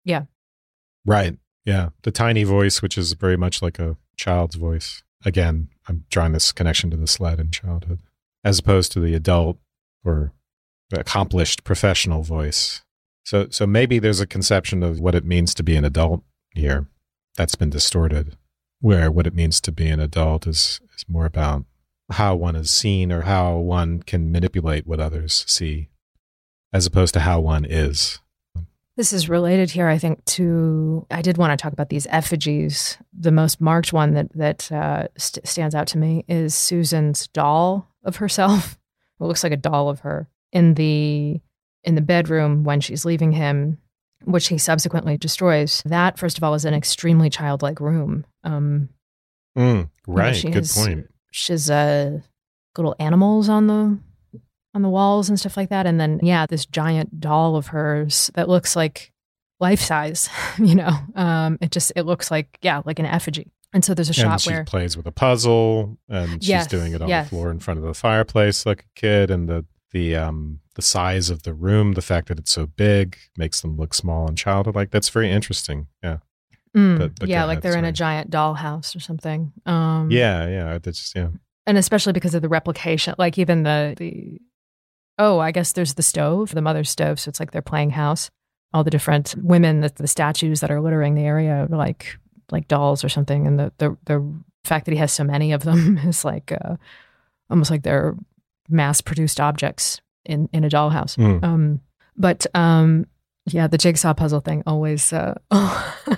Yeah. 0.03 0.23
Right 1.05 1.37
yeah. 1.65 1.89
The 2.03 2.11
tiny 2.11 2.43
voice 2.43 2.81
which 2.81 2.97
is 2.97 3.13
very 3.13 3.37
much 3.37 3.61
like 3.61 3.79
a 3.79 3.97
child's 4.15 4.55
voice. 4.55 5.03
Again 5.25 5.69
i'm 5.87 6.05
drawing 6.11 6.33
this 6.33 6.51
connection 6.51 6.91
to 6.91 6.97
the 6.97 7.07
sled 7.07 7.39
in 7.39 7.49
childhood 7.49 7.99
as 8.43 8.59
opposed 8.59 8.91
to 8.91 8.99
the 8.99 9.15
adult 9.15 9.57
or 10.03 10.33
accomplished 10.93 11.63
professional 11.63 12.21
voice. 12.21 12.83
So 13.23 13.47
so 13.49 13.65
maybe 13.65 13.97
there's 13.97 14.19
a 14.19 14.27
conception 14.27 14.83
of 14.83 14.99
what 14.99 15.15
it 15.15 15.25
means 15.25 15.55
to 15.55 15.63
be 15.63 15.75
an 15.75 15.85
adult 15.85 16.23
here 16.53 16.87
that's 17.35 17.55
been 17.55 17.69
distorted, 17.69 18.37
where 18.79 19.11
what 19.11 19.27
it 19.27 19.35
means 19.35 19.61
to 19.61 19.71
be 19.71 19.87
an 19.87 19.99
adult 19.99 20.47
is, 20.47 20.81
is 20.95 21.05
more 21.07 21.25
about 21.25 21.65
how 22.11 22.35
one 22.35 22.55
is 22.55 22.69
seen 22.69 23.11
or 23.11 23.21
how 23.21 23.57
one 23.57 24.03
can 24.03 24.31
manipulate 24.31 24.85
what 24.85 24.99
others 24.99 25.45
see, 25.47 25.89
as 26.73 26.85
opposed 26.85 27.13
to 27.13 27.21
how 27.21 27.39
one 27.39 27.65
is. 27.65 28.19
This 28.97 29.13
is 29.13 29.29
related 29.29 29.71
here, 29.71 29.87
I 29.87 29.97
think, 29.97 30.23
to 30.25 31.07
I 31.09 31.21
did 31.21 31.37
want 31.37 31.57
to 31.57 31.61
talk 31.61 31.73
about 31.73 31.89
these 31.89 32.07
effigies. 32.09 32.97
The 33.17 33.31
most 33.31 33.61
marked 33.61 33.93
one 33.93 34.13
that 34.15 34.31
that 34.33 34.71
uh, 34.71 35.07
st- 35.17 35.47
stands 35.47 35.73
out 35.73 35.87
to 35.87 35.97
me 35.97 36.25
is 36.27 36.53
Susan's 36.53 37.27
doll 37.27 37.87
of 38.03 38.17
herself. 38.17 38.77
It 39.19 39.25
looks 39.25 39.43
like 39.43 39.53
a 39.53 39.57
doll 39.57 39.87
of 39.87 39.99
her 39.99 40.27
in 40.51 40.73
the 40.73 41.39
in 41.83 41.93
the 41.93 42.01
bedroom 42.01 42.63
when 42.63 42.81
she's 42.81 43.05
leaving 43.05 43.31
him 43.31 43.77
which 44.23 44.47
he 44.47 44.57
subsequently 44.57 45.17
destroys. 45.17 45.81
That, 45.85 46.17
first 46.17 46.37
of 46.37 46.43
all, 46.43 46.53
is 46.53 46.65
an 46.65 46.73
extremely 46.73 47.29
childlike 47.29 47.79
room. 47.79 48.25
Um, 48.43 48.89
mm, 49.57 49.89
right. 50.07 50.43
You 50.43 50.49
know, 50.49 50.53
Good 50.53 50.59
has, 50.59 50.75
point. 50.75 51.07
She's 51.31 51.69
uh, 51.69 52.19
little 52.77 52.95
animals 52.99 53.49
on 53.49 53.67
the 53.67 53.99
on 54.73 54.81
the 54.81 54.89
walls 54.89 55.27
and 55.27 55.39
stuff 55.39 55.57
like 55.57 55.69
that, 55.69 55.85
and 55.85 55.99
then 55.99 56.19
yeah, 56.23 56.45
this 56.45 56.65
giant 56.65 57.19
doll 57.19 57.55
of 57.55 57.67
hers 57.67 58.31
that 58.35 58.47
looks 58.47 58.75
like 58.75 59.11
life 59.59 59.81
size. 59.81 60.29
You 60.57 60.75
know, 60.75 60.91
um, 61.15 61.57
it 61.61 61.71
just 61.71 61.91
it 61.95 62.03
looks 62.03 62.29
like 62.29 62.57
yeah, 62.61 62.81
like 62.85 62.99
an 62.99 63.05
effigy. 63.05 63.51
And 63.73 63.85
so 63.85 63.93
there's 63.93 64.09
a 64.09 64.13
shot 64.13 64.33
and 64.33 64.41
she 64.41 64.51
where 64.51 64.63
plays 64.65 64.97
with 64.97 65.07
a 65.07 65.11
puzzle, 65.11 65.97
and 66.09 66.43
yes, 66.43 66.63
she's 66.63 66.67
doing 66.67 66.93
it 66.93 67.01
on 67.01 67.07
yes. 67.07 67.25
the 67.25 67.29
floor 67.29 67.51
in 67.51 67.59
front 67.59 67.79
of 67.79 67.85
the 67.85 67.93
fireplace 67.93 68.65
like 68.65 68.81
a 68.81 68.99
kid, 68.99 69.31
and 69.31 69.47
the 69.47 69.65
the 69.91 70.15
um 70.15 70.59
the 70.75 70.81
size 70.81 71.29
of 71.29 71.43
the 71.43 71.53
room, 71.53 71.93
the 71.93 72.01
fact 72.01 72.27
that 72.29 72.39
it's 72.39 72.51
so 72.51 72.65
big 72.65 73.17
makes 73.37 73.61
them 73.61 73.75
look 73.77 73.93
small 73.93 74.27
and 74.27 74.37
childlike. 74.37 74.91
That's 74.91 75.09
very 75.09 75.29
interesting. 75.29 75.87
Yeah. 76.03 76.17
Mm, 76.75 76.97
But- 76.97 77.19
but 77.19 77.29
yeah, 77.29 77.43
like 77.43 77.61
they're 77.61 77.77
in 77.77 77.83
a 77.85 77.91
giant 77.91 78.31
dollhouse 78.31 78.95
or 78.95 78.99
something. 79.01 79.51
Um, 79.65 80.09
Yeah, 80.09 80.47
yeah. 80.47 80.77
That's 80.81 81.13
yeah. 81.15 81.27
and 81.67 81.77
especially 81.77 82.13
because 82.13 82.33
of 82.35 82.41
the 82.41 82.47
replication, 82.49 83.13
like 83.17 83.37
even 83.37 83.63
the 83.63 83.93
the 83.97 84.39
oh, 85.19 85.39
I 85.39 85.51
guess 85.51 85.73
there's 85.73 85.95
the 85.95 86.01
stove, 86.03 86.51
the 86.55 86.61
mother's 86.61 86.89
stove, 86.89 87.19
so 87.19 87.29
it's 87.29 87.39
like 87.39 87.51
they're 87.51 87.61
playing 87.61 87.91
house. 87.91 88.29
All 88.73 88.83
the 88.85 88.89
different 88.89 89.35
women, 89.37 89.81
the, 89.81 89.91
the 89.93 90.07
statues 90.07 90.61
that 90.61 90.71
are 90.71 90.79
littering 90.79 91.13
the 91.15 91.23
area, 91.25 91.65
are 91.65 91.67
like 91.67 92.17
like 92.51 92.69
dolls 92.69 93.03
or 93.03 93.09
something, 93.09 93.45
and 93.45 93.59
the 93.59 93.73
the 93.77 93.97
the 94.05 94.33
fact 94.63 94.85
that 94.85 94.91
he 94.93 94.97
has 94.97 95.11
so 95.11 95.25
many 95.25 95.51
of 95.51 95.63
them 95.63 95.97
is 96.07 96.23
like 96.23 96.53
uh, 96.53 96.77
almost 97.49 97.69
like 97.69 97.83
they're 97.83 98.15
mass 98.69 99.01
produced 99.01 99.41
objects 99.41 99.99
in 100.25 100.49
in 100.53 100.63
a 100.63 100.69
dollhouse. 100.69 101.17
Mm. 101.17 101.43
Um, 101.43 101.81
but 102.17 102.45
um, 102.53 103.05
yeah, 103.45 103.67
the 103.67 103.77
jigsaw 103.77 104.13
puzzle 104.13 104.39
thing 104.41 104.63
always 104.67 105.11
uh, 105.13 105.35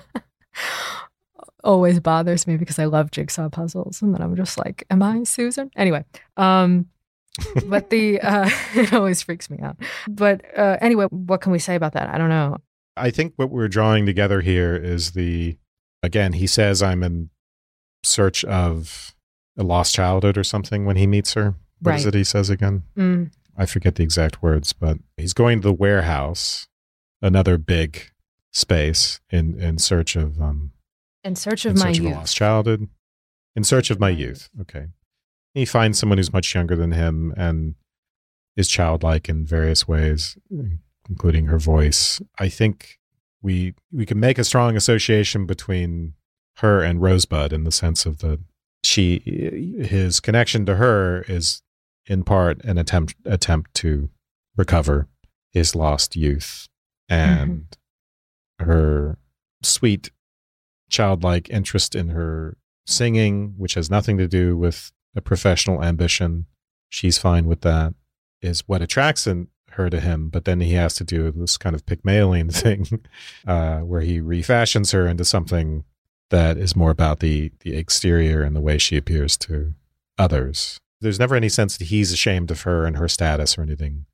always 1.64 2.00
bothers 2.00 2.48
me 2.48 2.58
because 2.58 2.80
I 2.80 2.86
love 2.86 3.12
jigsaw 3.12 3.50
puzzles, 3.50 4.02
and 4.02 4.14
then 4.14 4.22
I'm 4.22 4.36
just 4.36 4.58
like, 4.58 4.86
"Am 4.90 5.02
I 5.02 5.24
Susan?" 5.24 5.72
Anyway, 5.76 6.04
um, 6.38 6.88
but 7.66 7.90
the 7.90 8.20
uh, 8.22 8.50
it 8.76 8.94
always 8.94 9.22
freaks 9.22 9.50
me 9.50 9.60
out. 9.60 9.78
But 10.08 10.42
uh, 10.58 10.78
anyway, 10.82 11.06
what 11.10 11.42
can 11.42 11.52
we 11.52 11.60
say 11.60 11.76
about 11.76 11.94
that? 11.94 12.10
I 12.10 12.18
don't 12.18 12.30
know. 12.30 12.58
I 12.96 13.10
think 13.10 13.34
what 13.38 13.50
we're 13.50 13.68
drawing 13.70 14.06
together 14.06 14.42
here 14.42 14.76
is 14.76 15.12
the 15.12 15.58
again, 16.04 16.34
he 16.34 16.48
says 16.48 16.84
I'm 16.84 17.04
in 17.04 17.30
search 18.04 18.44
of 18.46 19.16
a 19.58 19.64
lost 19.64 19.96
childhood 19.96 20.38
or 20.38 20.44
something 20.44 20.86
when 20.86 20.98
he 20.98 21.08
meets 21.08 21.34
her. 21.34 21.56
What 21.80 21.96
is 21.96 22.06
Right. 22.06 22.14
it 22.14 22.18
he 22.18 22.24
says 22.24 22.50
again? 22.50 22.84
Mm, 22.98 23.32
I 23.58 23.66
forget 23.66 23.96
the 23.96 24.04
exact 24.04 24.42
words, 24.42 24.74
but 24.74 24.98
he's 25.18 25.34
going 25.34 25.62
to 25.62 25.68
the 25.68 25.74
warehouse, 25.74 26.68
another 27.22 27.58
big 27.58 28.12
space 28.52 29.20
in 29.32 29.60
in 29.60 29.78
search 29.80 30.16
of 30.16 30.40
um 30.42 30.72
in 31.24 31.36
search 31.36 31.66
of 31.66 31.74
in 31.74 31.80
my 31.80 31.86
search 31.92 32.00
of 32.00 32.06
a 32.06 32.08
youth. 32.08 32.18
lost 32.18 32.36
childhood. 32.36 32.88
In 33.56 33.64
search 33.64 33.92
of 33.92 34.00
my 34.00 34.10
youth. 34.10 34.50
Okay. 34.62 34.88
He 35.54 35.66
finds 35.66 36.00
someone 36.00 36.18
who's 36.18 36.34
much 36.34 36.54
younger 36.56 36.76
than 36.76 36.92
him 36.92 37.34
and 37.38 37.76
is 38.56 38.68
childlike 38.68 39.30
in 39.30 39.46
various 39.46 39.88
ways, 39.88 40.38
including 41.10 41.48
her 41.48 41.60
voice. 41.60 42.22
I 42.40 42.50
think 42.50 43.00
we 43.42 43.74
we 43.92 44.06
can 44.06 44.20
make 44.20 44.38
a 44.38 44.44
strong 44.44 44.76
association 44.76 45.46
between 45.46 46.14
her 46.58 46.82
and 46.82 47.02
Rosebud 47.02 47.52
in 47.52 47.64
the 47.64 47.72
sense 47.72 48.06
of 48.06 48.20
the 48.20 48.40
she 48.84 49.20
his 49.80 50.20
connection 50.20 50.66
to 50.66 50.76
her 50.76 51.24
is 51.28 51.63
in 52.06 52.24
part 52.24 52.64
an 52.64 52.78
attempt 52.78 53.16
attempt 53.26 53.74
to 53.74 54.10
recover 54.56 55.08
his 55.52 55.76
lost 55.76 56.16
youth 56.16 56.68
and 57.10 57.78
her 58.60 59.18
sweet 59.62 60.12
childlike 60.90 61.50
interest 61.50 61.96
in 61.96 62.10
her 62.10 62.58
singing, 62.86 63.54
which 63.58 63.76
has 63.76 63.90
nothing 63.90 64.18
to 64.18 64.28
do 64.28 64.58
with 64.58 64.92
a 65.16 65.22
professional 65.22 65.84
ambition. 65.84 66.46
She's 66.90 67.18
fine 67.18 67.48
with 67.48 67.62
that, 67.62 67.94
is 68.42 68.62
what 68.68 68.82
attracts 68.82 69.26
in, 69.26 69.48
her 69.74 69.90
to 69.90 70.00
him. 70.00 70.30
But 70.30 70.46
then 70.46 70.62
he 70.62 70.74
has 70.74 70.96
to 70.96 71.04
do 71.04 71.32
this 71.32 71.58
kind 71.58 71.76
of 71.76 71.86
Pygmalion 71.86 72.50
thing 72.52 73.02
uh, 73.48 73.80
where 73.80 74.02
he 74.02 74.20
refashions 74.20 74.92
her 74.92 75.08
into 75.08 75.26
something 75.26 75.84
that 76.30 76.58
is 76.58 76.76
more 76.76 76.92
about 76.92 77.20
the, 77.20 77.52
the 77.60 77.76
exterior 77.76 78.42
and 78.42 78.56
the 78.56 78.62
way 78.62 78.78
she 78.78 78.98
appears 78.98 79.38
to 79.38 79.74
others. 80.18 80.80
There's 81.04 81.20
never 81.20 81.36
any 81.36 81.50
sense 81.50 81.78
that 81.78 81.86
he's 81.86 82.12
ashamed 82.12 82.50
of 82.50 82.62
her 82.62 82.86
and 82.86 82.98
her 82.98 83.08
status 83.08 83.58
or 83.58 83.62
anything 83.62 84.06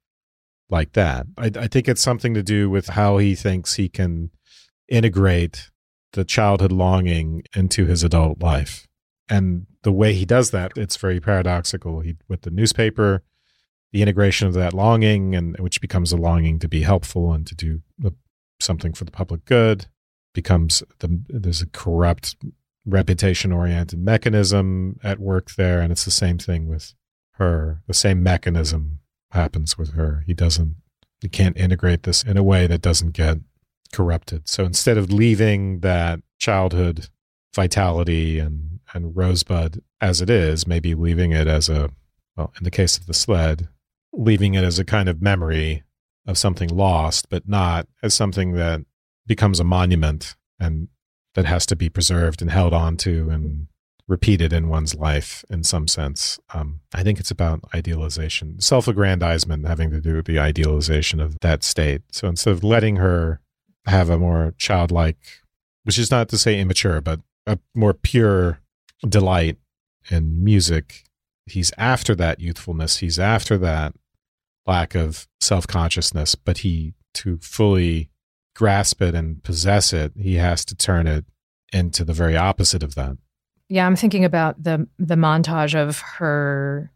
like 0.69 0.93
that. 0.93 1.27
I, 1.37 1.45
I 1.55 1.67
think 1.67 1.87
it's 1.87 2.01
something 2.01 2.33
to 2.33 2.43
do 2.43 2.69
with 2.69 2.89
how 2.89 3.17
he 3.17 3.35
thinks 3.35 3.75
he 3.75 3.89
can 3.89 4.31
integrate 4.87 5.69
the 6.13 6.25
childhood 6.25 6.71
longing 6.71 7.43
into 7.55 7.85
his 7.85 8.03
adult 8.03 8.41
life. 8.41 8.87
And 9.29 9.67
the 9.83 9.91
way 9.91 10.13
he 10.13 10.25
does 10.25 10.51
that, 10.51 10.71
it's 10.75 10.97
very 10.97 11.19
paradoxical. 11.19 12.01
He 12.01 12.17
with 12.27 12.41
the 12.41 12.49
newspaper, 12.51 13.23
the 13.91 14.01
integration 14.01 14.47
of 14.47 14.53
that 14.55 14.73
longing, 14.73 15.35
and 15.35 15.57
which 15.59 15.81
becomes 15.81 16.11
a 16.11 16.17
longing 16.17 16.59
to 16.59 16.67
be 16.67 16.81
helpful 16.81 17.31
and 17.31 17.45
to 17.47 17.55
do 17.55 17.81
something 18.59 18.93
for 18.93 19.05
the 19.05 19.11
public 19.11 19.45
good, 19.45 19.85
becomes 20.33 20.83
the 20.99 21.21
there's 21.27 21.61
a 21.61 21.67
corrupt, 21.67 22.35
reputation-oriented 22.85 23.99
mechanism 23.99 24.99
at 25.03 25.19
work 25.19 25.51
there, 25.55 25.81
and 25.81 25.91
it's 25.91 26.05
the 26.05 26.11
same 26.11 26.37
thing 26.37 26.67
with 26.67 26.93
her. 27.33 27.81
The 27.87 27.93
same 27.93 28.23
mechanism 28.23 28.99
happens 29.31 29.77
with 29.77 29.93
her. 29.93 30.23
He 30.25 30.33
doesn't, 30.33 30.75
he 31.21 31.29
can't 31.29 31.57
integrate 31.57 32.03
this 32.03 32.23
in 32.23 32.37
a 32.37 32.43
way 32.43 32.67
that 32.67 32.81
doesn't 32.81 33.11
get 33.11 33.37
corrupted. 33.91 34.47
So 34.47 34.63
instead 34.63 34.97
of 34.97 35.11
leaving 35.11 35.79
that 35.79 36.21
childhood 36.37 37.09
vitality 37.55 38.39
and, 38.39 38.79
and 38.93 39.15
rosebud 39.15 39.81
as 40.01 40.21
it 40.21 40.29
is, 40.29 40.67
maybe 40.67 40.95
leaving 40.95 41.31
it 41.31 41.47
as 41.47 41.69
a, 41.69 41.89
well, 42.37 42.53
in 42.57 42.63
the 42.63 42.71
case 42.71 42.97
of 42.97 43.05
the 43.05 43.13
sled, 43.13 43.67
leaving 44.13 44.53
it 44.53 44.63
as 44.63 44.79
a 44.79 44.85
kind 44.85 45.09
of 45.09 45.21
memory 45.21 45.83
of 46.25 46.37
something 46.37 46.69
lost, 46.69 47.29
but 47.29 47.47
not 47.47 47.87
as 48.01 48.13
something 48.13 48.53
that 48.53 48.81
becomes 49.25 49.59
a 49.59 49.63
monument 49.63 50.35
and 50.59 50.87
that 51.39 51.45
has 51.45 51.65
to 51.65 51.75
be 51.77 51.87
preserved 51.87 52.41
and 52.41 52.51
held 52.51 52.73
on 52.73 52.97
to 52.97 53.29
and 53.29 53.67
repeated 54.09 54.51
in 54.51 54.67
one's 54.67 54.93
life 54.93 55.45
in 55.49 55.63
some 55.63 55.87
sense. 55.87 56.37
Um, 56.53 56.81
I 56.93 57.01
think 57.01 57.17
it's 57.17 57.31
about 57.31 57.61
idealization, 57.73 58.59
self 58.59 58.89
aggrandizement 58.89 59.65
having 59.65 59.89
to 59.91 60.01
do 60.01 60.15
with 60.15 60.25
the 60.25 60.37
idealization 60.37 61.21
of 61.21 61.39
that 61.39 61.63
state. 61.63 62.01
So 62.11 62.27
instead 62.27 62.51
of 62.51 62.63
letting 62.63 62.97
her 62.97 63.39
have 63.85 64.09
a 64.09 64.19
more 64.19 64.53
childlike, 64.57 65.17
which 65.83 65.97
is 65.97 66.11
not 66.11 66.27
to 66.29 66.37
say 66.37 66.59
immature, 66.59 66.99
but 66.99 67.21
a 67.47 67.57
more 67.73 67.93
pure 67.93 68.59
delight 69.07 69.59
in 70.11 70.43
music, 70.43 71.05
he's 71.45 71.71
after 71.77 72.15
that 72.15 72.41
youthfulness. 72.41 72.97
He's 72.97 73.17
after 73.17 73.57
that 73.59 73.93
lack 74.65 74.93
of 74.93 75.25
self 75.39 75.65
consciousness, 75.67 76.35
but 76.35 76.59
he, 76.59 76.95
to 77.13 77.37
fully 77.37 78.09
grasp 78.59 79.01
it 79.01 79.15
and 79.15 79.41
possess 79.41 79.93
it, 79.93 80.11
he 80.17 80.35
has 80.35 80.65
to 80.65 80.75
turn 80.75 81.07
it 81.07 81.23
into 81.71 82.03
the 82.03 82.11
very 82.13 82.35
opposite 82.35 82.83
of 82.83 82.93
that. 82.95 83.15
Yeah, 83.69 83.85
I'm 83.85 83.95
thinking 83.95 84.25
about 84.25 84.61
the 84.61 84.85
the 84.97 85.15
montage 85.15 85.75
of 85.75 85.99
her 86.19 86.91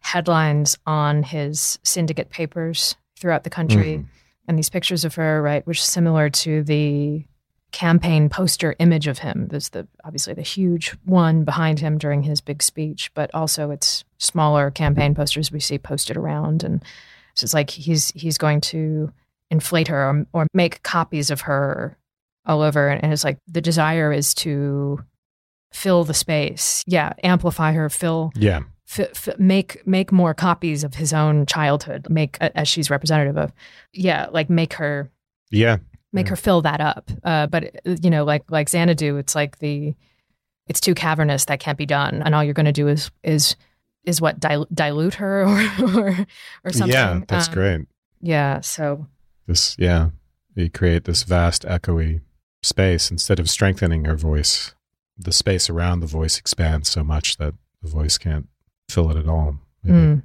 headlines 0.00 0.76
on 0.86 1.22
his 1.22 1.78
syndicate 1.84 2.30
papers 2.30 2.96
throughout 3.16 3.44
the 3.44 3.50
country, 3.50 3.98
Mhm. 3.98 4.06
and 4.48 4.58
these 4.58 4.70
pictures 4.70 5.04
of 5.04 5.14
her, 5.14 5.40
right, 5.40 5.64
which 5.68 5.78
is 5.78 5.84
similar 5.84 6.28
to 6.30 6.64
the 6.64 7.24
campaign 7.70 8.28
poster 8.28 8.74
image 8.80 9.06
of 9.06 9.18
him. 9.18 9.46
There's 9.50 9.68
the 9.68 9.86
obviously 10.04 10.34
the 10.34 10.42
huge 10.42 10.96
one 11.04 11.44
behind 11.44 11.78
him 11.78 11.96
during 11.96 12.22
his 12.24 12.40
big 12.40 12.60
speech, 12.62 13.10
but 13.14 13.30
also 13.34 13.70
it's 13.70 14.04
smaller 14.18 14.70
campaign 14.70 15.14
posters 15.14 15.52
we 15.52 15.60
see 15.60 15.78
posted 15.78 16.16
around, 16.16 16.64
and 16.64 16.82
so 17.34 17.44
it's 17.44 17.54
like 17.54 17.70
he's 17.70 18.10
he's 18.16 18.36
going 18.38 18.60
to 18.62 19.12
inflate 19.50 19.88
her 19.88 20.08
or, 20.10 20.26
or 20.32 20.46
make 20.54 20.82
copies 20.82 21.30
of 21.30 21.42
her 21.42 21.96
all 22.46 22.60
over, 22.62 22.88
and 22.88 23.12
it's 23.12 23.24
like 23.24 23.38
the 23.46 23.60
desire 23.60 24.12
is 24.12 24.34
to 24.34 24.98
fill 25.72 26.04
the 26.04 26.14
space. 26.14 26.82
Yeah, 26.86 27.12
amplify 27.22 27.72
her, 27.72 27.88
fill, 27.88 28.32
Yeah. 28.36 28.60
fi 28.86 29.04
fi- 29.14 29.34
make 29.38 29.86
make 29.86 30.12
more 30.12 30.34
copies 30.34 30.84
of 30.84 30.94
his 30.94 31.12
own 31.12 31.46
childhood. 31.46 32.06
Make 32.10 32.36
a- 32.40 32.56
as 32.56 32.68
she's 32.68 32.90
representative 32.90 33.36
of. 33.38 33.52
Yeah, 33.92 34.26
like 34.30 34.50
make 34.50 34.74
her 34.74 35.10
Yeah. 35.50 35.78
make 36.12 36.26
Yeah. 36.26 36.30
her 36.30 36.36
fill 36.36 36.62
that 36.62 36.80
up. 36.80 37.10
Uh, 37.24 37.46
but 37.46 37.64
uh, 37.86 37.96
you 38.02 38.10
know, 38.10 38.24
like 38.24 38.44
like 38.50 38.68
Xanadu, 38.68 39.16
it's 39.16 39.34
like 39.34 39.58
the 39.58 39.94
it's 40.66 40.80
too 40.80 40.94
cavernous 40.94 41.44
that 41.46 41.60
can't 41.60 41.76
be 41.78 41.86
done, 41.86 42.22
and 42.22 42.34
all 42.34 42.42
you're 42.44 42.54
going 42.54 42.66
to 42.66 42.72
do 42.72 42.88
is 42.88 43.10
is 43.22 43.56
is 44.04 44.20
what 44.20 44.38
dil- 44.38 44.68
dilute 44.72 45.14
her 45.14 45.44
or 45.46 45.60
or, 46.00 46.26
or 46.64 46.72
something. 46.72 46.90
Yeah. 46.92 47.20
That's 47.26 47.48
Um, 47.48 47.54
great. 47.54 47.80
Yeah, 48.20 48.60
so 48.60 49.06
This, 49.46 49.76
yeah. 49.78 50.10
You 50.54 50.70
create 50.70 51.04
this 51.04 51.24
vast, 51.24 51.62
echoey 51.64 52.20
space 52.62 53.10
instead 53.10 53.38
of 53.38 53.50
strengthening 53.50 54.04
her 54.04 54.16
voice. 54.16 54.74
The 55.18 55.32
space 55.32 55.68
around 55.68 56.00
the 56.00 56.06
voice 56.06 56.38
expands 56.38 56.88
so 56.88 57.04
much 57.04 57.36
that 57.36 57.54
the 57.82 57.88
voice 57.88 58.18
can't 58.18 58.48
fill 58.88 59.10
it 59.10 59.16
at 59.16 59.28
all. 59.28 59.58
mm, 59.84 60.22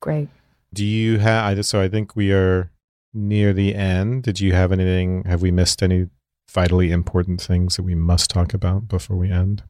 great. 0.00 0.28
Do 0.72 0.84
you 0.84 1.18
have? 1.18 1.64
So 1.66 1.80
I 1.80 1.88
think 1.88 2.16
we 2.16 2.32
are 2.32 2.70
near 3.12 3.52
the 3.52 3.74
end. 3.74 4.22
Did 4.22 4.40
you 4.40 4.52
have 4.52 4.72
anything? 4.72 5.24
Have 5.24 5.42
we 5.42 5.50
missed 5.50 5.82
any 5.82 6.08
vitally 6.50 6.90
important 6.90 7.40
things 7.40 7.76
that 7.76 7.82
we 7.82 7.94
must 7.94 8.30
talk 8.30 8.54
about 8.54 8.88
before 8.88 9.16
we 9.16 9.30
end? 9.30 9.62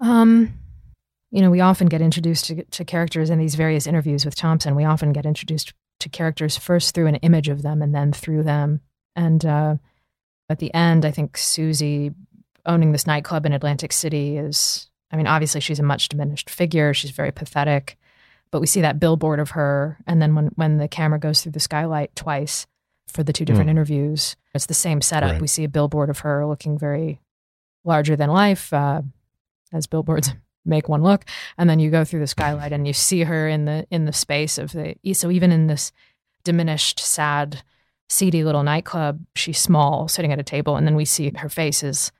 Um, 0.00 0.54
you 1.30 1.42
know, 1.42 1.50
we 1.50 1.60
often 1.60 1.88
get 1.88 2.00
introduced 2.00 2.46
to, 2.46 2.64
to 2.64 2.84
characters 2.84 3.30
in 3.30 3.38
these 3.38 3.54
various 3.54 3.86
interviews 3.86 4.24
with 4.24 4.34
Thompson. 4.34 4.74
We 4.74 4.84
often 4.84 5.12
get 5.12 5.26
introduced 5.26 5.74
to 6.00 6.08
characters 6.08 6.56
first 6.56 6.94
through 6.94 7.06
an 7.06 7.16
image 7.16 7.48
of 7.48 7.62
them 7.62 7.82
and 7.82 7.94
then 7.94 8.12
through 8.12 8.42
them. 8.42 8.80
And 9.16 9.44
uh, 9.44 9.76
at 10.48 10.58
the 10.58 10.72
end, 10.74 11.04
I 11.04 11.10
think 11.10 11.36
Susie 11.36 12.12
owning 12.66 12.92
this 12.92 13.06
nightclub 13.06 13.46
in 13.46 13.52
Atlantic 13.52 13.92
City 13.92 14.36
is, 14.36 14.88
I 15.10 15.16
mean, 15.16 15.26
obviously 15.26 15.60
she's 15.60 15.78
a 15.80 15.84
much 15.84 16.08
diminished 16.08 16.50
figure. 16.50 16.92
She's 16.92 17.10
very 17.10 17.32
pathetic. 17.32 17.96
But 18.50 18.60
we 18.60 18.66
see 18.66 18.80
that 18.80 18.98
billboard 18.98 19.38
of 19.38 19.50
her. 19.50 19.98
And 20.06 20.20
then 20.20 20.34
when, 20.34 20.46
when 20.56 20.78
the 20.78 20.88
camera 20.88 21.18
goes 21.20 21.42
through 21.42 21.52
the 21.52 21.60
skylight 21.60 22.14
twice 22.16 22.66
for 23.08 23.22
the 23.22 23.32
two 23.32 23.44
different 23.44 23.68
Hmm. 23.68 23.76
interviews, 23.76 24.36
it's 24.54 24.66
the 24.66 24.74
same 24.74 25.00
setup. 25.00 25.32
Right. 25.32 25.40
We 25.40 25.46
see 25.46 25.64
a 25.64 25.68
billboard 25.68 26.10
of 26.10 26.20
her 26.20 26.44
looking 26.46 26.78
very 26.78 27.20
larger 27.84 28.16
than 28.16 28.28
life, 28.30 28.72
uh, 28.72 29.02
as 29.72 29.86
billboards 29.86 30.32
make 30.64 30.88
one 30.88 31.02
look. 31.02 31.24
And 31.58 31.68
then 31.70 31.78
you 31.78 31.90
go 31.90 32.04
through 32.04 32.20
the 32.20 32.26
skylight 32.26 32.72
and 32.72 32.86
you 32.86 32.92
see 32.92 33.24
her 33.24 33.48
in 33.48 33.64
the 33.64 33.86
in 33.90 34.04
the 34.04 34.12
space 34.12 34.58
of 34.58 34.72
the 34.72 34.94
so 35.14 35.30
even 35.30 35.50
in 35.52 35.66
this 35.66 35.92
diminished, 36.44 37.00
sad, 37.00 37.62
seedy 38.08 38.44
little 38.44 38.62
nightclub, 38.62 39.20
she's 39.34 39.58
small, 39.58 40.08
sitting 40.08 40.32
at 40.32 40.38
a 40.38 40.42
table, 40.42 40.76
and 40.76 40.86
then 40.86 40.96
we 40.96 41.04
see 41.04 41.32
her 41.36 41.48
face 41.48 41.82
is 41.82 42.12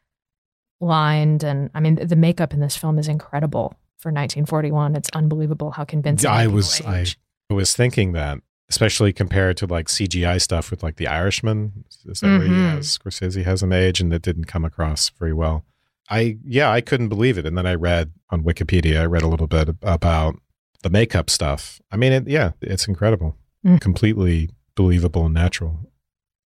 lined 0.80 1.42
and 1.44 1.70
I 1.74 1.80
mean 1.80 1.96
the 1.96 2.16
makeup 2.16 2.54
in 2.54 2.60
this 2.60 2.76
film 2.76 2.98
is 2.98 3.06
incredible 3.08 3.74
for 3.98 4.08
1941. 4.10 4.96
It's 4.96 5.10
unbelievable 5.14 5.70
how 5.72 5.84
convincing. 5.84 6.30
I 6.30 6.46
was 6.46 6.80
I 6.86 7.04
was 7.50 7.74
thinking 7.76 8.12
that, 8.12 8.38
especially 8.70 9.12
compared 9.12 9.56
to 9.58 9.66
like 9.66 9.88
CGI 9.88 10.40
stuff 10.40 10.70
with 10.70 10.82
like 10.82 10.96
The 10.96 11.06
Irishman. 11.08 11.84
Is 12.06 12.20
that 12.20 12.26
where 12.26 12.42
he 12.46 12.48
Mhm. 12.48 12.70
has 12.76 12.96
Scorsese 12.98 13.44
has 13.44 13.62
him 13.62 13.72
age, 13.72 14.00
and 14.00 14.10
that 14.12 14.22
didn't 14.22 14.44
come 14.46 14.64
across 14.64 15.10
very 15.10 15.34
well. 15.34 15.64
I 16.10 16.36
yeah, 16.44 16.70
I 16.70 16.80
couldn't 16.80 17.08
believe 17.08 17.38
it, 17.38 17.46
and 17.46 17.56
then 17.56 17.66
I 17.66 17.74
read 17.74 18.10
on 18.30 18.42
Wikipedia. 18.42 19.00
I 19.00 19.04
read 19.06 19.22
a 19.22 19.28
little 19.28 19.46
bit 19.46 19.68
about 19.82 20.36
the 20.82 20.90
makeup 20.90 21.30
stuff. 21.30 21.80
I 21.90 21.96
mean, 21.96 22.12
it, 22.12 22.28
yeah, 22.28 22.52
it's 22.60 22.88
incredible, 22.88 23.36
Mm. 23.64 23.80
completely 23.80 24.50
believable 24.74 25.26
and 25.26 25.34
natural. 25.34 25.90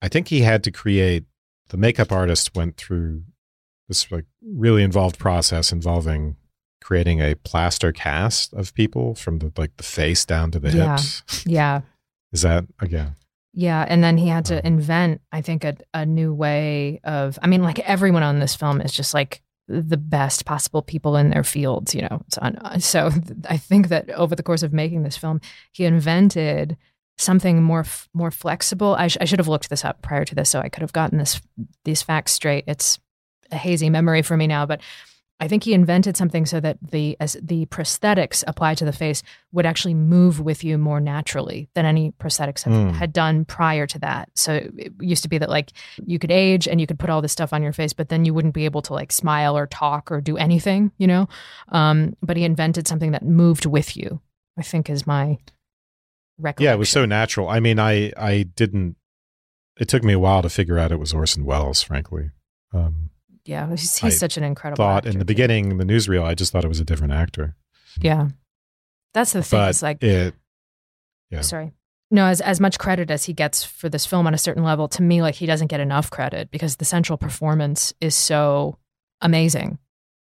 I 0.03 0.09
think 0.09 0.29
he 0.29 0.41
had 0.43 0.63
to 0.65 0.71
create. 0.71 1.25
The 1.69 1.77
makeup 1.79 2.13
artist 2.13 2.55
went 2.55 2.77
through 2.77 3.23
this 3.89 4.11
like 4.13 4.27
really 4.43 4.83
involved 4.83 5.19
process 5.19 5.73
involving 5.73 6.37
creating 6.83 7.21
a 7.21 7.35
plaster 7.35 7.91
cast 7.93 8.53
of 8.53 8.75
people 8.75 9.15
from 9.15 9.39
the 9.39 9.51
like 9.57 9.75
the 9.79 9.83
face 9.83 10.27
down 10.27 10.51
to 10.51 10.59
the 10.59 10.71
Yeah. 10.77 10.93
hips. 10.93 11.23
yeah. 11.47 11.81
Is 12.33 12.43
that 12.43 12.65
again? 12.81 13.17
Yeah, 13.55 13.87
and 13.89 14.03
then 14.03 14.19
he 14.19 14.27
had 14.29 14.45
to 14.47 14.57
Um, 14.59 14.75
invent, 14.75 15.21
I 15.33 15.41
think, 15.41 15.63
a, 15.65 15.77
a 15.95 16.05
new 16.05 16.35
way 16.35 17.01
of. 17.05 17.39
I 17.41 17.47
mean, 17.47 17.63
like 17.63 17.79
everyone 17.79 18.25
on 18.25 18.41
this 18.41 18.57
film 18.57 18.81
is 18.81 18.93
just 18.93 19.15
like 19.15 19.41
the 19.67 19.97
best 19.97 20.45
possible 20.45 20.83
people 20.83 21.17
in 21.17 21.31
their 21.31 21.45
fields, 21.45 21.95
you 21.95 22.03
know. 22.03 22.23
So 22.79 23.07
uh, 23.07 23.11
I 23.49 23.57
think 23.57 23.89
that 23.89 24.11
over 24.11 24.37
the 24.37 24.43
course 24.43 24.63
of 24.63 24.73
making 24.73 25.03
this 25.03 25.17
film, 25.17 25.41
he 25.73 25.85
invented 25.85 26.77
something 27.17 27.63
more 27.63 27.85
more 28.13 28.31
flexible. 28.31 28.95
I, 28.99 29.09
sh- 29.09 29.19
I 29.21 29.25
should 29.25 29.39
have 29.39 29.49
looked 29.49 29.71
this 29.71 29.85
up 29.85 30.03
prior 30.03 30.25
to 30.25 30.35
this, 30.35 30.51
so 30.51 30.61
I 30.61 30.69
could 30.69 30.83
have 30.83 30.93
gotten 30.93 31.19
this 31.19 31.41
these 31.85 32.03
facts 32.03 32.33
straight. 32.33 32.65
It's 32.67 32.99
a 33.51 33.57
hazy 33.57 33.91
memory 33.91 34.23
for 34.23 34.37
me 34.37 34.47
now, 34.47 34.67
but 34.67 34.81
I 35.45 35.49
think 35.49 35.63
he 35.65 35.75
invented 35.75 36.17
something 36.17 36.47
so 36.47 36.59
that 36.61 36.79
the 36.91 37.17
as 37.21 37.37
the 37.43 37.67
prosthetics 37.67 38.43
applied 38.47 38.79
to 38.79 38.85
the 38.85 38.93
face 38.93 39.23
would 39.53 39.67
actually 39.67 39.95
move 39.95 40.41
with 40.41 40.65
you 40.65 40.79
more 40.79 41.01
naturally 41.01 41.69
than 41.75 41.85
any 41.85 42.13
prosthetics 42.13 42.63
have, 42.65 42.73
Hmm. 42.75 42.89
had 42.91 43.13
done 43.13 43.45
prior 43.45 43.87
to 43.87 43.99
that. 44.01 44.31
So 44.35 44.55
it 44.77 44.93
used 45.01 45.23
to 45.23 45.29
be 45.29 45.39
that 45.39 45.51
like 45.51 45.73
you 46.05 46.19
could 46.19 46.31
age 46.33 46.67
and 46.67 46.81
you 46.81 46.87
could 46.87 46.99
put 46.99 47.11
all 47.11 47.21
this 47.23 47.33
stuff 47.33 47.53
on 47.53 47.63
your 47.63 47.73
face, 47.73 47.93
but 47.93 48.09
then 48.09 48.25
you 48.25 48.33
wouldn't 48.35 48.55
be 48.55 48.65
able 48.65 48.83
to 48.83 48.93
like 48.95 49.13
smile 49.13 49.57
or 49.57 49.67
talk 49.67 50.11
or 50.11 50.21
do 50.21 50.37
anything, 50.37 50.91
you 50.99 51.07
know. 51.07 51.29
Um, 51.69 52.17
but 52.23 52.37
he 52.37 52.45
invented 52.45 52.89
something 52.89 53.13
that 53.13 53.23
moved 53.25 53.67
with 53.67 53.97
you. 53.97 54.21
I 54.59 54.63
think 54.63 54.89
is 54.89 55.07
my 55.07 55.39
recollection. 56.39 56.65
Yeah, 56.65 56.75
it 56.75 56.79
was 56.79 56.89
so 56.89 57.05
natural. 57.05 57.49
I 57.49 57.61
mean, 57.61 57.79
I 57.79 58.13
I 58.17 58.45
didn't. 58.57 58.97
It 59.79 59.89
took 59.89 60.05
me 60.05 60.13
a 60.13 60.19
while 60.19 60.43
to 60.43 60.49
figure 60.49 60.79
out 60.79 60.93
it 60.93 60.99
was 61.01 61.13
Orson 61.13 61.45
Welles. 61.45 61.83
Frankly, 61.83 62.31
um, 62.73 63.11
yeah. 63.45 63.69
He's, 63.71 63.99
he's 63.99 64.19
such 64.19 64.37
an 64.37 64.45
incredible. 64.45 64.83
thought 64.83 65.07
in 65.07 65.19
the 65.19 65.25
beginning, 65.25 65.77
the 65.79 65.85
newsreel, 65.85 66.25
I 66.25 66.35
just 66.35 66.53
thought 66.53 66.65
it 66.65 66.69
was 66.69 66.81
a 66.81 66.85
different 66.85 67.13
actor. 67.13 67.57
Yeah, 68.01 68.29
that's 69.13 69.33
the 69.33 69.43
thing. 69.43 69.59
But 69.59 69.71
Is 69.71 69.83
like 69.83 70.03
it, 70.03 70.35
yeah. 71.31 71.43
Sorry. 71.43 71.73
No, 72.11 72.27
as 72.27 72.41
as 72.41 72.61
much 72.61 72.79
credit 72.79 73.11
as 73.11 73.25
he 73.25 73.33
gets 73.33 73.65
for 73.65 73.89
this 73.89 74.07
film 74.07 74.27
on 74.27 74.35
a 74.35 74.39
certain 74.39 74.63
level, 74.63 74.89
to 74.89 75.03
me, 75.03 75.23
like 75.23 75.35
he 75.35 75.47
doesn't 75.47 75.69
get 75.69 75.81
enough 75.81 76.11
credit 76.11 76.51
because 76.51 76.77
the 76.77 76.85
central 76.85 77.17
performance 77.17 77.93
is 78.01 78.15
so 78.15 78.79
amazing. 79.21 79.79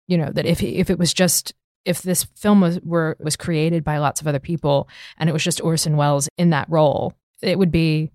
You 0.07 0.19
know 0.19 0.31
that 0.33 0.47
if 0.47 0.61
he, 0.61 0.77
if 0.77 0.91
it 0.91 0.99
was 0.99 1.15
just 1.15 1.55
if 1.85 2.03
this 2.03 2.25
film 2.35 2.61
was 2.61 2.81
were 2.81 3.17
was 3.21 3.37
created 3.37 3.85
by 3.85 3.99
lots 3.99 4.21
of 4.21 4.27
other 4.27 4.39
people 4.39 4.89
and 5.17 5.29
it 5.31 5.33
was 5.33 5.45
just 5.45 5.63
Orson 5.63 5.97
Welles 5.97 6.29
in 6.37 6.51
that 6.51 6.69
role, 6.69 7.15
it 7.43 7.59
would 7.59 7.73
be 7.73 8.11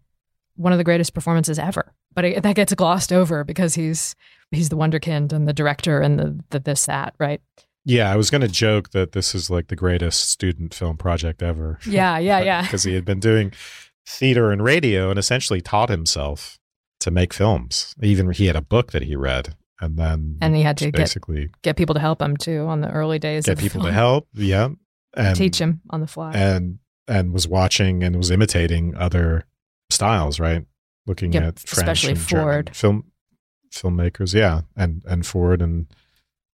one 0.56 0.72
of 0.72 0.78
the 0.78 0.84
greatest 0.84 1.14
performances 1.14 1.58
ever. 1.58 1.94
But 2.14 2.26
it, 2.26 2.44
that 2.44 2.56
gets 2.56 2.74
glossed 2.76 3.12
over 3.12 3.44
because 3.44 3.74
he's 3.74 4.16
he's 4.54 4.70
the 4.70 4.78
wonderkind 4.78 5.34
and 5.34 5.48
the 5.48 5.54
director 5.54 6.00
and 6.02 6.20
the, 6.20 6.40
the 6.52 6.60
this 6.60 6.86
that 6.86 7.14
right. 7.20 7.42
Yeah, 7.86 8.12
I 8.12 8.16
was 8.16 8.30
going 8.30 8.42
to 8.42 8.48
joke 8.48 8.92
that 8.92 9.12
this 9.12 9.36
is 9.36 9.50
like 9.50 9.68
the 9.68 9.76
greatest 9.76 10.30
student 10.30 10.74
film 10.74 10.96
project 10.96 11.44
ever. 11.44 11.80
Yeah, 11.86 12.18
yeah, 12.18 12.40
yeah. 12.40 12.62
Because 12.64 12.84
he 12.84 12.94
had 12.94 13.04
been 13.04 13.20
doing 13.20 13.52
theater 14.08 14.52
and 14.52 14.64
radio 14.64 15.10
and 15.10 15.20
essentially 15.20 15.60
taught 15.62 15.90
himself 15.90 16.58
to 17.02 17.12
make 17.12 17.34
films. 17.34 17.94
Even 18.02 18.32
he 18.32 18.46
had 18.48 18.56
a 18.56 18.62
book 18.62 18.92
that 18.94 19.02
he 19.04 19.16
read, 19.18 19.56
and 19.82 19.98
then 19.98 20.38
And 20.42 20.56
he 20.56 20.62
had 20.62 20.78
to 20.78 20.86
just 20.86 20.94
get 20.94 21.00
basically 21.02 21.50
get 21.62 21.76
people 21.76 21.94
to 21.96 22.00
help 22.00 22.22
him 22.22 22.38
too 22.38 22.66
on 22.68 22.80
the 22.82 22.90
early 22.90 23.20
days. 23.20 23.46
get 23.46 23.58
people 23.58 23.82
to 23.84 23.92
help. 23.92 24.28
Yeah, 24.34 24.70
and 25.16 25.36
teach 25.36 25.60
him 25.60 25.82
on 25.90 26.00
the 26.00 26.08
fly. 26.08 26.32
and 26.34 26.80
and 27.08 27.34
was 27.34 27.50
watching 27.50 28.02
and 28.02 28.16
was 28.16 28.32
imitating 28.32 28.96
other 28.96 29.44
styles, 29.90 30.40
right? 30.40 30.66
Looking 31.06 31.34
Yep, 31.34 31.44
at 31.44 31.60
French 31.60 31.74
especially 31.74 32.12
and 32.14 32.28
German 32.28 32.46
Ford. 32.46 32.76
film 32.76 33.04
filmmakers, 33.74 34.34
yeah, 34.34 34.62
and 34.76 35.04
and 35.06 35.26
Ford 35.26 35.62
and 35.62 35.88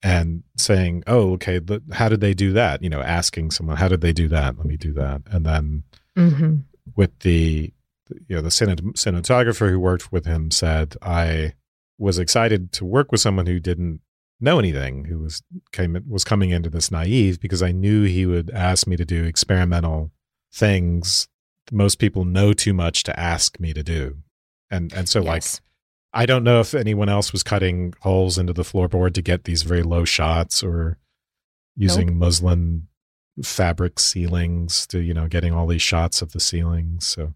and 0.02 0.42
saying, 0.56 1.02
"Oh, 1.06 1.32
okay, 1.32 1.60
how 1.92 2.08
did 2.08 2.20
they 2.20 2.34
do 2.34 2.52
that?" 2.52 2.82
You 2.82 2.90
know, 2.90 3.00
asking 3.00 3.50
someone, 3.50 3.76
"How 3.76 3.88
did 3.88 4.00
they 4.00 4.12
do 4.12 4.28
that?" 4.28 4.56
Let 4.56 4.66
me 4.66 4.76
do 4.76 4.92
that, 4.94 5.22
and 5.30 5.44
then 5.44 5.82
hmm 6.16 6.56
with 6.94 7.18
the 7.20 7.72
you 8.28 8.36
know 8.36 8.42
the 8.42 8.50
cinematographer 8.50 9.68
who 9.68 9.80
worked 9.80 10.12
with 10.12 10.26
him 10.26 10.50
said, 10.50 10.96
"I 11.02 11.54
was 11.98 12.18
excited 12.18 12.72
to 12.72 12.84
work 12.84 13.10
with 13.10 13.20
someone 13.20 13.46
who 13.46 13.60
didn't." 13.60 14.00
know 14.38 14.58
anything 14.58 15.06
who 15.06 15.18
was 15.18 15.42
came 15.72 15.96
was 16.06 16.22
coming 16.22 16.50
into 16.50 16.68
this 16.68 16.90
naive 16.90 17.40
because 17.40 17.62
I 17.62 17.72
knew 17.72 18.02
he 18.02 18.26
would 18.26 18.50
ask 18.50 18.86
me 18.86 18.94
to 18.96 19.04
do 19.06 19.24
experimental 19.24 20.10
things 20.52 21.26
most 21.72 21.98
people 21.98 22.24
know 22.24 22.52
too 22.52 22.74
much 22.74 23.02
to 23.04 23.18
ask 23.18 23.58
me 23.58 23.72
to 23.72 23.82
do. 23.82 24.18
And 24.70 24.92
and 24.92 25.08
so 25.08 25.20
like 25.20 25.42
Yes. 25.42 25.60
I 26.16 26.26
don't 26.26 26.44
know 26.44 26.60
if 26.60 26.74
anyone 26.74 27.08
else 27.08 27.32
was 27.32 27.42
cutting 27.42 27.92
holes 28.00 28.38
into 28.38 28.52
the 28.52 28.62
floorboard 28.62 29.12
to 29.14 29.22
get 29.22 29.44
these 29.44 29.62
very 29.62 29.82
low 29.82 30.04
shots 30.04 30.62
or 30.62 30.98
using 31.76 32.18
muslin 32.18 32.88
fabric 33.44 33.98
ceilings 34.00 34.86
to, 34.86 34.98
you 35.00 35.12
know, 35.12 35.26
getting 35.28 35.52
all 35.52 35.66
these 35.66 35.82
shots 35.82 36.22
of 36.22 36.32
the 36.32 36.40
ceilings. 36.40 37.06
So 37.06 37.34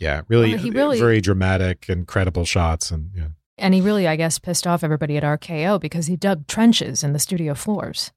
yeah, 0.00 0.22
really, 0.28 0.50
Well, 0.50 0.58
he 0.58 0.70
really- 0.70 0.98
very 0.98 1.20
dramatic, 1.20 1.88
incredible 1.88 2.44
shots 2.44 2.90
and 2.90 3.10
yeah. 3.14 3.28
and 3.58 3.72
he 3.74 3.80
really, 3.80 4.08
I 4.08 4.16
guess, 4.16 4.38
pissed 4.40 4.66
off 4.66 4.82
everybody 4.82 5.16
at 5.16 5.22
RKO 5.22 5.80
because 5.80 6.06
he 6.06 6.16
dug 6.16 6.46
trenches 6.48 7.04
in 7.04 7.12
the 7.12 7.18
studio 7.20 7.54
floors, 7.54 8.12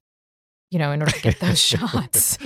you 0.72 0.78
know, 0.80 0.90
in 0.90 1.00
order 1.02 1.12
to 1.12 1.22
get 1.22 1.38
those 1.40 1.60
shots. 1.60 2.36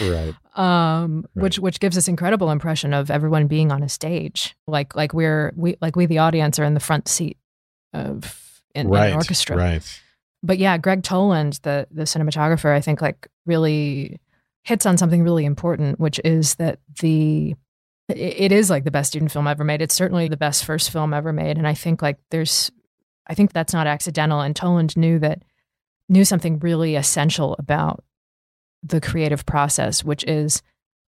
Right. 0.00 0.34
Um, 0.56 1.26
Right. 1.34 1.42
which 1.44 1.58
which 1.60 1.80
gives 1.80 1.94
this 1.94 2.08
incredible 2.08 2.50
impression 2.50 2.92
of 2.92 3.10
everyone 3.10 3.46
being 3.46 3.70
on 3.70 3.82
a 3.82 3.88
stage, 3.88 4.56
like 4.66 4.96
like 4.96 5.12
we're 5.14 5.52
we 5.56 5.76
like 5.80 5.94
we 5.96 6.06
the 6.06 6.18
audience 6.18 6.58
are 6.58 6.64
in 6.64 6.74
the 6.74 6.80
front 6.80 7.06
seat 7.08 7.36
of 7.92 8.60
in, 8.74 8.86
in 8.86 8.92
right. 8.92 9.08
an 9.10 9.14
orchestra. 9.14 9.56
Right. 9.56 10.00
But 10.42 10.58
yeah, 10.58 10.76
Gregg 10.78 11.02
Toland, 11.02 11.60
the 11.62 11.86
the 11.90 12.02
cinematographer, 12.02 12.74
I 12.74 12.80
think 12.80 13.00
like 13.00 13.28
really 13.46 14.18
hits 14.64 14.86
on 14.86 14.98
something 14.98 15.22
really 15.22 15.44
important, 15.44 16.00
which 16.00 16.20
is 16.24 16.56
that 16.56 16.80
the 17.00 17.54
it- 18.08 18.16
it 18.16 18.52
is 18.52 18.70
like 18.70 18.82
the 18.84 18.90
best 18.90 19.10
student 19.10 19.30
film 19.30 19.46
ever 19.46 19.62
made. 19.62 19.80
It's 19.80 19.94
certainly 19.94 20.26
the 20.28 20.36
best 20.36 20.64
first 20.64 20.90
film 20.90 21.14
ever 21.14 21.32
made, 21.32 21.58
and 21.58 21.66
I 21.68 21.74
think 21.74 22.02
like 22.02 22.18
there's, 22.30 22.72
I 23.28 23.34
think 23.34 23.52
that's 23.52 23.72
not 23.72 23.86
accidental. 23.86 24.40
And 24.40 24.56
Toland 24.56 24.96
knew 24.96 25.20
that 25.20 25.42
knew 26.08 26.24
something 26.24 26.58
really 26.58 26.96
essential 26.96 27.54
about 27.58 28.02
the 28.82 29.00
creative 29.00 29.44
process, 29.46 30.02
which 30.04 30.24
is 30.24 30.62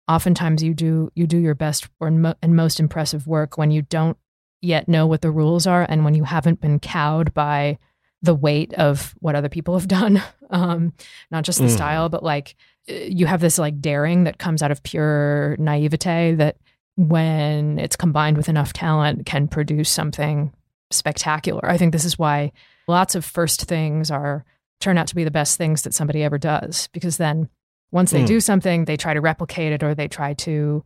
oftentimes 0.07 0.61
you 0.63 0.73
do 0.73 1.09
you 1.15 1.25
do 1.27 1.37
your 1.37 1.55
best 1.55 1.87
or 1.99 2.11
mo- 2.11 2.35
and 2.41 2.55
most 2.55 2.79
impressive 2.79 3.27
work 3.27 3.57
when 3.57 3.71
you 3.71 3.81
don't 3.83 4.17
yet 4.61 4.87
know 4.89 5.07
what 5.07 5.21
the 5.21 5.31
rules 5.31 5.65
are 5.65 5.85
and 5.87 6.03
when 6.03 6.13
you 6.13 6.23
haven't 6.23 6.59
been 6.59 6.79
cowed 6.79 7.33
by 7.33 7.77
the 8.21 8.35
weight 8.35 8.73
of 8.73 9.15
what 9.19 9.35
other 9.35 9.47
people 9.49 9.77
have 9.77 9.87
done 9.99 10.21
um, 10.49 10.91
not 11.31 11.43
just 11.43 11.59
the 11.59 11.65
Mm. 11.65 11.75
style 11.75 12.09
but 12.09 12.23
like 12.23 12.55
you 12.87 13.25
have 13.25 13.41
this 13.41 13.57
like 13.57 13.79
daring 13.79 14.25
that 14.25 14.37
comes 14.37 14.61
out 14.61 14.71
of 14.71 14.83
pure 14.83 15.55
naivete 15.59 16.35
that 16.35 16.57
when 16.97 17.79
it's 17.79 17.95
combined 17.95 18.37
with 18.37 18.49
enough 18.49 18.73
talent 18.73 19.25
can 19.25 19.47
produce 19.47 19.89
something 19.89 20.51
spectacular 20.91 21.65
i 21.69 21.77
think 21.77 21.91
this 21.93 22.05
is 22.05 22.19
why 22.19 22.51
lots 22.87 23.15
of 23.15 23.23
first 23.23 23.63
things 23.63 24.11
are 24.11 24.43
turn 24.79 24.97
out 24.97 25.07
to 25.07 25.15
be 25.15 25.23
the 25.23 25.31
best 25.31 25.57
things 25.57 25.83
that 25.83 25.93
somebody 25.93 26.23
ever 26.23 26.37
does 26.37 26.89
because 26.91 27.17
then 27.17 27.47
once 27.91 28.11
they 28.11 28.23
Mm. 28.23 28.27
do 28.27 28.39
something 28.39 28.85
they 28.85 28.97
try 28.97 29.13
to 29.13 29.21
replicate 29.21 29.71
it 29.73 29.83
or 29.83 29.93
they 29.95 30.07
try 30.07 30.33
to 30.33 30.83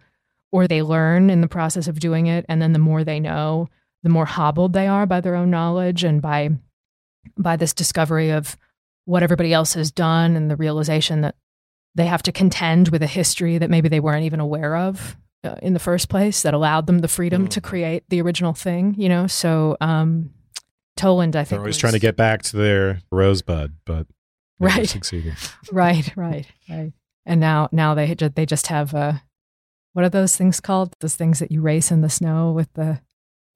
or 0.52 0.68
they 0.68 0.82
learn 0.82 1.30
in 1.30 1.42
the 1.42 1.48
process 1.48 1.88
of 1.88 2.00
doing 2.00 2.28
it 2.28 2.46
and 2.50 2.62
then 2.62 2.74
the 2.74 2.80
more 2.80 3.04
they 3.04 3.20
know 3.20 3.68
the 4.04 4.10
more 4.10 4.26
hobbled 4.26 4.74
they 4.74 4.88
are 4.88 5.06
by 5.06 5.20
their 5.22 5.36
own 5.36 5.50
knowledge 5.50 6.04
and 6.04 6.22
by 6.22 6.50
by 7.38 7.56
this 7.56 7.74
discovery 7.74 8.30
of 8.32 8.58
what 9.06 9.24
everybody 9.24 9.54
else 9.54 9.74
has 9.74 9.92
done 9.92 10.36
and 10.36 10.50
the 10.50 10.56
realization 10.56 11.22
that 11.22 11.36
they 11.96 12.06
have 12.06 12.24
to 12.24 12.32
contend 12.32 12.90
with 12.90 13.02
a 13.02 13.08
history 13.08 13.58
that 13.58 13.70
maybe 13.70 13.88
they 13.90 14.00
weren't 14.00 14.26
even 14.26 14.40
aware 14.40 14.76
of 14.76 15.16
uh, 15.44 15.56
in 15.62 15.74
the 15.74 15.80
first 15.80 16.10
place 16.10 16.42
that 16.42 16.54
allowed 16.54 16.88
them 16.88 17.00
the 17.00 17.08
freedom 17.08 17.46
Mm. 17.46 17.50
to 17.52 17.62
create 17.62 18.04
the 18.10 18.22
original 18.22 18.54
thing 18.54 18.96
you 18.98 19.10
know 19.10 19.28
so 19.28 19.78
um 19.82 20.32
Toland, 20.98 21.36
I 21.36 21.40
think, 21.40 21.50
They're 21.50 21.60
always 21.60 21.76
was- 21.76 21.82
trying 21.82 21.92
to 21.94 22.00
get 22.00 22.16
back 22.16 22.42
to 22.44 22.56
their 22.56 23.02
rosebud, 23.12 23.74
but 23.86 24.08
Right. 24.60 24.88
succeeded. 24.88 25.36
right, 25.72 26.10
right, 26.16 26.46
right. 26.70 26.94
And 27.26 27.40
now, 27.40 27.70
now 27.72 27.94
they 27.94 28.16
ju- 28.16 28.30
they 28.30 28.46
just 28.46 28.68
have 28.68 28.94
uh, 28.94 29.14
what 29.94 30.06
are 30.06 30.10
those 30.10 30.36
things 30.38 30.60
called? 30.60 30.94
Those 31.00 31.16
things 31.16 31.40
that 31.40 31.52
you 31.52 31.62
race 31.62 31.92
in 31.92 32.02
the 32.02 32.10
snow 32.10 32.52
with 32.52 32.72
the 32.74 33.02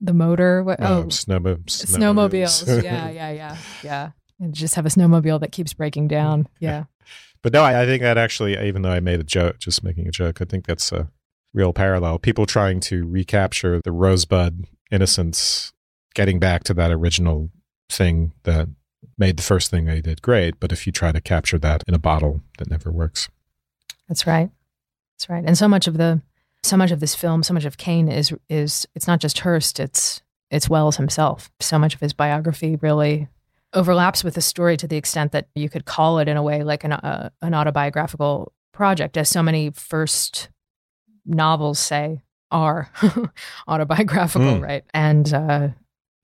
the 0.00 0.12
motor. 0.14 0.62
What, 0.62 0.80
Oh, 0.80 1.02
oh, 1.02 1.04
snowmo- 1.04 1.64
snowmobiles. 1.66 2.82
yeah, 2.84 3.10
yeah, 3.10 3.30
yeah, 3.30 3.56
yeah. 3.82 4.10
And 4.38 4.54
just 4.54 4.74
have 4.74 4.86
a 4.86 4.88
snowmobile 4.88 5.40
that 5.40 5.52
keeps 5.52 5.72
breaking 5.74 6.08
down. 6.08 6.48
Yeah, 6.60 6.84
But 7.42 7.52
no, 7.52 7.62
I, 7.62 7.82
I 7.82 7.86
think 7.86 8.02
that 8.02 8.16
actually, 8.18 8.58
even 8.66 8.82
though 8.82 8.90
I 8.90 9.00
made 9.00 9.20
a 9.20 9.24
joke, 9.24 9.58
just 9.58 9.84
making 9.84 10.08
a 10.08 10.10
joke, 10.10 10.40
I 10.40 10.44
think 10.46 10.66
that's 10.66 10.90
a 10.92 11.10
real 11.54 11.72
parallel. 11.72 12.18
People 12.18 12.46
trying 12.46 12.80
to 12.80 13.06
recapture 13.06 13.80
the 13.82 13.92
rosebud 13.92 14.66
innocence, 14.90 15.72
getting 16.14 16.38
back 16.38 16.64
to 16.64 16.74
that 16.74 16.90
original 16.90 17.50
thing 17.90 18.32
that 18.44 18.68
made 19.20 19.36
the 19.36 19.42
first 19.44 19.70
thing 19.70 19.84
they 19.84 20.00
did 20.00 20.22
great. 20.22 20.58
But 20.58 20.72
if 20.72 20.86
you 20.86 20.92
try 20.92 21.12
to 21.12 21.20
capture 21.20 21.58
that 21.58 21.84
in 21.86 21.94
a 21.94 21.98
bottle, 21.98 22.40
that 22.58 22.68
never 22.70 22.90
works. 22.90 23.28
that's 24.08 24.26
right. 24.26 24.50
That's 25.14 25.28
right. 25.28 25.44
And 25.46 25.56
so 25.56 25.68
much 25.68 25.86
of 25.86 25.96
the 25.98 26.22
so 26.62 26.76
much 26.76 26.90
of 26.90 27.00
this 27.00 27.14
film, 27.14 27.42
so 27.42 27.54
much 27.54 27.64
of 27.66 27.76
Kane 27.76 28.08
is 28.08 28.32
is 28.48 28.86
it's 28.94 29.06
not 29.06 29.20
just 29.20 29.38
Hearst. 29.40 29.78
It's 29.78 30.22
it's 30.50 30.68
Welles 30.68 30.96
himself. 30.96 31.50
So 31.60 31.78
much 31.78 31.94
of 31.94 32.00
his 32.00 32.12
biography 32.12 32.76
really 32.82 33.28
overlaps 33.72 34.24
with 34.24 34.34
the 34.34 34.40
story 34.40 34.76
to 34.76 34.88
the 34.88 34.96
extent 34.96 35.30
that 35.32 35.46
you 35.54 35.68
could 35.68 35.84
call 35.84 36.18
it 36.18 36.26
in 36.26 36.36
a 36.36 36.42
way 36.42 36.64
like 36.64 36.82
an 36.84 36.92
uh, 36.92 37.30
an 37.42 37.54
autobiographical 37.54 38.52
project, 38.72 39.16
as 39.16 39.28
so 39.28 39.42
many 39.42 39.70
first 39.70 40.48
novels 41.26 41.78
say 41.78 42.22
are 42.50 42.90
autobiographical, 43.68 44.54
Mm. 44.58 44.62
right? 44.62 44.84
And 44.92 45.32
uh, 45.32 45.68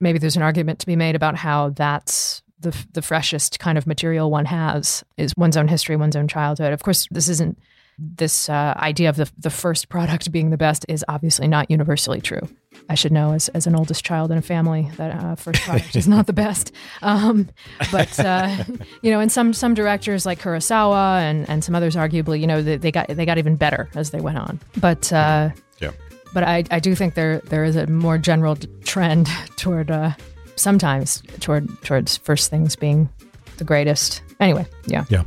maybe 0.01 0.19
there's 0.19 0.35
an 0.35 0.41
argument 0.41 0.79
to 0.79 0.85
be 0.87 0.95
made 0.95 1.15
about 1.15 1.35
how 1.35 1.69
that's 1.69 2.41
the 2.59 2.75
the 2.93 3.01
freshest 3.01 3.59
kind 3.59 3.77
of 3.77 3.85
material 3.87 4.29
one 4.31 4.45
has 4.45 5.03
is 5.17 5.33
one's 5.37 5.57
own 5.57 5.67
history, 5.67 5.95
one's 5.95 6.15
own 6.15 6.27
childhood. 6.27 6.73
Of 6.73 6.83
course, 6.83 7.07
this 7.11 7.29
isn't 7.29 7.57
this 7.99 8.47
uh, 8.47 8.73
idea 8.77 9.09
of 9.09 9.15
the 9.15 9.29
the 9.37 9.49
first 9.49 9.89
product 9.89 10.31
being 10.35 10.49
the 10.49 10.57
best 10.57 10.85
is 10.87 11.03
obviously 11.07 11.47
not 11.47 11.69
universally 11.71 12.21
true. 12.21 12.41
I 12.89 12.95
should 12.95 13.11
know 13.11 13.33
as, 13.33 13.49
as 13.49 13.65
an 13.67 13.75
oldest 13.75 14.05
child 14.05 14.31
in 14.31 14.37
a 14.37 14.41
family 14.41 14.89
that 14.97 15.11
uh, 15.23 15.35
first 15.35 15.61
product 15.63 15.95
is 15.95 16.07
not 16.07 16.27
the 16.27 16.33
best. 16.45 16.71
Um, 17.01 17.49
but 17.91 18.19
uh, 18.19 18.63
you 19.01 19.11
know, 19.11 19.19
and 19.19 19.31
some 19.31 19.51
some 19.53 19.73
directors 19.73 20.25
like 20.25 20.39
Kurosawa 20.39 21.19
and, 21.21 21.49
and 21.49 21.63
some 21.63 21.73
others, 21.75 21.95
arguably, 21.95 22.39
you 22.39 22.47
know, 22.47 22.61
they, 22.61 22.77
they 22.77 22.91
got 22.91 23.07
they 23.07 23.25
got 23.25 23.37
even 23.39 23.55
better 23.55 23.89
as 23.95 24.11
they 24.11 24.21
went 24.21 24.37
on. 24.37 24.59
But 24.77 25.11
uh, 25.11 25.49
Yeah. 25.79 25.91
but 26.33 26.43
I, 26.43 26.63
I 26.71 26.79
do 26.79 26.93
think 26.95 27.15
there 27.15 27.39
there 27.45 27.63
is 27.63 27.75
a 27.75 27.87
more 27.87 28.17
general 28.19 28.55
trend 28.83 29.27
toward 29.57 29.89
uh, 29.91 30.11
sometimes 30.57 31.21
toward 31.39 31.69
towards 31.83 32.17
first 32.17 32.49
things 32.49 32.75
being 32.75 33.09
the 33.57 33.63
greatest. 33.63 34.21
Anyway, 34.39 34.65
yeah. 34.85 35.05
Yeah. 35.09 35.23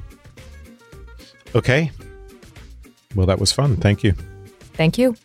Okay. 1.54 1.90
Well, 3.14 3.26
that 3.26 3.38
was 3.38 3.52
fun. 3.52 3.76
Thank 3.76 4.04
you. 4.04 4.12
Thank 4.74 4.98
you. 4.98 5.16